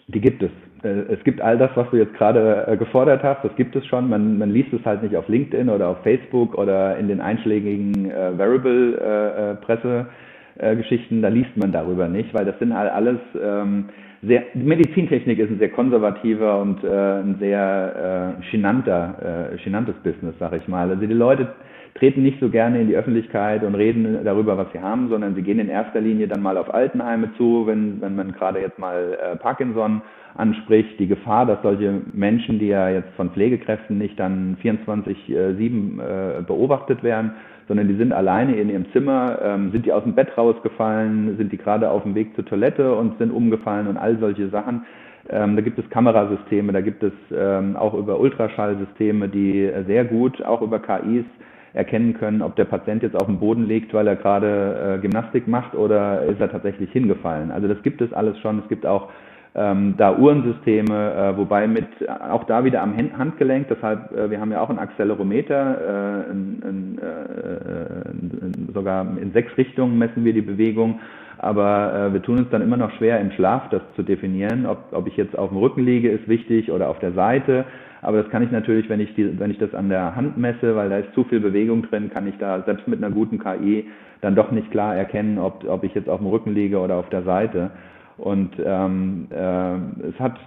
Die 0.09 0.21
gibt 0.21 0.43
es. 0.43 0.51
Äh, 0.87 1.13
es 1.13 1.23
gibt 1.25 1.41
all 1.41 1.59
das, 1.59 1.71
was 1.75 1.91
du 1.91 1.97
jetzt 1.97 2.15
gerade 2.15 2.69
äh, 2.69 2.77
gefordert 2.77 3.23
hast, 3.23 3.43
das 3.45 3.55
gibt 3.57 3.75
es 3.77 3.85
schon. 3.87 4.09
Man, 4.09 4.39
man 4.39 4.51
liest 4.51 4.73
es 4.73 4.83
halt 4.85 5.03
nicht 5.03 5.17
auf 5.17 5.29
LinkedIn 5.29 5.69
oder 5.69 5.89
auf 5.89 5.99
Facebook 6.03 6.57
oder 6.57 6.97
in 6.97 7.09
den 7.09 7.21
einschlägigen 7.21 8.11
äh, 8.11 8.39
Variable-Pressegeschichten. 8.39 11.19
Äh, 11.19 11.23
da 11.23 11.29
liest 11.29 11.57
man 11.57 11.73
darüber 11.73 12.09
nicht, 12.09 12.33
weil 12.35 12.45
das 12.45 12.59
sind 12.59 12.77
halt 12.77 12.93
alles 12.93 13.19
ähm, 13.43 13.87
sehr, 14.23 14.45
Medizintechnik 14.55 15.39
ist 15.39 15.51
ein 15.51 15.59
sehr 15.59 15.71
konservativer 15.71 16.61
und 16.61 16.83
äh, 16.85 16.89
ein 16.89 17.37
sehr 17.39 18.37
äh, 18.39 18.43
chinanter, 18.51 19.53
äh, 19.53 19.59
chinantes 19.59 19.95
Business, 20.03 20.35
sag 20.39 20.53
ich 20.55 20.67
mal. 20.69 20.89
Also 20.91 21.07
die 21.07 21.13
Leute 21.13 21.49
treten 21.95 22.23
nicht 22.23 22.41
so 22.41 22.49
gerne 22.49 22.81
in 22.81 22.89
die 22.89 22.97
Öffentlichkeit 22.97 23.63
und 23.63 23.75
reden 23.75 24.25
darüber, 24.25 24.57
was 24.57 24.71
sie 24.73 24.81
haben, 24.81 25.09
sondern 25.09 25.35
sie 25.35 25.43
gehen 25.43 25.59
in 25.59 25.69
erster 25.69 26.01
Linie 26.01 26.29
dann 26.29 26.43
mal 26.43 26.57
auf 26.57 26.73
Altenheime 26.73 27.31
zu, 27.37 27.67
wenn, 27.67 28.01
wenn 28.01 28.17
man 28.17 28.33
gerade 28.33 28.61
jetzt 28.61 28.79
mal 28.79 29.19
äh, 29.21 29.37
Parkinson 29.37 30.03
anspricht, 30.35 30.99
die 30.99 31.07
Gefahr, 31.07 31.47
dass 31.47 31.63
solche 31.63 32.03
Menschen, 32.13 32.59
die 32.59 32.69
ja 32.69 32.91
jetzt 32.91 33.09
von 33.17 33.31
Pflegekräften 33.31 33.97
nicht 33.97 34.19
dann 34.19 34.57
24-7 34.63 36.39
äh, 36.39 36.43
beobachtet 36.43 37.03
werden, 37.03 37.33
sondern 37.69 37.89
die 37.89 37.97
sind 37.97 38.13
alleine 38.13 38.57
in 38.57 38.71
ihrem 38.71 38.91
Zimmer, 38.93 39.39
ähm, 39.43 39.73
sind 39.73 39.87
die 39.87 39.93
aus 39.93 40.05
dem 40.05 40.15
Bett 40.15 40.37
rausgefallen, 40.37 41.37
sind 41.37 41.53
die 41.53 41.57
gerade 41.57 41.91
auf 41.91 42.03
dem 42.05 42.15
Weg 42.15 42.35
zur 42.35 42.45
Toilette 42.45 42.95
und 42.95 43.19
sind 43.19 43.31
umgefallen 43.31 43.87
und 43.89 43.97
all 43.97 44.19
solche 44.19 44.49
Sachen. 44.51 44.85
Ähm, 45.29 45.57
da 45.57 45.63
gibt 45.63 45.79
es 45.79 45.89
Kamerasysteme, 45.91 46.73
da 46.73 46.81
gibt 46.81 47.03
es 47.03 47.13
ähm, 47.35 47.77
auch 47.77 47.95
über 47.95 48.21
Ultraschallsysteme, 48.21 49.29
die 49.29 49.71
sehr 49.87 50.05
gut 50.05 50.43
auch 50.45 50.63
über 50.63 50.79
KIs 50.79 51.25
erkennen 51.73 52.15
können, 52.15 52.43
ob 52.43 52.57
der 52.57 52.65
Patient 52.65 53.03
jetzt 53.03 53.17
auf 53.17 53.27
dem 53.27 53.39
Boden 53.39 53.67
liegt, 53.67 53.93
weil 53.93 54.07
er 54.07 54.17
gerade 54.17 54.97
äh, 54.97 55.01
Gymnastik 55.01 55.47
macht 55.47 55.75
oder 55.75 56.23
ist 56.23 56.41
er 56.41 56.51
tatsächlich 56.51 56.91
hingefallen. 56.91 57.51
Also 57.51 57.69
das 57.69 57.83
gibt 57.83 58.01
es 58.01 58.13
alles 58.13 58.39
schon. 58.39 58.61
Es 58.61 58.69
gibt 58.69 58.87
auch 58.87 59.11
ähm, 59.57 59.95
da 59.97 60.15
Uhrensysteme, 60.17 61.15
äh, 61.15 61.37
wobei 61.37 61.67
mit 61.67 61.87
auch 62.31 62.45
da 62.45 62.65
wieder 62.65 62.83
am 62.83 62.95
Handgelenk, 62.97 63.69
deshalb 63.69 64.13
äh, 64.13 64.31
wir 64.31 64.39
haben 64.39 64.53
ja 64.53 64.61
auch 64.61 64.69
einen 64.69 64.79
Accelerometer, 64.79 66.27
äh, 66.27 66.31
in, 66.31 66.63
in, 66.63 66.99
in, 66.99 68.59
äh, 68.69 68.73
sogar 68.75 69.07
in 69.19 69.33
sechs 69.33 69.57
Richtungen 69.57 69.97
messen 69.97 70.25
wir 70.27 70.35
die 70.35 70.43
Bewegung, 70.43 71.01
aber 71.39 72.09
äh, 72.09 72.13
wir 72.13 72.23
tun 72.23 72.39
uns 72.39 72.51
dann 72.51 72.61
immer 72.61 72.77
noch 72.77 72.91
schwer 72.93 73.19
im 73.19 73.31
Schlaf 73.33 73.69
das 73.71 73.81
zu 73.95 74.03
definieren, 74.03 74.67
ob, 74.67 74.79
ob 74.93 75.07
ich 75.07 75.17
jetzt 75.17 75.39
auf 75.39 75.49
dem 75.49 75.59
Rücken 75.59 75.85
liege, 75.85 76.11
ist 76.11 76.29
wichtig 76.29 76.71
oder 76.71 76.91
auf 76.91 76.99
der 76.99 77.13
Seite. 77.13 77.65
Aber 78.03 78.23
das 78.23 78.31
kann 78.31 78.43
ich 78.43 78.51
natürlich, 78.51 78.89
wenn 78.89 79.01
ich, 79.01 79.15
die, 79.15 79.39
wenn 79.39 79.51
ich 79.51 79.59
das 79.59 79.75
an 79.75 79.89
der 79.89 80.15
Hand 80.15 80.37
messe, 80.37 80.77
weil 80.77 80.91
da 80.91 80.99
ist 80.99 81.13
zu 81.15 81.25
viel 81.25 81.41
Bewegung 81.41 81.83
drin, 81.83 82.11
kann 82.13 82.27
ich 82.29 82.37
da 82.39 82.63
selbst 82.63 82.87
mit 82.87 83.03
einer 83.03 83.13
guten 83.13 83.39
KI 83.39 83.87
dann 84.21 84.35
doch 84.35 84.51
nicht 84.51 84.71
klar 84.71 84.95
erkennen, 84.95 85.39
ob, 85.39 85.65
ob 85.69 85.83
ich 85.83 85.95
jetzt 85.95 86.09
auf 86.09 86.19
dem 86.19 86.29
Rücken 86.29 86.53
liege 86.55 86.79
oder 86.79 86.97
auf 86.97 87.09
der 87.09 87.23
Seite. 87.23 87.71
Und 88.19 88.53
ähm, 88.65 89.29
äh, 89.31 90.09
es 90.09 90.19
hat 90.19 90.39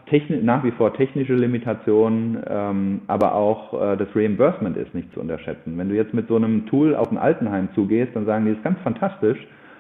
nach 0.42 0.64
wie 0.64 0.72
vor 0.72 0.94
technische 0.94 1.36
Limitationen, 1.36 2.42
ähm, 2.48 3.02
aber 3.06 3.36
auch 3.36 3.74
äh, 3.80 3.96
das 3.96 4.08
Reimbursement 4.16 4.76
ist 4.76 4.96
nicht 4.96 5.14
zu 5.14 5.20
unterschätzen. 5.20 5.78
Wenn 5.78 5.90
du 5.90 5.96
jetzt 5.96 6.14
mit 6.14 6.28
so 6.28 6.36
einem 6.36 6.66
Tool 6.66 6.96
auf 6.96 7.12
ein 7.12 7.20
Altenheim 7.20 7.70
zugehst, 7.76 8.16
dann 8.16 8.26
sagen 8.26 8.46
die, 8.46 8.52
das 8.52 8.58
ist 8.58 8.64
ganz 8.64 8.80
fantastisch, 8.80 9.38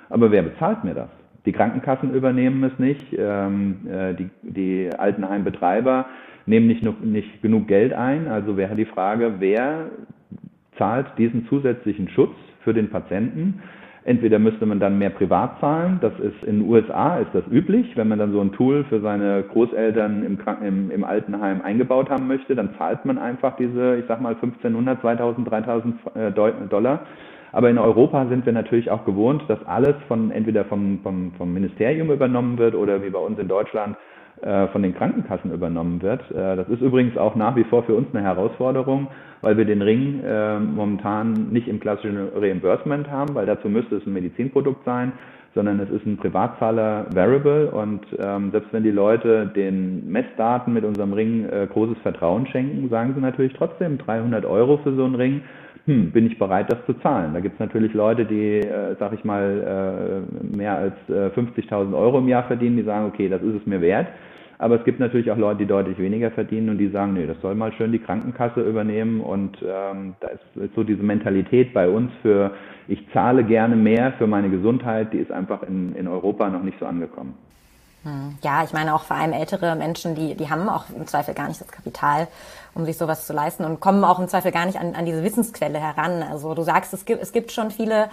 aber 0.09 0.29
wer 0.31 0.43
bezahlt 0.43 0.83
mir 0.83 0.93
das? 0.93 1.09
Die 1.45 1.51
Krankenkassen 1.51 2.13
übernehmen 2.13 2.63
es 2.63 2.77
nicht, 2.77 3.05
ähm, 3.17 3.87
äh, 3.89 4.13
die, 4.13 4.29
die 4.43 4.89
Altenheimbetreiber 4.95 6.05
nehmen 6.45 6.67
nicht, 6.67 6.83
nicht 7.03 7.41
genug 7.41 7.67
Geld 7.67 7.93
ein. 7.93 8.27
Also 8.27 8.55
wäre 8.55 8.75
die 8.75 8.85
Frage, 8.85 9.35
wer 9.39 9.89
zahlt 10.77 11.07
diesen 11.17 11.47
zusätzlichen 11.47 12.09
Schutz 12.09 12.35
für 12.63 12.73
den 12.73 12.89
Patienten? 12.89 13.61
Entweder 14.05 14.39
müsste 14.39 14.65
man 14.65 14.79
dann 14.79 14.97
mehr 14.97 15.09
privat 15.09 15.59
zahlen, 15.59 15.99
das 16.01 16.13
ist 16.19 16.43
in 16.43 16.59
den 16.59 16.69
USA 16.69 17.17
ist 17.17 17.31
das 17.33 17.43
üblich, 17.51 17.97
wenn 17.97 18.07
man 18.07 18.17
dann 18.17 18.31
so 18.31 18.39
ein 18.39 18.53
Tool 18.53 18.85
für 18.85 19.01
seine 19.01 19.43
Großeltern 19.43 20.23
im, 20.23 20.39
im, 20.65 20.91
im 20.91 21.03
Altenheim 21.03 21.61
eingebaut 21.61 22.09
haben 22.09 22.27
möchte, 22.27 22.55
dann 22.55 22.75
zahlt 22.77 23.03
man 23.05 23.17
einfach 23.17 23.57
diese, 23.57 23.97
ich 23.97 24.05
sag 24.07 24.21
mal 24.21 24.35
1500, 24.35 25.01
2000, 25.01 25.51
3000 25.51 26.71
Dollar. 26.71 27.01
Aber 27.51 27.69
in 27.69 27.77
Europa 27.77 28.27
sind 28.27 28.45
wir 28.45 28.53
natürlich 28.53 28.89
auch 28.91 29.05
gewohnt, 29.05 29.43
dass 29.47 29.65
alles 29.65 29.95
von 30.07 30.31
entweder 30.31 30.65
vom, 30.65 30.99
vom, 31.01 31.33
vom 31.37 31.53
Ministerium 31.53 32.11
übernommen 32.11 32.57
wird 32.57 32.75
oder 32.75 33.03
wie 33.03 33.09
bei 33.09 33.19
uns 33.19 33.39
in 33.39 33.47
Deutschland 33.47 33.97
äh, 33.97 34.18
von 34.71 34.83
den 34.83 34.95
Krankenkassen 34.95 35.51
übernommen 35.51 36.01
wird. 36.01 36.21
Äh, 36.31 36.55
das 36.55 36.69
ist 36.69 36.81
übrigens 36.81 37.17
auch 37.17 37.35
nach 37.35 37.55
wie 37.55 37.63
vor 37.65 37.83
für 37.83 37.95
uns 37.95 38.07
eine 38.13 38.23
Herausforderung, 38.23 39.07
weil 39.41 39.57
wir 39.57 39.65
den 39.65 39.81
Ring 39.81 40.21
äh, 40.23 40.59
momentan 40.59 41.49
nicht 41.51 41.67
im 41.67 41.79
klassischen 41.79 42.29
Reimbursement 42.35 43.09
haben, 43.09 43.35
weil 43.35 43.45
dazu 43.45 43.69
müsste 43.69 43.97
es 43.97 44.05
ein 44.05 44.13
Medizinprodukt 44.13 44.83
sein, 44.85 45.13
sondern 45.55 45.79
es 45.79 45.89
ist 45.89 46.05
ein 46.05 46.17
Privatzahler 46.17 47.07
Variable 47.13 47.71
und 47.71 48.05
ähm, 48.17 48.51
selbst 48.51 48.71
wenn 48.71 48.83
die 48.83 48.91
Leute 48.91 49.47
den 49.47 50.09
Messdaten 50.09 50.73
mit 50.73 50.83
unserem 50.83 51.13
Ring 51.13 51.45
äh, 51.45 51.67
großes 51.71 51.97
Vertrauen 51.99 52.45
schenken, 52.47 52.89
sagen 52.89 53.13
sie 53.15 53.21
natürlich 53.21 53.53
trotzdem 53.53 53.97
300 53.97 54.45
Euro 54.45 54.77
für 54.77 54.93
so 54.93 55.05
einen 55.05 55.15
Ring. 55.15 55.41
Hm, 55.89 56.11
bin 56.11 56.27
ich 56.27 56.37
bereit, 56.37 56.71
das 56.71 56.85
zu 56.85 56.93
zahlen? 56.99 57.33
Da 57.33 57.39
gibt 57.39 57.55
es 57.55 57.59
natürlich 57.59 57.95
Leute, 57.95 58.23
die, 58.23 58.59
äh, 58.59 58.95
sag 58.99 59.11
ich 59.11 59.23
mal, 59.23 60.23
äh, 60.31 60.55
mehr 60.55 60.77
als 60.77 60.93
äh, 61.07 61.31
50.000 61.35 61.97
Euro 61.97 62.19
im 62.19 62.27
Jahr 62.27 62.43
verdienen, 62.43 62.77
die 62.77 62.83
sagen, 62.83 63.07
okay, 63.07 63.27
das 63.27 63.41
ist 63.41 63.55
es 63.55 63.65
mir 63.65 63.81
wert. 63.81 64.07
Aber 64.59 64.75
es 64.75 64.83
gibt 64.83 64.99
natürlich 64.99 65.31
auch 65.31 65.37
Leute, 65.37 65.61
die 65.61 65.65
deutlich 65.65 65.97
weniger 65.97 66.29
verdienen 66.29 66.69
und 66.69 66.77
die 66.77 66.89
sagen, 66.89 67.13
nee, 67.13 67.25
das 67.25 67.41
soll 67.41 67.55
mal 67.55 67.73
schön 67.73 67.91
die 67.91 67.97
Krankenkasse 67.97 68.61
übernehmen. 68.61 69.19
Und 69.19 69.57
ähm, 69.63 70.13
da 70.19 70.27
ist, 70.27 70.63
ist 70.63 70.75
so 70.75 70.83
diese 70.83 71.01
Mentalität 71.01 71.73
bei 71.73 71.89
uns 71.89 72.11
für, 72.21 72.51
ich 72.87 73.03
zahle 73.11 73.43
gerne 73.43 73.75
mehr 73.75 74.13
für 74.19 74.27
meine 74.27 74.51
Gesundheit, 74.51 75.11
die 75.11 75.17
ist 75.17 75.31
einfach 75.31 75.63
in, 75.63 75.95
in 75.95 76.07
Europa 76.07 76.49
noch 76.49 76.61
nicht 76.61 76.77
so 76.79 76.85
angekommen. 76.85 77.33
Hm. 78.03 78.37
Ja, 78.41 78.63
ich 78.63 78.71
meine 78.71 78.95
auch 78.95 79.03
vor 79.03 79.17
allem 79.17 79.33
ältere 79.33 79.75
Menschen, 79.75 80.15
die, 80.15 80.35
die 80.35 80.49
haben 80.49 80.69
auch 80.69 80.85
im 80.89 81.05
Zweifel 81.05 81.33
gar 81.33 81.47
nicht 81.47 81.59
das 81.59 81.67
Kapital, 81.67 82.27
um 82.73 82.85
sich 82.85 82.97
sowas 82.97 83.27
zu 83.27 83.33
leisten 83.33 83.65
und 83.65 83.79
kommen 83.79 84.03
auch 84.05 84.19
im 84.19 84.27
Zweifel 84.27 84.51
gar 84.51 84.65
nicht 84.65 84.79
an, 84.79 84.95
an 84.95 85.05
diese 85.05 85.23
Wissensquelle 85.23 85.79
heran. 85.79 86.23
Also 86.23 86.53
du 86.53 86.63
sagst, 86.63 86.93
es 86.93 87.05
gibt, 87.05 87.21
es 87.21 87.33
gibt 87.33 87.51
schon 87.51 87.71
viele 87.71 88.09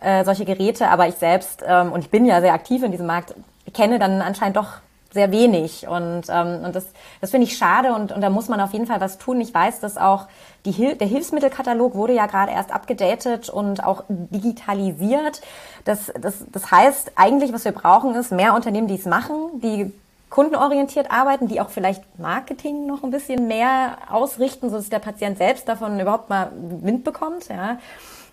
äh, 0.00 0.24
solche 0.24 0.44
Geräte, 0.44 0.88
aber 0.88 1.08
ich 1.08 1.16
selbst, 1.16 1.64
ähm, 1.66 1.92
und 1.92 2.00
ich 2.00 2.10
bin 2.10 2.26
ja 2.26 2.40
sehr 2.40 2.54
aktiv 2.54 2.82
in 2.82 2.92
diesem 2.92 3.06
Markt, 3.06 3.34
kenne 3.72 3.98
dann 3.98 4.22
anscheinend 4.22 4.56
doch 4.56 4.74
sehr 5.14 5.30
wenig. 5.30 5.88
Und, 5.88 6.24
ähm, 6.28 6.64
und 6.64 6.74
das, 6.74 6.86
das 7.20 7.30
finde 7.30 7.46
ich 7.46 7.56
schade 7.56 7.94
und, 7.94 8.12
und 8.12 8.20
da 8.20 8.28
muss 8.28 8.48
man 8.48 8.60
auf 8.60 8.72
jeden 8.72 8.86
Fall 8.86 9.00
was 9.00 9.16
tun. 9.18 9.40
Ich 9.40 9.54
weiß, 9.54 9.80
dass 9.80 9.96
auch 9.96 10.26
die 10.66 10.72
Hil 10.72 10.96
der 10.96 11.06
Hilfsmittelkatalog 11.06 11.94
wurde 11.94 12.14
ja 12.14 12.26
gerade 12.26 12.52
erst 12.52 12.72
abgedatet 12.72 13.48
und 13.48 13.82
auch 13.82 14.04
digitalisiert. 14.08 15.40
Das, 15.84 16.12
das, 16.20 16.44
das 16.50 16.70
heißt, 16.70 17.12
eigentlich, 17.16 17.52
was 17.52 17.64
wir 17.64 17.72
brauchen, 17.72 18.14
ist 18.14 18.32
mehr 18.32 18.54
Unternehmen, 18.54 18.88
die 18.88 18.96
es 18.96 19.06
machen, 19.06 19.60
die 19.62 19.92
kundenorientiert 20.30 21.10
arbeiten, 21.12 21.46
die 21.46 21.60
auch 21.60 21.68
vielleicht 21.68 22.18
Marketing 22.18 22.86
noch 22.86 23.04
ein 23.04 23.10
bisschen 23.10 23.46
mehr 23.46 23.98
ausrichten, 24.10 24.68
sodass 24.68 24.88
der 24.88 24.98
Patient 24.98 25.38
selbst 25.38 25.68
davon 25.68 26.00
überhaupt 26.00 26.28
mal 26.28 26.50
Wind 26.56 27.04
bekommt. 27.04 27.48
Ja. 27.48 27.78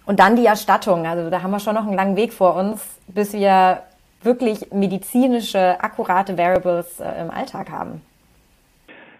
Und 0.07 0.19
dann 0.19 0.35
die 0.35 0.45
Erstattung. 0.45 1.05
Also 1.05 1.29
da 1.29 1.43
haben 1.43 1.51
wir 1.51 1.59
schon 1.59 1.75
noch 1.75 1.85
einen 1.85 1.93
langen 1.93 2.15
Weg 2.15 2.33
vor 2.33 2.55
uns, 2.55 2.81
bis 3.07 3.33
wir 3.33 3.83
wirklich 4.23 4.71
medizinische, 4.71 5.81
akkurate 5.81 6.37
Variables 6.37 6.99
äh, 6.99 7.21
im 7.21 7.31
Alltag 7.31 7.71
haben. 7.71 8.01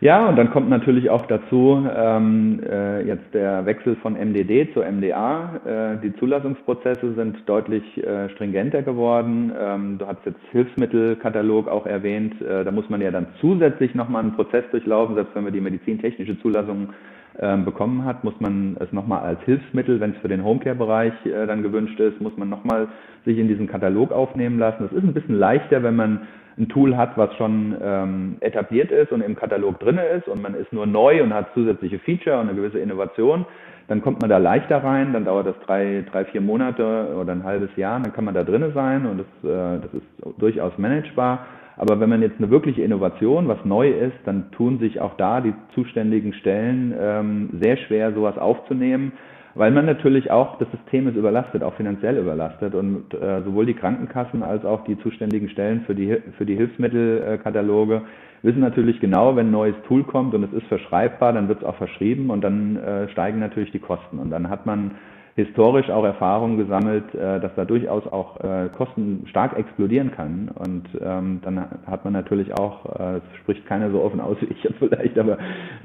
Ja, 0.01 0.27
und 0.27 0.35
dann 0.35 0.49
kommt 0.49 0.67
natürlich 0.67 1.11
auch 1.11 1.27
dazu 1.27 1.87
ähm, 1.95 2.59
äh, 2.67 3.03
jetzt 3.05 3.35
der 3.35 3.67
Wechsel 3.67 3.95
von 3.97 4.13
MDD 4.13 4.73
zu 4.73 4.81
MDA. 4.81 5.61
Äh, 5.63 5.97
die 6.01 6.15
Zulassungsprozesse 6.15 7.13
sind 7.13 7.37
deutlich 7.47 7.83
äh, 8.03 8.27
stringenter 8.29 8.81
geworden. 8.81 9.51
Ähm, 9.55 9.99
du 9.99 10.07
hast 10.07 10.25
jetzt 10.25 10.39
Hilfsmittelkatalog 10.51 11.67
auch 11.67 11.85
erwähnt. 11.85 12.41
Äh, 12.41 12.63
da 12.63 12.71
muss 12.71 12.89
man 12.89 12.99
ja 12.99 13.11
dann 13.11 13.27
zusätzlich 13.39 13.93
nochmal 13.93 14.23
einen 14.23 14.35
Prozess 14.35 14.63
durchlaufen, 14.71 15.13
selbst 15.13 15.35
wenn 15.35 15.45
wir 15.45 15.51
die 15.51 15.61
medizintechnische 15.61 16.39
Zulassung 16.41 16.89
bekommen 17.33 18.03
hat, 18.03 18.23
muss 18.23 18.39
man 18.39 18.75
es 18.79 18.91
nochmal 18.91 19.21
als 19.21 19.41
Hilfsmittel, 19.43 19.99
wenn 19.99 20.11
es 20.11 20.17
für 20.17 20.27
den 20.27 20.43
Homecare-Bereich 20.43 21.13
äh, 21.25 21.47
dann 21.47 21.63
gewünscht 21.63 21.99
ist, 21.99 22.19
muss 22.19 22.35
man 22.37 22.49
nochmal 22.49 22.89
sich 23.25 23.37
in 23.37 23.47
diesen 23.47 23.67
Katalog 23.67 24.11
aufnehmen 24.11 24.59
lassen. 24.59 24.83
Das 24.83 24.91
ist 24.91 25.03
ein 25.03 25.13
bisschen 25.13 25.39
leichter, 25.39 25.81
wenn 25.81 25.95
man 25.95 26.27
ein 26.57 26.67
Tool 26.69 26.97
hat, 26.97 27.17
was 27.17 27.33
schon 27.35 27.75
ähm, 27.81 28.37
etabliert 28.41 28.91
ist 28.91 29.11
und 29.11 29.21
im 29.21 29.35
Katalog 29.35 29.79
drin 29.79 29.99
ist 30.17 30.27
und 30.27 30.41
man 30.41 30.55
ist 30.55 30.73
nur 30.73 30.85
neu 30.85 31.23
und 31.23 31.33
hat 31.33 31.53
zusätzliche 31.53 31.99
Feature 31.99 32.39
und 32.39 32.49
eine 32.49 32.55
gewisse 32.55 32.79
Innovation, 32.79 33.45
dann 33.87 34.01
kommt 34.01 34.21
man 34.21 34.29
da 34.29 34.37
leichter 34.37 34.83
rein, 34.83 35.13
dann 35.13 35.25
dauert 35.25 35.47
das 35.47 35.59
drei, 35.65 36.03
drei 36.11 36.25
vier 36.25 36.41
Monate 36.41 37.15
oder 37.19 37.31
ein 37.31 37.43
halbes 37.43 37.75
Jahr, 37.75 37.99
dann 37.99 38.13
kann 38.13 38.25
man 38.25 38.33
da 38.33 38.43
drin 38.43 38.71
sein 38.73 39.05
und 39.05 39.19
das, 39.19 39.49
äh, 39.49 39.79
das 39.81 39.93
ist 39.93 40.39
durchaus 40.39 40.77
managebar. 40.77 41.45
Aber 41.81 41.99
wenn 41.99 42.09
man 42.09 42.21
jetzt 42.21 42.37
eine 42.37 42.51
wirkliche 42.51 42.83
Innovation, 42.83 43.47
was 43.47 43.57
neu 43.65 43.89
ist, 43.89 44.17
dann 44.25 44.51
tun 44.51 44.77
sich 44.77 45.01
auch 45.01 45.15
da 45.17 45.41
die 45.41 45.55
zuständigen 45.73 46.31
Stellen 46.33 46.93
ähm, 46.95 47.49
sehr 47.59 47.75
schwer, 47.75 48.13
sowas 48.13 48.37
aufzunehmen, 48.37 49.13
weil 49.55 49.71
man 49.71 49.87
natürlich 49.87 50.29
auch, 50.29 50.59
das 50.59 50.69
System 50.69 51.07
ist 51.07 51.15
überlastet, 51.15 51.63
auch 51.63 51.73
finanziell 51.73 52.19
überlastet 52.19 52.75
und 52.75 53.11
äh, 53.15 53.41
sowohl 53.41 53.65
die 53.65 53.73
Krankenkassen 53.73 54.43
als 54.43 54.63
auch 54.63 54.83
die 54.83 54.99
zuständigen 54.99 55.49
Stellen 55.49 55.81
für 55.87 55.95
die, 55.95 56.17
für 56.37 56.45
die 56.45 56.55
Hilfsmittelkataloge 56.55 58.03
wissen 58.43 58.59
natürlich 58.59 58.99
genau, 58.99 59.35
wenn 59.35 59.47
ein 59.47 59.51
neues 59.51 59.75
Tool 59.87 60.03
kommt 60.03 60.35
und 60.35 60.43
es 60.43 60.53
ist 60.53 60.67
verschreibbar, 60.67 61.33
dann 61.33 61.47
wird 61.47 61.63
es 61.63 61.65
auch 61.65 61.77
verschrieben 61.77 62.29
und 62.29 62.41
dann 62.41 62.75
äh, 62.77 63.09
steigen 63.09 63.39
natürlich 63.39 63.71
die 63.71 63.79
Kosten. 63.79 64.19
Und 64.19 64.29
dann 64.29 64.51
hat 64.51 64.67
man 64.67 64.91
historisch 65.35 65.89
auch 65.89 66.03
Erfahrungen 66.03 66.57
gesammelt, 66.57 67.13
äh, 67.15 67.39
dass 67.39 67.55
da 67.55 67.65
durchaus 67.65 68.05
auch 68.07 68.39
äh, 68.41 68.69
Kosten 68.75 69.25
stark 69.29 69.57
explodieren 69.57 70.11
kann. 70.11 70.49
Und 70.53 70.87
ähm, 71.01 71.39
dann 71.43 71.65
hat 71.85 72.03
man 72.03 72.13
natürlich 72.13 72.53
auch, 72.53 72.85
äh, 72.99 73.17
es 73.17 73.37
spricht 73.39 73.65
keiner 73.65 73.91
so 73.91 74.01
offen 74.01 74.19
aus 74.19 74.37
wie 74.41 74.47
ich 74.47 74.63
jetzt 74.63 74.77
vielleicht, 74.79 75.17
aber 75.17 75.37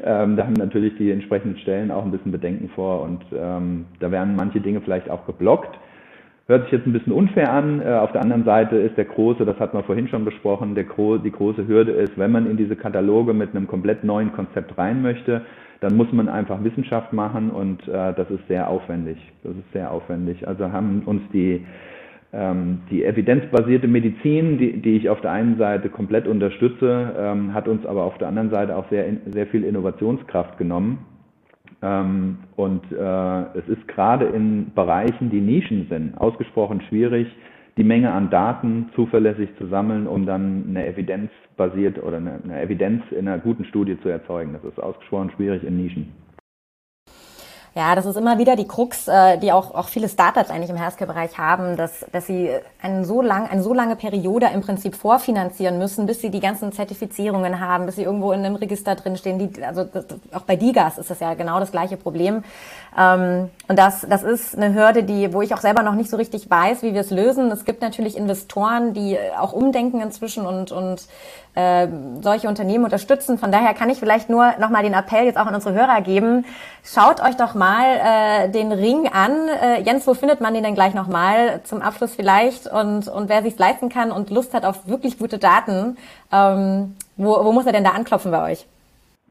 ähm, 0.03 0.37
da 0.37 0.45
haben 0.45 0.55
natürlich 0.55 0.97
die 0.97 1.11
entsprechenden 1.11 1.59
Stellen 1.59 1.91
auch 1.91 2.05
ein 2.05 2.11
bisschen 2.11 2.33
Bedenken 2.33 2.69
vor 2.71 3.03
und 3.03 3.25
ähm, 3.33 3.87
da 4.01 4.11
werden 4.11 4.35
manche 4.37 4.61
Dinge 4.61 4.81
vielleicht 4.81 5.11
auch 5.11 5.27
geblockt. 5.27 5.79
Hört 6.49 6.63
sich 6.65 6.73
jetzt 6.73 6.87
ein 6.87 6.93
bisschen 6.93 7.13
unfair 7.13 7.53
an. 7.53 7.85
Auf 7.85 8.13
der 8.13 8.23
anderen 8.23 8.45
Seite 8.45 8.77
ist 8.77 8.97
der 8.97 9.07
große, 9.07 9.45
das 9.45 9.59
hat 9.59 9.75
man 9.75 9.83
vorhin 9.83 10.07
schon 10.07 10.25
besprochen, 10.25 10.77
der 10.77 10.85
die 10.85 11.33
große 11.33 11.67
Hürde 11.67 11.91
ist, 11.91 12.17
wenn 12.17 12.31
man 12.31 12.49
in 12.49 12.57
diese 12.57 12.77
Kataloge 12.77 13.35
mit 13.35 13.51
einem 13.51 13.67
komplett 13.67 14.05
neuen 14.05 14.33
Konzept 14.33 14.79
rein 14.79 15.03
möchte, 15.03 15.43
dann 15.81 15.97
muss 15.97 16.13
man 16.13 16.29
einfach 16.29 16.63
Wissenschaft 16.65 17.13
machen 17.13 17.51
und 17.51 17.87
äh, 17.89 18.15
das 18.15 18.31
ist 18.31 18.47
sehr 18.49 18.69
aufwendig. 18.69 19.19
Das 19.43 19.53
ist 19.53 19.73
sehr 19.73 19.91
aufwendig. 19.91 20.47
Also 20.47 20.73
haben 20.73 21.03
uns 21.05 21.23
die 21.33 21.65
ähm, 22.33 22.81
die 22.91 23.05
evidenzbasierte 23.05 23.87
Medizin, 23.87 24.59
die, 24.59 24.83
die 24.83 24.97
ich 24.97 25.09
auf 25.09 25.21
der 25.21 25.33
einen 25.33 25.59
Seite 25.59 25.89
komplett 25.89 26.27
unterstütze, 26.27 27.15
ähm, 27.17 27.55
hat 27.55 27.69
uns 27.69 27.87
aber 27.87 28.05
auf 28.05 28.19
der 28.19 28.29
anderen 28.29 28.51
Seite 28.51 28.77
auch 28.77 28.89
sehr, 28.91 29.07
sehr 29.33 29.47
viel 29.47 29.65
Innovationskraft 29.65 30.59
genommen. 30.59 30.99
Ähm, 31.83 32.39
und 32.57 32.83
äh, 32.93 33.59
es 33.59 33.69
ist 33.69 33.87
gerade 33.89 34.27
in 34.27 34.73
Bereichen, 34.75 35.31
die 35.31 35.41
Nischen 35.41 35.87
sind, 35.89 36.19
ausgesprochen 36.19 36.83
schwierig, 36.89 37.29
die 37.77 37.85
Menge 37.85 38.11
an 38.11 38.31
Daten 38.31 38.91
zuverlässig 38.95 39.51
zu 39.59 39.67
sammeln, 39.67 40.07
um 40.07 40.25
dann 40.25 40.65
eine 40.69 40.87
evidenzbasiert 40.87 42.03
oder 42.03 42.17
eine, 42.17 42.41
eine 42.43 42.63
Evidenz 42.63 43.03
in 43.11 43.29
einer 43.29 43.39
guten 43.39 43.65
Studie 43.67 44.01
zu 44.01 44.09
erzeugen. 44.09 44.55
Das 44.55 44.65
ist 44.65 44.79
ausgesprochen 44.79 45.31
schwierig 45.37 45.63
in 45.63 45.77
Nischen. 45.77 46.26
Ja, 47.77 47.95
das 47.95 48.07
ist 48.07 48.17
immer 48.17 48.39
wieder 48.39 48.57
die 48.57 48.67
Krux, 48.67 49.07
äh, 49.07 49.37
die 49.37 49.53
auch, 49.53 49.75
auch 49.75 49.89
viele 49.89 50.09
Startups 50.09 50.49
eigentlich 50.49 50.71
im 50.71 50.77
Healthcare-Bereich 50.77 51.37
haben, 51.37 51.77
dass, 51.77 52.07
dass 52.11 52.27
sie 52.27 52.49
einen 52.81 53.05
so 53.05 53.21
lang, 53.21 53.51
eine 53.51 53.63
so 53.63 53.75
lange 53.75 53.97
Periode 53.97 54.47
im 54.55 54.63
Prinzip 54.63 54.97
vorfinanzieren 54.97 55.77
müssen, 55.77 56.07
bis 56.07 56.23
sie 56.23 56.31
die 56.31 56.41
ganzen 56.41 56.73
Zertifizierungen 56.73 57.61
haben, 57.61 57.85
bis 57.85 57.97
sie 57.97 58.05
irgendwo 58.05 58.33
in 58.33 58.47
einem 58.47 58.57
Register 58.57 58.95
drinstehen. 58.95 59.39
Die, 59.39 59.63
also 59.63 59.87
auch 60.33 60.41
bei 60.47 60.57
Digas 60.57 60.97
ist 60.97 61.11
das 61.11 61.21
ja 61.21 61.35
genau 61.35 61.61
das 61.61 61.71
gleiche 61.71 61.99
Problem. 61.99 62.45
Ähm, 62.99 63.51
und 63.69 63.79
das, 63.79 64.07
das 64.09 64.23
ist 64.23 64.57
eine 64.57 64.73
Hürde, 64.73 65.03
die, 65.03 65.35
wo 65.35 65.43
ich 65.43 65.53
auch 65.53 65.61
selber 65.61 65.83
noch 65.83 65.97
nicht 65.97 66.09
so 66.09 66.17
richtig 66.17 66.49
weiß, 66.49 66.83
wie 66.83 66.95
wir 66.95 67.03
es 67.03 67.11
lösen. 67.11 67.51
Es 67.51 67.67
gibt 67.67 67.83
natürlich 67.83 68.17
Investoren, 68.17 68.95
die 68.95 69.19
auch 69.39 69.53
umdenken 69.53 70.01
inzwischen 70.01 70.47
und, 70.47 70.73
und 70.73 71.07
äh, 71.57 71.89
solche 72.21 72.49
Unternehmen 72.49 72.85
unterstützen. 72.85 73.39
Von 73.39 73.51
daher 73.51 73.75
kann 73.75 73.91
ich 73.91 73.99
vielleicht 73.99 74.31
nur 74.31 74.53
nochmal 74.61 74.83
den 74.83 74.93
Appell 74.93 75.25
jetzt 75.25 75.39
auch 75.39 75.47
an 75.47 75.55
unsere 75.55 75.75
Hörer 75.75 76.01
geben. 76.03 76.45
Schaut 76.85 77.21
euch 77.21 77.37
doch 77.37 77.55
mal 77.55 77.85
äh, 77.85 78.51
den 78.51 78.73
Ring 78.73 79.09
an. 79.13 79.33
Äh, 79.63 79.83
Jens, 79.83 80.07
wo 80.07 80.15
findet 80.15 80.41
man 80.41 80.55
den 80.55 80.63
denn 80.63 80.75
gleich 80.75 80.95
nochmal? 80.95 81.61
Zum 81.65 81.83
Abschluss 81.83 82.15
vielleicht. 82.15 82.67
Und, 82.67 83.09
und 83.09 83.29
wer 83.29 83.43
sich 83.43 83.59
leisten 83.59 83.89
kann 83.89 84.13
und 84.13 84.31
Lust 84.31 84.55
hat 84.55 84.65
auf 84.65 84.87
wirklich 84.87 85.19
gute 85.19 85.39
Daten, 85.39 85.97
ähm, 86.33 86.95
wo, 87.17 87.45
wo 87.45 87.53
muss 87.53 87.67
er 87.67 87.73
denn 87.73 87.85
da 87.85 87.91
anklopfen 87.91 88.31
bei 88.31 88.53
euch? 88.53 88.67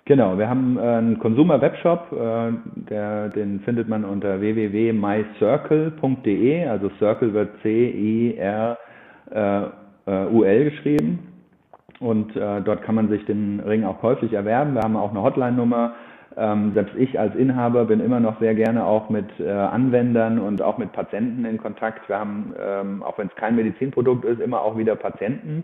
Genau, 0.05 0.37
wir 0.37 0.49
haben 0.49 0.77
äh, 0.77 0.81
einen 0.81 1.17
Consumer-Webshop, 1.17 2.11
äh, 2.11 2.51
der, 2.89 3.29
den 3.29 3.61
findet 3.61 3.87
man 3.87 4.05
unter 4.05 4.39
www.mycircle.de, 4.39 6.67
also 6.67 6.91
Circle 6.99 7.33
wird 7.33 7.49
C-I-R-U-L 7.63 8.77
geschrieben. 10.69 11.34
Und 12.05 12.35
äh, 12.35 12.61
dort 12.61 12.83
kann 12.83 12.93
man 12.93 13.09
sich 13.09 13.25
den 13.25 13.59
Ring 13.61 13.83
auch 13.83 13.99
käuflich 13.99 14.31
erwerben. 14.31 14.75
Wir 14.75 14.83
haben 14.83 14.95
auch 14.95 15.09
eine 15.09 15.23
Hotline-Nummer. 15.23 15.95
Ähm, 16.37 16.73
selbst 16.75 16.93
ich 16.95 17.19
als 17.19 17.33
Inhaber 17.33 17.85
bin 17.85 17.99
immer 17.99 18.19
noch 18.19 18.39
sehr 18.39 18.53
gerne 18.53 18.85
auch 18.85 19.09
mit 19.09 19.25
äh, 19.39 19.49
Anwendern 19.49 20.37
und 20.37 20.61
auch 20.61 20.77
mit 20.77 20.91
Patienten 20.91 21.45
in 21.45 21.57
Kontakt. 21.57 22.07
Wir 22.07 22.19
haben, 22.19 22.53
ähm, 22.63 23.01
auch 23.01 23.17
wenn 23.17 23.27
es 23.27 23.35
kein 23.35 23.55
Medizinprodukt 23.55 24.23
ist, 24.23 24.39
immer 24.39 24.61
auch 24.61 24.77
wieder 24.77 24.95
Patienten, 24.95 25.63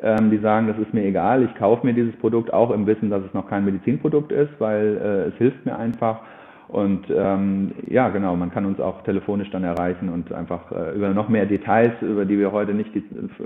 ähm, 0.00 0.30
die 0.30 0.38
sagen, 0.38 0.68
das 0.68 0.78
ist 0.78 0.94
mir 0.94 1.02
egal, 1.02 1.42
ich 1.42 1.52
kaufe 1.56 1.84
mir 1.84 1.92
dieses 1.92 2.14
Produkt 2.18 2.52
auch 2.52 2.70
im 2.70 2.86
Wissen, 2.86 3.10
dass 3.10 3.24
es 3.24 3.34
noch 3.34 3.48
kein 3.48 3.64
Medizinprodukt 3.64 4.30
ist, 4.30 4.52
weil 4.60 4.96
äh, 4.96 5.28
es 5.30 5.34
hilft 5.38 5.66
mir 5.66 5.76
einfach. 5.76 6.20
Und 6.70 7.06
ähm, 7.10 7.72
ja, 7.88 8.10
genau, 8.10 8.36
man 8.36 8.52
kann 8.52 8.64
uns 8.64 8.78
auch 8.78 9.02
telefonisch 9.02 9.50
dann 9.50 9.64
erreichen 9.64 10.08
und 10.08 10.32
einfach 10.32 10.70
äh, 10.70 10.94
über 10.94 11.08
noch 11.08 11.28
mehr 11.28 11.44
Details, 11.44 11.94
über 12.00 12.24
die 12.24 12.38
wir 12.38 12.52
heute 12.52 12.74
nicht 12.74 12.94
die, 12.94 13.02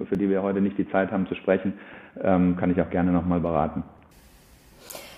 für 0.06 0.16
die 0.18 0.28
wir 0.28 0.42
heute 0.42 0.60
nicht 0.60 0.76
die 0.76 0.87
Zeit 0.90 1.10
haben 1.10 1.26
zu 1.26 1.34
sprechen, 1.34 1.72
ähm, 2.22 2.56
kann 2.58 2.70
ich 2.70 2.82
auch 2.82 2.90
gerne 2.90 3.12
nochmal 3.12 3.40
beraten. 3.40 3.82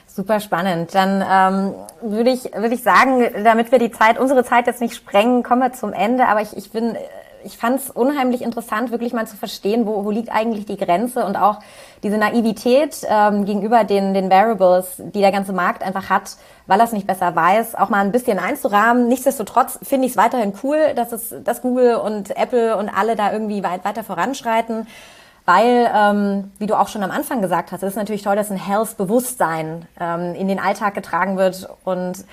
Super 0.07 0.39
spannend. 0.39 0.95
Dann 0.95 1.21
ähm, 1.21 1.75
würde 2.01 2.31
ich, 2.31 2.45
würde 2.55 2.75
ich 2.75 2.83
sagen, 2.85 3.25
damit 3.43 3.73
wir 3.73 3.81
die 3.81 3.91
Zeit, 3.91 4.21
unsere 4.21 4.45
Zeit 4.45 4.69
jetzt 4.69 4.81
nicht 4.81 4.95
sprengen, 4.95 5.43
kommen 5.43 5.63
wir 5.63 5.73
zum 5.73 5.93
Ende. 5.93 6.29
Aber 6.29 6.41
ich, 6.41 6.57
ich 6.57 6.71
bin 6.71 6.97
ich 7.47 7.57
fand 7.57 7.81
es 7.81 7.91
unheimlich 7.91 8.43
interessant, 8.43 8.91
wirklich 8.91 9.13
mal 9.13 9.27
zu 9.27 9.37
verstehen, 9.37 9.87
wo, 9.87 10.05
wo 10.05 10.11
liegt 10.11 10.31
eigentlich 10.31 10.67
die 10.67 10.77
Grenze 10.77 11.25
und 11.25 11.37
auch 11.37 11.61
diese 12.03 12.19
Naivität 12.19 13.07
ähm, 13.09 13.45
gegenüber 13.45 13.85
den, 13.85 14.13
den 14.13 14.29
Variables, 14.31 14.97
die 14.99 15.21
der 15.21 15.33
ganze 15.33 15.53
Markt 15.53 15.83
einfach 15.83 16.11
hat, 16.11 16.37
weil 16.67 16.81
er 16.81 16.85
es 16.85 16.93
nicht 16.93 17.07
besser 17.07 17.35
weiß, 17.35 17.77
auch 17.77 17.89
mal 17.89 18.05
ein 18.05 18.13
bisschen 18.13 18.39
einzurahmen. 18.39 19.09
Nichtsdestotrotz 19.09 19.79
finde 19.83 20.07
ich 20.07 20.13
es 20.13 20.17
weiterhin 20.19 20.53
cool, 20.63 20.93
dass 20.95 21.13
es, 21.13 21.35
dass 21.45 21.63
Google 21.63 21.97
und 21.97 22.37
Apple 22.37 22.77
und 22.77 22.89
alle 22.89 23.17
da 23.17 23.33
irgendwie 23.33 23.63
weit 23.63 23.85
weiter 23.85 24.05
voranschreiten. 24.05 24.87
Weil, 25.45 25.89
ähm, 25.95 26.51
wie 26.59 26.67
du 26.67 26.75
auch 26.75 26.89
schon 26.89 27.05
am 27.05 27.13
Anfang 27.13 27.41
gesagt 27.41 27.71
hast, 27.71 27.85
es 27.85 27.91
ist 27.91 27.97
natürlich 27.97 28.23
toll, 28.23 28.35
dass 28.35 28.51
ein 28.51 28.57
Health-Bewusstsein 28.57 29.87
ähm, 30.01 30.35
in 30.35 30.49
den 30.49 30.59
Alltag 30.59 30.95
getragen 30.95 31.37
wird 31.37 31.69
und 31.85 32.25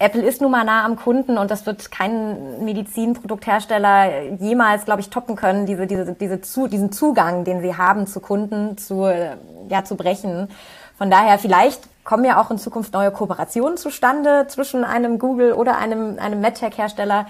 Apple 0.00 0.22
ist 0.22 0.40
nun 0.40 0.50
mal 0.50 0.64
nah 0.64 0.86
am 0.86 0.96
Kunden 0.96 1.36
und 1.36 1.50
das 1.50 1.66
wird 1.66 1.90
kein 1.90 2.64
Medizinprodukthersteller 2.64 4.32
jemals, 4.40 4.86
glaube 4.86 5.02
ich, 5.02 5.10
toppen 5.10 5.36
können, 5.36 5.66
diese, 5.66 5.86
diese, 5.86 6.14
diese 6.14 6.40
zu, 6.40 6.68
diesen 6.68 6.90
Zugang, 6.90 7.44
den 7.44 7.60
sie 7.60 7.76
haben 7.76 8.06
zu 8.06 8.20
Kunden, 8.20 8.78
zu, 8.78 9.12
ja, 9.68 9.84
zu 9.84 9.96
brechen. 9.96 10.48
Von 10.96 11.10
daher 11.10 11.38
vielleicht 11.38 11.82
kommen 12.02 12.24
ja 12.24 12.40
auch 12.40 12.50
in 12.50 12.56
Zukunft 12.56 12.94
neue 12.94 13.10
Kooperationen 13.10 13.76
zustande 13.76 14.46
zwischen 14.48 14.84
einem 14.84 15.18
Google 15.18 15.52
oder 15.52 15.76
einem, 15.76 16.18
einem 16.18 16.40
MedTech-Hersteller. 16.40 17.26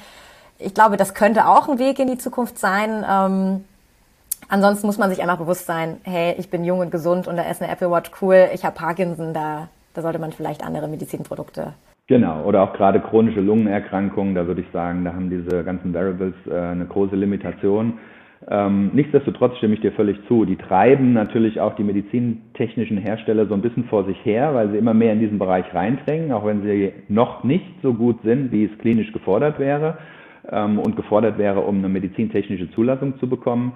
Ich 0.61 0.72
glaube, 0.72 0.96
das 0.96 1.14
könnte 1.14 1.48
auch 1.48 1.68
ein 1.68 1.80
Weg 1.80 1.98
in 1.98 2.06
die 2.06 2.18
Zukunft 2.18 2.56
sein. 2.56 3.04
Ähm, 3.09 3.64
ansonsten 4.48 4.87
muss 4.87 4.96
man 4.96 5.11
sich 5.11 5.20
einfach 5.20 5.38
bewusst 5.38 5.66
sein, 5.66 6.00
hey, 6.04 6.37
ich 6.38 6.50
bin 6.50 6.64
jung 6.64 6.78
und 6.78 6.92
gesund 6.92 7.26
und 7.26 7.37
da 7.37 7.42
ist 7.50 7.61
eine 7.61 7.72
Apple 7.72 7.90
Watch 7.90 8.12
cool, 8.22 8.48
ich 8.54 8.64
habe 8.64 8.76
Parkinson, 8.76 9.35
da, 9.35 9.66
da 9.94 10.02
sollte 10.02 10.20
man 10.20 10.30
vielleicht 10.30 10.62
andere 10.62 10.87
Medizinprodukte 10.87 11.74
Genau, 12.11 12.42
oder 12.42 12.62
auch 12.64 12.73
gerade 12.73 12.99
chronische 12.99 13.40
Lungenerkrankungen, 13.40 14.35
da 14.35 14.49
würde 14.49 14.62
ich 14.62 14.66
sagen, 14.73 15.05
da 15.05 15.14
haben 15.14 15.31
diese 15.31 15.62
ganzen 15.62 15.94
Variables 15.94 16.35
äh, 16.51 16.59
eine 16.59 16.85
große 16.87 17.14
Limitation. 17.14 18.01
Ähm, 18.51 18.90
nichtsdestotrotz 18.94 19.57
stimme 19.59 19.75
ich 19.75 19.81
dir 19.81 19.92
völlig 19.92 20.18
zu. 20.27 20.44
Die 20.44 20.57
treiben 20.57 21.12
natürlich 21.12 21.61
auch 21.61 21.77
die 21.77 21.85
medizintechnischen 21.85 22.96
Hersteller 22.96 23.46
so 23.46 23.55
ein 23.55 23.62
bisschen 23.62 23.85
vor 23.85 24.07
sich 24.07 24.16
her, 24.25 24.53
weil 24.55 24.70
sie 24.70 24.79
immer 24.79 24.92
mehr 24.92 25.12
in 25.12 25.20
diesen 25.20 25.38
Bereich 25.38 25.73
reindrängen, 25.73 26.33
auch 26.33 26.44
wenn 26.44 26.62
sie 26.62 26.92
noch 27.07 27.44
nicht 27.44 27.77
so 27.81 27.94
gut 27.94 28.18
sind, 28.25 28.51
wie 28.51 28.64
es 28.64 28.79
klinisch 28.79 29.12
gefordert 29.12 29.61
wäre 29.61 29.99
ähm, 30.51 30.81
und 30.81 30.96
gefordert 30.96 31.38
wäre, 31.38 31.61
um 31.61 31.79
eine 31.79 31.88
medizintechnische 31.88 32.73
Zulassung 32.73 33.20
zu 33.20 33.29
bekommen. 33.29 33.75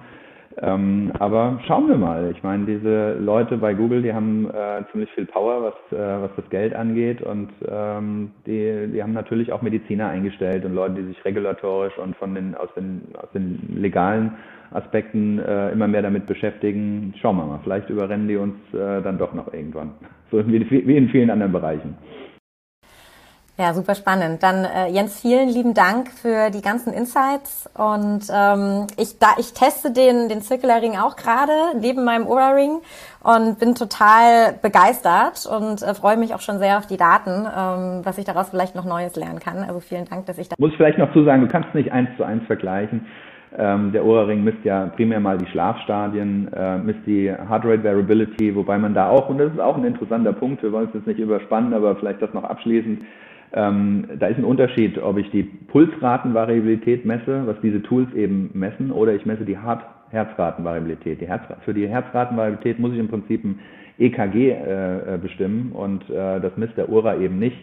Ähm, 0.61 1.11
aber 1.19 1.59
schauen 1.67 1.89
wir 1.89 1.97
mal. 1.97 2.31
Ich 2.31 2.41
meine, 2.41 2.65
diese 2.65 3.13
Leute 3.19 3.57
bei 3.57 3.73
Google, 3.73 4.01
die 4.01 4.13
haben 4.13 4.49
äh, 4.49 4.83
ziemlich 4.91 5.11
viel 5.11 5.25
Power, 5.25 5.63
was, 5.63 5.97
äh, 5.97 6.21
was 6.21 6.31
das 6.37 6.49
Geld 6.49 6.73
angeht. 6.73 7.21
Und 7.21 7.49
ähm, 7.67 8.31
die, 8.45 8.87
die 8.93 9.03
haben 9.03 9.13
natürlich 9.13 9.51
auch 9.51 9.61
Mediziner 9.61 10.07
eingestellt 10.07 10.63
und 10.63 10.73
Leute, 10.73 10.95
die 10.95 11.07
sich 11.07 11.25
regulatorisch 11.25 11.97
und 11.97 12.15
von 12.15 12.35
den, 12.35 12.55
aus, 12.55 12.69
den, 12.75 13.01
aus 13.21 13.29
den 13.33 13.75
legalen 13.75 14.35
Aspekten 14.71 15.39
äh, 15.39 15.71
immer 15.71 15.87
mehr 15.87 16.01
damit 16.01 16.25
beschäftigen. 16.25 17.13
Schauen 17.21 17.37
wir 17.37 17.45
mal, 17.45 17.59
vielleicht 17.63 17.89
überrennen 17.89 18.27
die 18.27 18.37
uns 18.37 18.55
äh, 18.73 19.01
dann 19.01 19.17
doch 19.17 19.33
noch 19.33 19.53
irgendwann. 19.53 19.91
So 20.31 20.45
wie, 20.47 20.69
wie 20.69 20.97
in 20.97 21.09
vielen 21.09 21.29
anderen 21.29 21.51
Bereichen. 21.51 21.95
Ja, 23.57 23.73
super 23.73 23.95
spannend. 23.95 24.43
Dann 24.43 24.65
äh, 24.65 24.89
Jens, 24.89 25.21
vielen 25.21 25.47
lieben 25.47 25.73
Dank 25.73 26.09
für 26.09 26.49
die 26.51 26.61
ganzen 26.61 26.91
Insights. 26.91 27.69
Und 27.73 28.27
ähm, 28.29 28.87
ich, 28.97 29.17
da, 29.17 29.27
ich 29.39 29.53
teste 29.53 29.93
den, 29.93 30.27
den 30.27 30.41
Circular 30.41 30.81
Ring 30.81 30.97
auch 30.97 31.15
gerade 31.15 31.53
neben 31.79 32.03
meinem 32.03 32.27
Aura 32.27 32.51
Ring 32.51 32.81
und 33.23 33.57
bin 33.57 33.73
total 33.73 34.59
begeistert 34.61 35.47
und 35.49 35.81
äh, 35.81 35.93
freue 35.93 36.17
mich 36.17 36.35
auch 36.35 36.41
schon 36.41 36.59
sehr 36.59 36.77
auf 36.77 36.85
die 36.85 36.97
Daten, 36.97 37.31
ähm, 37.31 38.01
was 38.03 38.17
ich 38.17 38.25
daraus 38.25 38.49
vielleicht 38.49 38.75
noch 38.75 38.83
Neues 38.83 39.15
lernen 39.15 39.39
kann. 39.39 39.59
Also 39.59 39.79
vielen 39.79 40.03
Dank, 40.03 40.25
dass 40.25 40.37
ich 40.37 40.49
da. 40.49 40.55
Muss 40.59 40.71
ich 40.71 40.77
vielleicht 40.77 40.97
noch 40.97 41.13
zu 41.13 41.23
sagen, 41.23 41.41
du 41.41 41.47
kannst 41.47 41.73
nicht 41.73 41.93
eins 41.93 42.09
zu 42.17 42.25
eins 42.25 42.45
vergleichen. 42.47 43.05
Ähm, 43.57 43.93
der 43.93 44.03
Ohrring 44.03 44.43
misst 44.43 44.65
ja 44.65 44.87
primär 44.97 45.21
mal 45.21 45.37
die 45.37 45.47
Schlafstadien, 45.47 46.51
äh, 46.51 46.77
misst 46.79 47.05
die 47.05 47.31
Heart 47.31 47.63
Rate 47.63 47.83
Variability, 47.85 48.53
wobei 48.53 48.77
man 48.77 48.93
da 48.93 49.07
auch, 49.07 49.29
und 49.29 49.37
das 49.37 49.53
ist 49.53 49.61
auch 49.61 49.77
ein 49.77 49.85
interessanter 49.85 50.33
Punkt, 50.33 50.61
wir 50.61 50.73
wollen 50.73 50.89
es 50.89 50.93
jetzt 50.93 51.07
nicht 51.07 51.19
überspannen, 51.19 51.73
aber 51.73 51.95
vielleicht 51.95 52.21
das 52.21 52.33
noch 52.33 52.43
abschließend, 52.43 53.03
ähm, 53.53 54.05
da 54.19 54.27
ist 54.27 54.37
ein 54.37 54.43
Unterschied, 54.43 54.97
ob 55.01 55.17
ich 55.17 55.29
die 55.31 55.43
Pulsratenvariabilität 55.43 57.05
messe, 57.05 57.43
was 57.45 57.55
diese 57.61 57.81
Tools 57.81 58.13
eben 58.13 58.49
messen, 58.53 58.91
oder 58.91 59.13
ich 59.13 59.25
messe 59.25 59.45
die 59.45 59.57
Heart 59.57 59.81
Herzratenvariabilität. 60.09 61.19
Die 61.19 61.27
Herz 61.27 61.43
für 61.63 61.73
die 61.73 61.87
Herzratenvariabilität 61.87 62.79
muss 62.79 62.93
ich 62.93 62.99
im 62.99 63.07
Prinzip 63.07 63.43
ein 63.43 63.59
EKG 63.97 64.51
äh, 64.51 65.15
äh, 65.15 65.17
bestimmen 65.17 65.71
und 65.71 66.09
äh, 66.09 66.39
das 66.39 66.55
misst 66.57 66.77
der 66.77 66.89
URA 66.89 67.17
eben 67.17 67.39
nicht. 67.39 67.57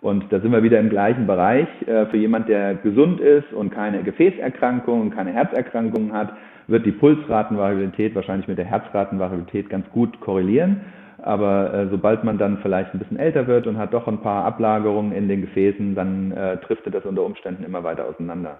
Und 0.00 0.32
da 0.32 0.40
sind 0.40 0.52
wir 0.52 0.62
wieder 0.62 0.80
im 0.80 0.88
gleichen 0.88 1.26
Bereich. 1.26 1.68
Äh, 1.86 2.06
für 2.06 2.16
jemand, 2.16 2.48
der 2.48 2.74
gesund 2.76 3.20
ist 3.20 3.52
und 3.52 3.70
keine 3.70 4.02
Gefäßerkrankungen 4.02 5.02
und 5.02 5.10
keine 5.10 5.32
Herzerkrankungen 5.32 6.12
hat, 6.12 6.32
wird 6.68 6.86
die 6.86 6.92
Pulsratenvariabilität 6.92 8.14
wahrscheinlich 8.14 8.48
mit 8.48 8.58
der 8.58 8.64
Herzratenvariabilität 8.64 9.68
ganz 9.68 9.88
gut 9.90 10.20
korrelieren. 10.20 10.80
Aber 11.22 11.72
äh, 11.72 11.88
sobald 11.88 12.24
man 12.24 12.38
dann 12.38 12.58
vielleicht 12.58 12.94
ein 12.94 12.98
bisschen 12.98 13.18
älter 13.18 13.46
wird 13.46 13.66
und 13.66 13.78
hat 13.78 13.92
doch 13.92 14.06
ein 14.08 14.20
paar 14.22 14.44
Ablagerungen 14.44 15.12
in 15.12 15.28
den 15.28 15.40
Gefäßen, 15.42 15.94
dann 15.94 16.32
äh, 16.32 16.56
driftet 16.58 16.94
das 16.94 17.04
unter 17.04 17.22
Umständen 17.22 17.64
immer 17.64 17.84
weiter 17.84 18.06
auseinander. 18.06 18.58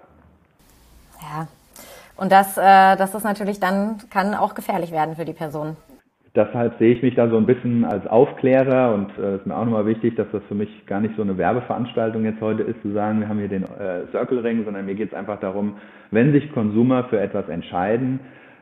Ja, 1.21 1.49
und 2.17 2.33
das, 2.33 2.59
äh, 2.59 2.97
das 2.97 3.15
ist 3.15 3.25
natürlich 3.25 3.61
dann, 3.61 3.99
kann 4.11 4.35
auch 4.35 4.55
gefährlich 4.55 4.93
werden 4.93 5.17
für 5.17 5.25
die 5.25 5.33
Person. 5.33 5.77
deshalb 6.35 6.79
sehe 6.79 6.95
ich 6.95 7.03
mich 7.03 7.15
da 7.15 7.29
so 7.29 7.37
ein 7.37 7.47
bisschen 7.47 7.85
als 7.85 8.07
Aufklärer 8.07 8.95
und 8.95 9.11
es 9.13 9.25
äh, 9.25 9.37
ist 9.37 9.47
mir 9.47 9.57
auch 9.57 9.65
nochmal 9.65 9.87
wichtig, 9.87 10.17
dass 10.17 10.27
das 10.33 10.43
für 10.49 10.55
mich 10.55 10.87
gar 10.87 11.01
nicht 11.01 11.17
so 11.17 11.23
eine 11.23 11.37
Werbeveranstaltung 11.37 12.25
jetzt 12.25 12.41
heute 12.41 12.63
ist, 12.63 12.81
zu 12.83 12.93
sagen, 12.93 13.21
wir 13.21 13.29
haben 13.29 13.39
hier 13.39 13.49
den 13.49 13.65
äh, 13.65 14.07
Circle 14.13 14.41
Ring, 14.41 14.65
sondern 14.65 14.87
mir 14.87 14.95
geht 14.95 15.13
es 15.13 15.19
einfach 15.19 15.41
darum, 15.41 15.77
wenn 16.11 16.33
sich 16.33 16.53
Konsumer 16.53 17.05
für 17.05 17.21
etwas 17.21 17.49
entscheiden, 17.49 18.21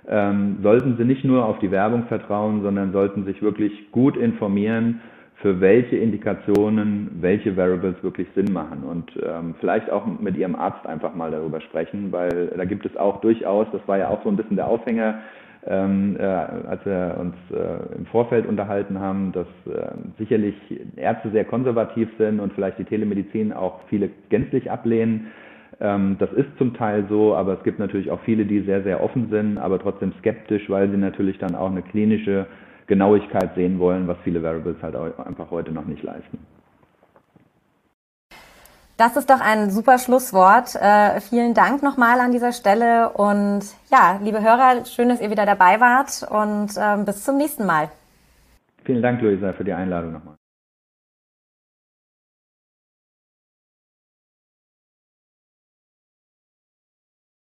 ähm, 0.09 0.59
sollten 0.63 0.97
sie 0.97 1.05
nicht 1.05 1.25
nur 1.25 1.45
auf 1.45 1.59
die 1.59 1.71
Werbung 1.71 2.05
vertrauen, 2.05 2.63
sondern 2.63 2.93
sollten 2.93 3.25
sich 3.25 3.43
wirklich 3.43 3.93
gut 3.93 4.17
informieren, 4.17 5.01
für 5.37 5.61
welche 5.61 5.97
Indikationen 5.97 7.11
welche 7.21 7.57
Variables 7.57 8.03
wirklich 8.03 8.27
Sinn 8.35 8.53
machen 8.53 8.83
und 8.83 9.13
ähm, 9.23 9.55
vielleicht 9.61 9.89
auch 9.91 10.05
mit 10.07 10.37
ihrem 10.37 10.57
Arzt 10.57 10.85
einfach 10.87 11.15
mal 11.15 11.31
darüber 11.31 11.61
sprechen, 11.61 12.11
weil 12.11 12.49
da 12.57 12.65
gibt 12.65 12.85
es 12.87 12.97
auch 12.97 13.21
durchaus, 13.21 13.67
das 13.71 13.81
war 13.87 13.99
ja 13.99 14.09
auch 14.09 14.23
so 14.25 14.31
ein 14.31 14.37
bisschen 14.37 14.57
der 14.57 14.67
Aufhänger, 14.67 15.21
ähm, 15.67 16.17
äh, 16.19 16.23
als 16.23 16.85
wir 16.85 17.17
uns 17.21 17.35
äh, 17.53 17.97
im 17.97 18.07
Vorfeld 18.07 18.47
unterhalten 18.47 18.99
haben, 18.99 19.33
dass 19.33 19.47
äh, 19.67 19.91
sicherlich 20.19 20.55
Ärzte 20.97 21.31
sehr 21.31 21.45
konservativ 21.45 22.09
sind 22.19 22.41
und 22.41 22.53
vielleicht 22.55 22.79
die 22.79 22.85
Telemedizin 22.85 23.53
auch 23.53 23.81
viele 23.89 24.11
gänzlich 24.31 24.71
ablehnen. 24.71 25.29
Ähm, 25.81 26.17
das 26.19 26.33
ist 26.33 26.49
zum 26.59 26.75
Teil 26.75 27.07
so, 27.09 27.35
aber 27.35 27.55
es 27.55 27.63
gibt 27.63 27.79
natürlich 27.79 28.11
auch 28.11 28.21
viele, 28.21 28.45
die 28.45 28.61
sehr, 28.63 28.83
sehr 28.83 29.03
offen 29.03 29.29
sind, 29.31 29.59
aber 29.59 29.79
trotzdem 29.79 30.13
skeptisch, 30.19 30.69
weil 30.69 30.91
sie 30.91 30.97
natürlich 30.97 31.39
dann 31.39 31.55
auch 31.55 31.71
eine 31.71 31.83
klinische 31.83 32.47
Genauigkeit 32.87 33.55
sehen 33.55 33.79
wollen, 33.79 34.09
was 34.09 34.17
viele 34.25 34.43
Variables 34.43 34.83
halt 34.83 34.97
auch 34.97 35.19
einfach 35.19 35.51
heute 35.51 35.73
noch 35.73 35.85
nicht 35.85 36.03
leisten. 36.03 36.39
Das 38.97 39.17
ist 39.17 39.31
doch 39.31 39.41
ein 39.41 39.71
super 39.71 39.99
Schlusswort. 39.99 40.75
Äh, 40.75 41.21
vielen 41.21 41.55
Dank 41.55 41.85
nochmal 41.85 42.19
an 42.19 42.33
dieser 42.33 42.51
Stelle 42.51 43.11
und 43.11 43.61
ja, 43.93 44.19
liebe 44.21 44.43
Hörer, 44.43 44.85
schön, 44.87 45.09
dass 45.09 45.21
ihr 45.21 45.31
wieder 45.31 45.47
dabei 45.47 45.79
wart 45.79 46.27
und 46.29 46.77
äh, 46.77 47.05
bis 47.05 47.23
zum 47.23 47.37
nächsten 47.37 47.65
Mal. 47.65 47.91
Vielen 48.85 49.01
Dank, 49.01 49.23
Luisa, 49.23 49.53
für 49.53 49.63
die 49.63 49.73
Einladung 49.73 50.13
nochmal. 50.15 50.38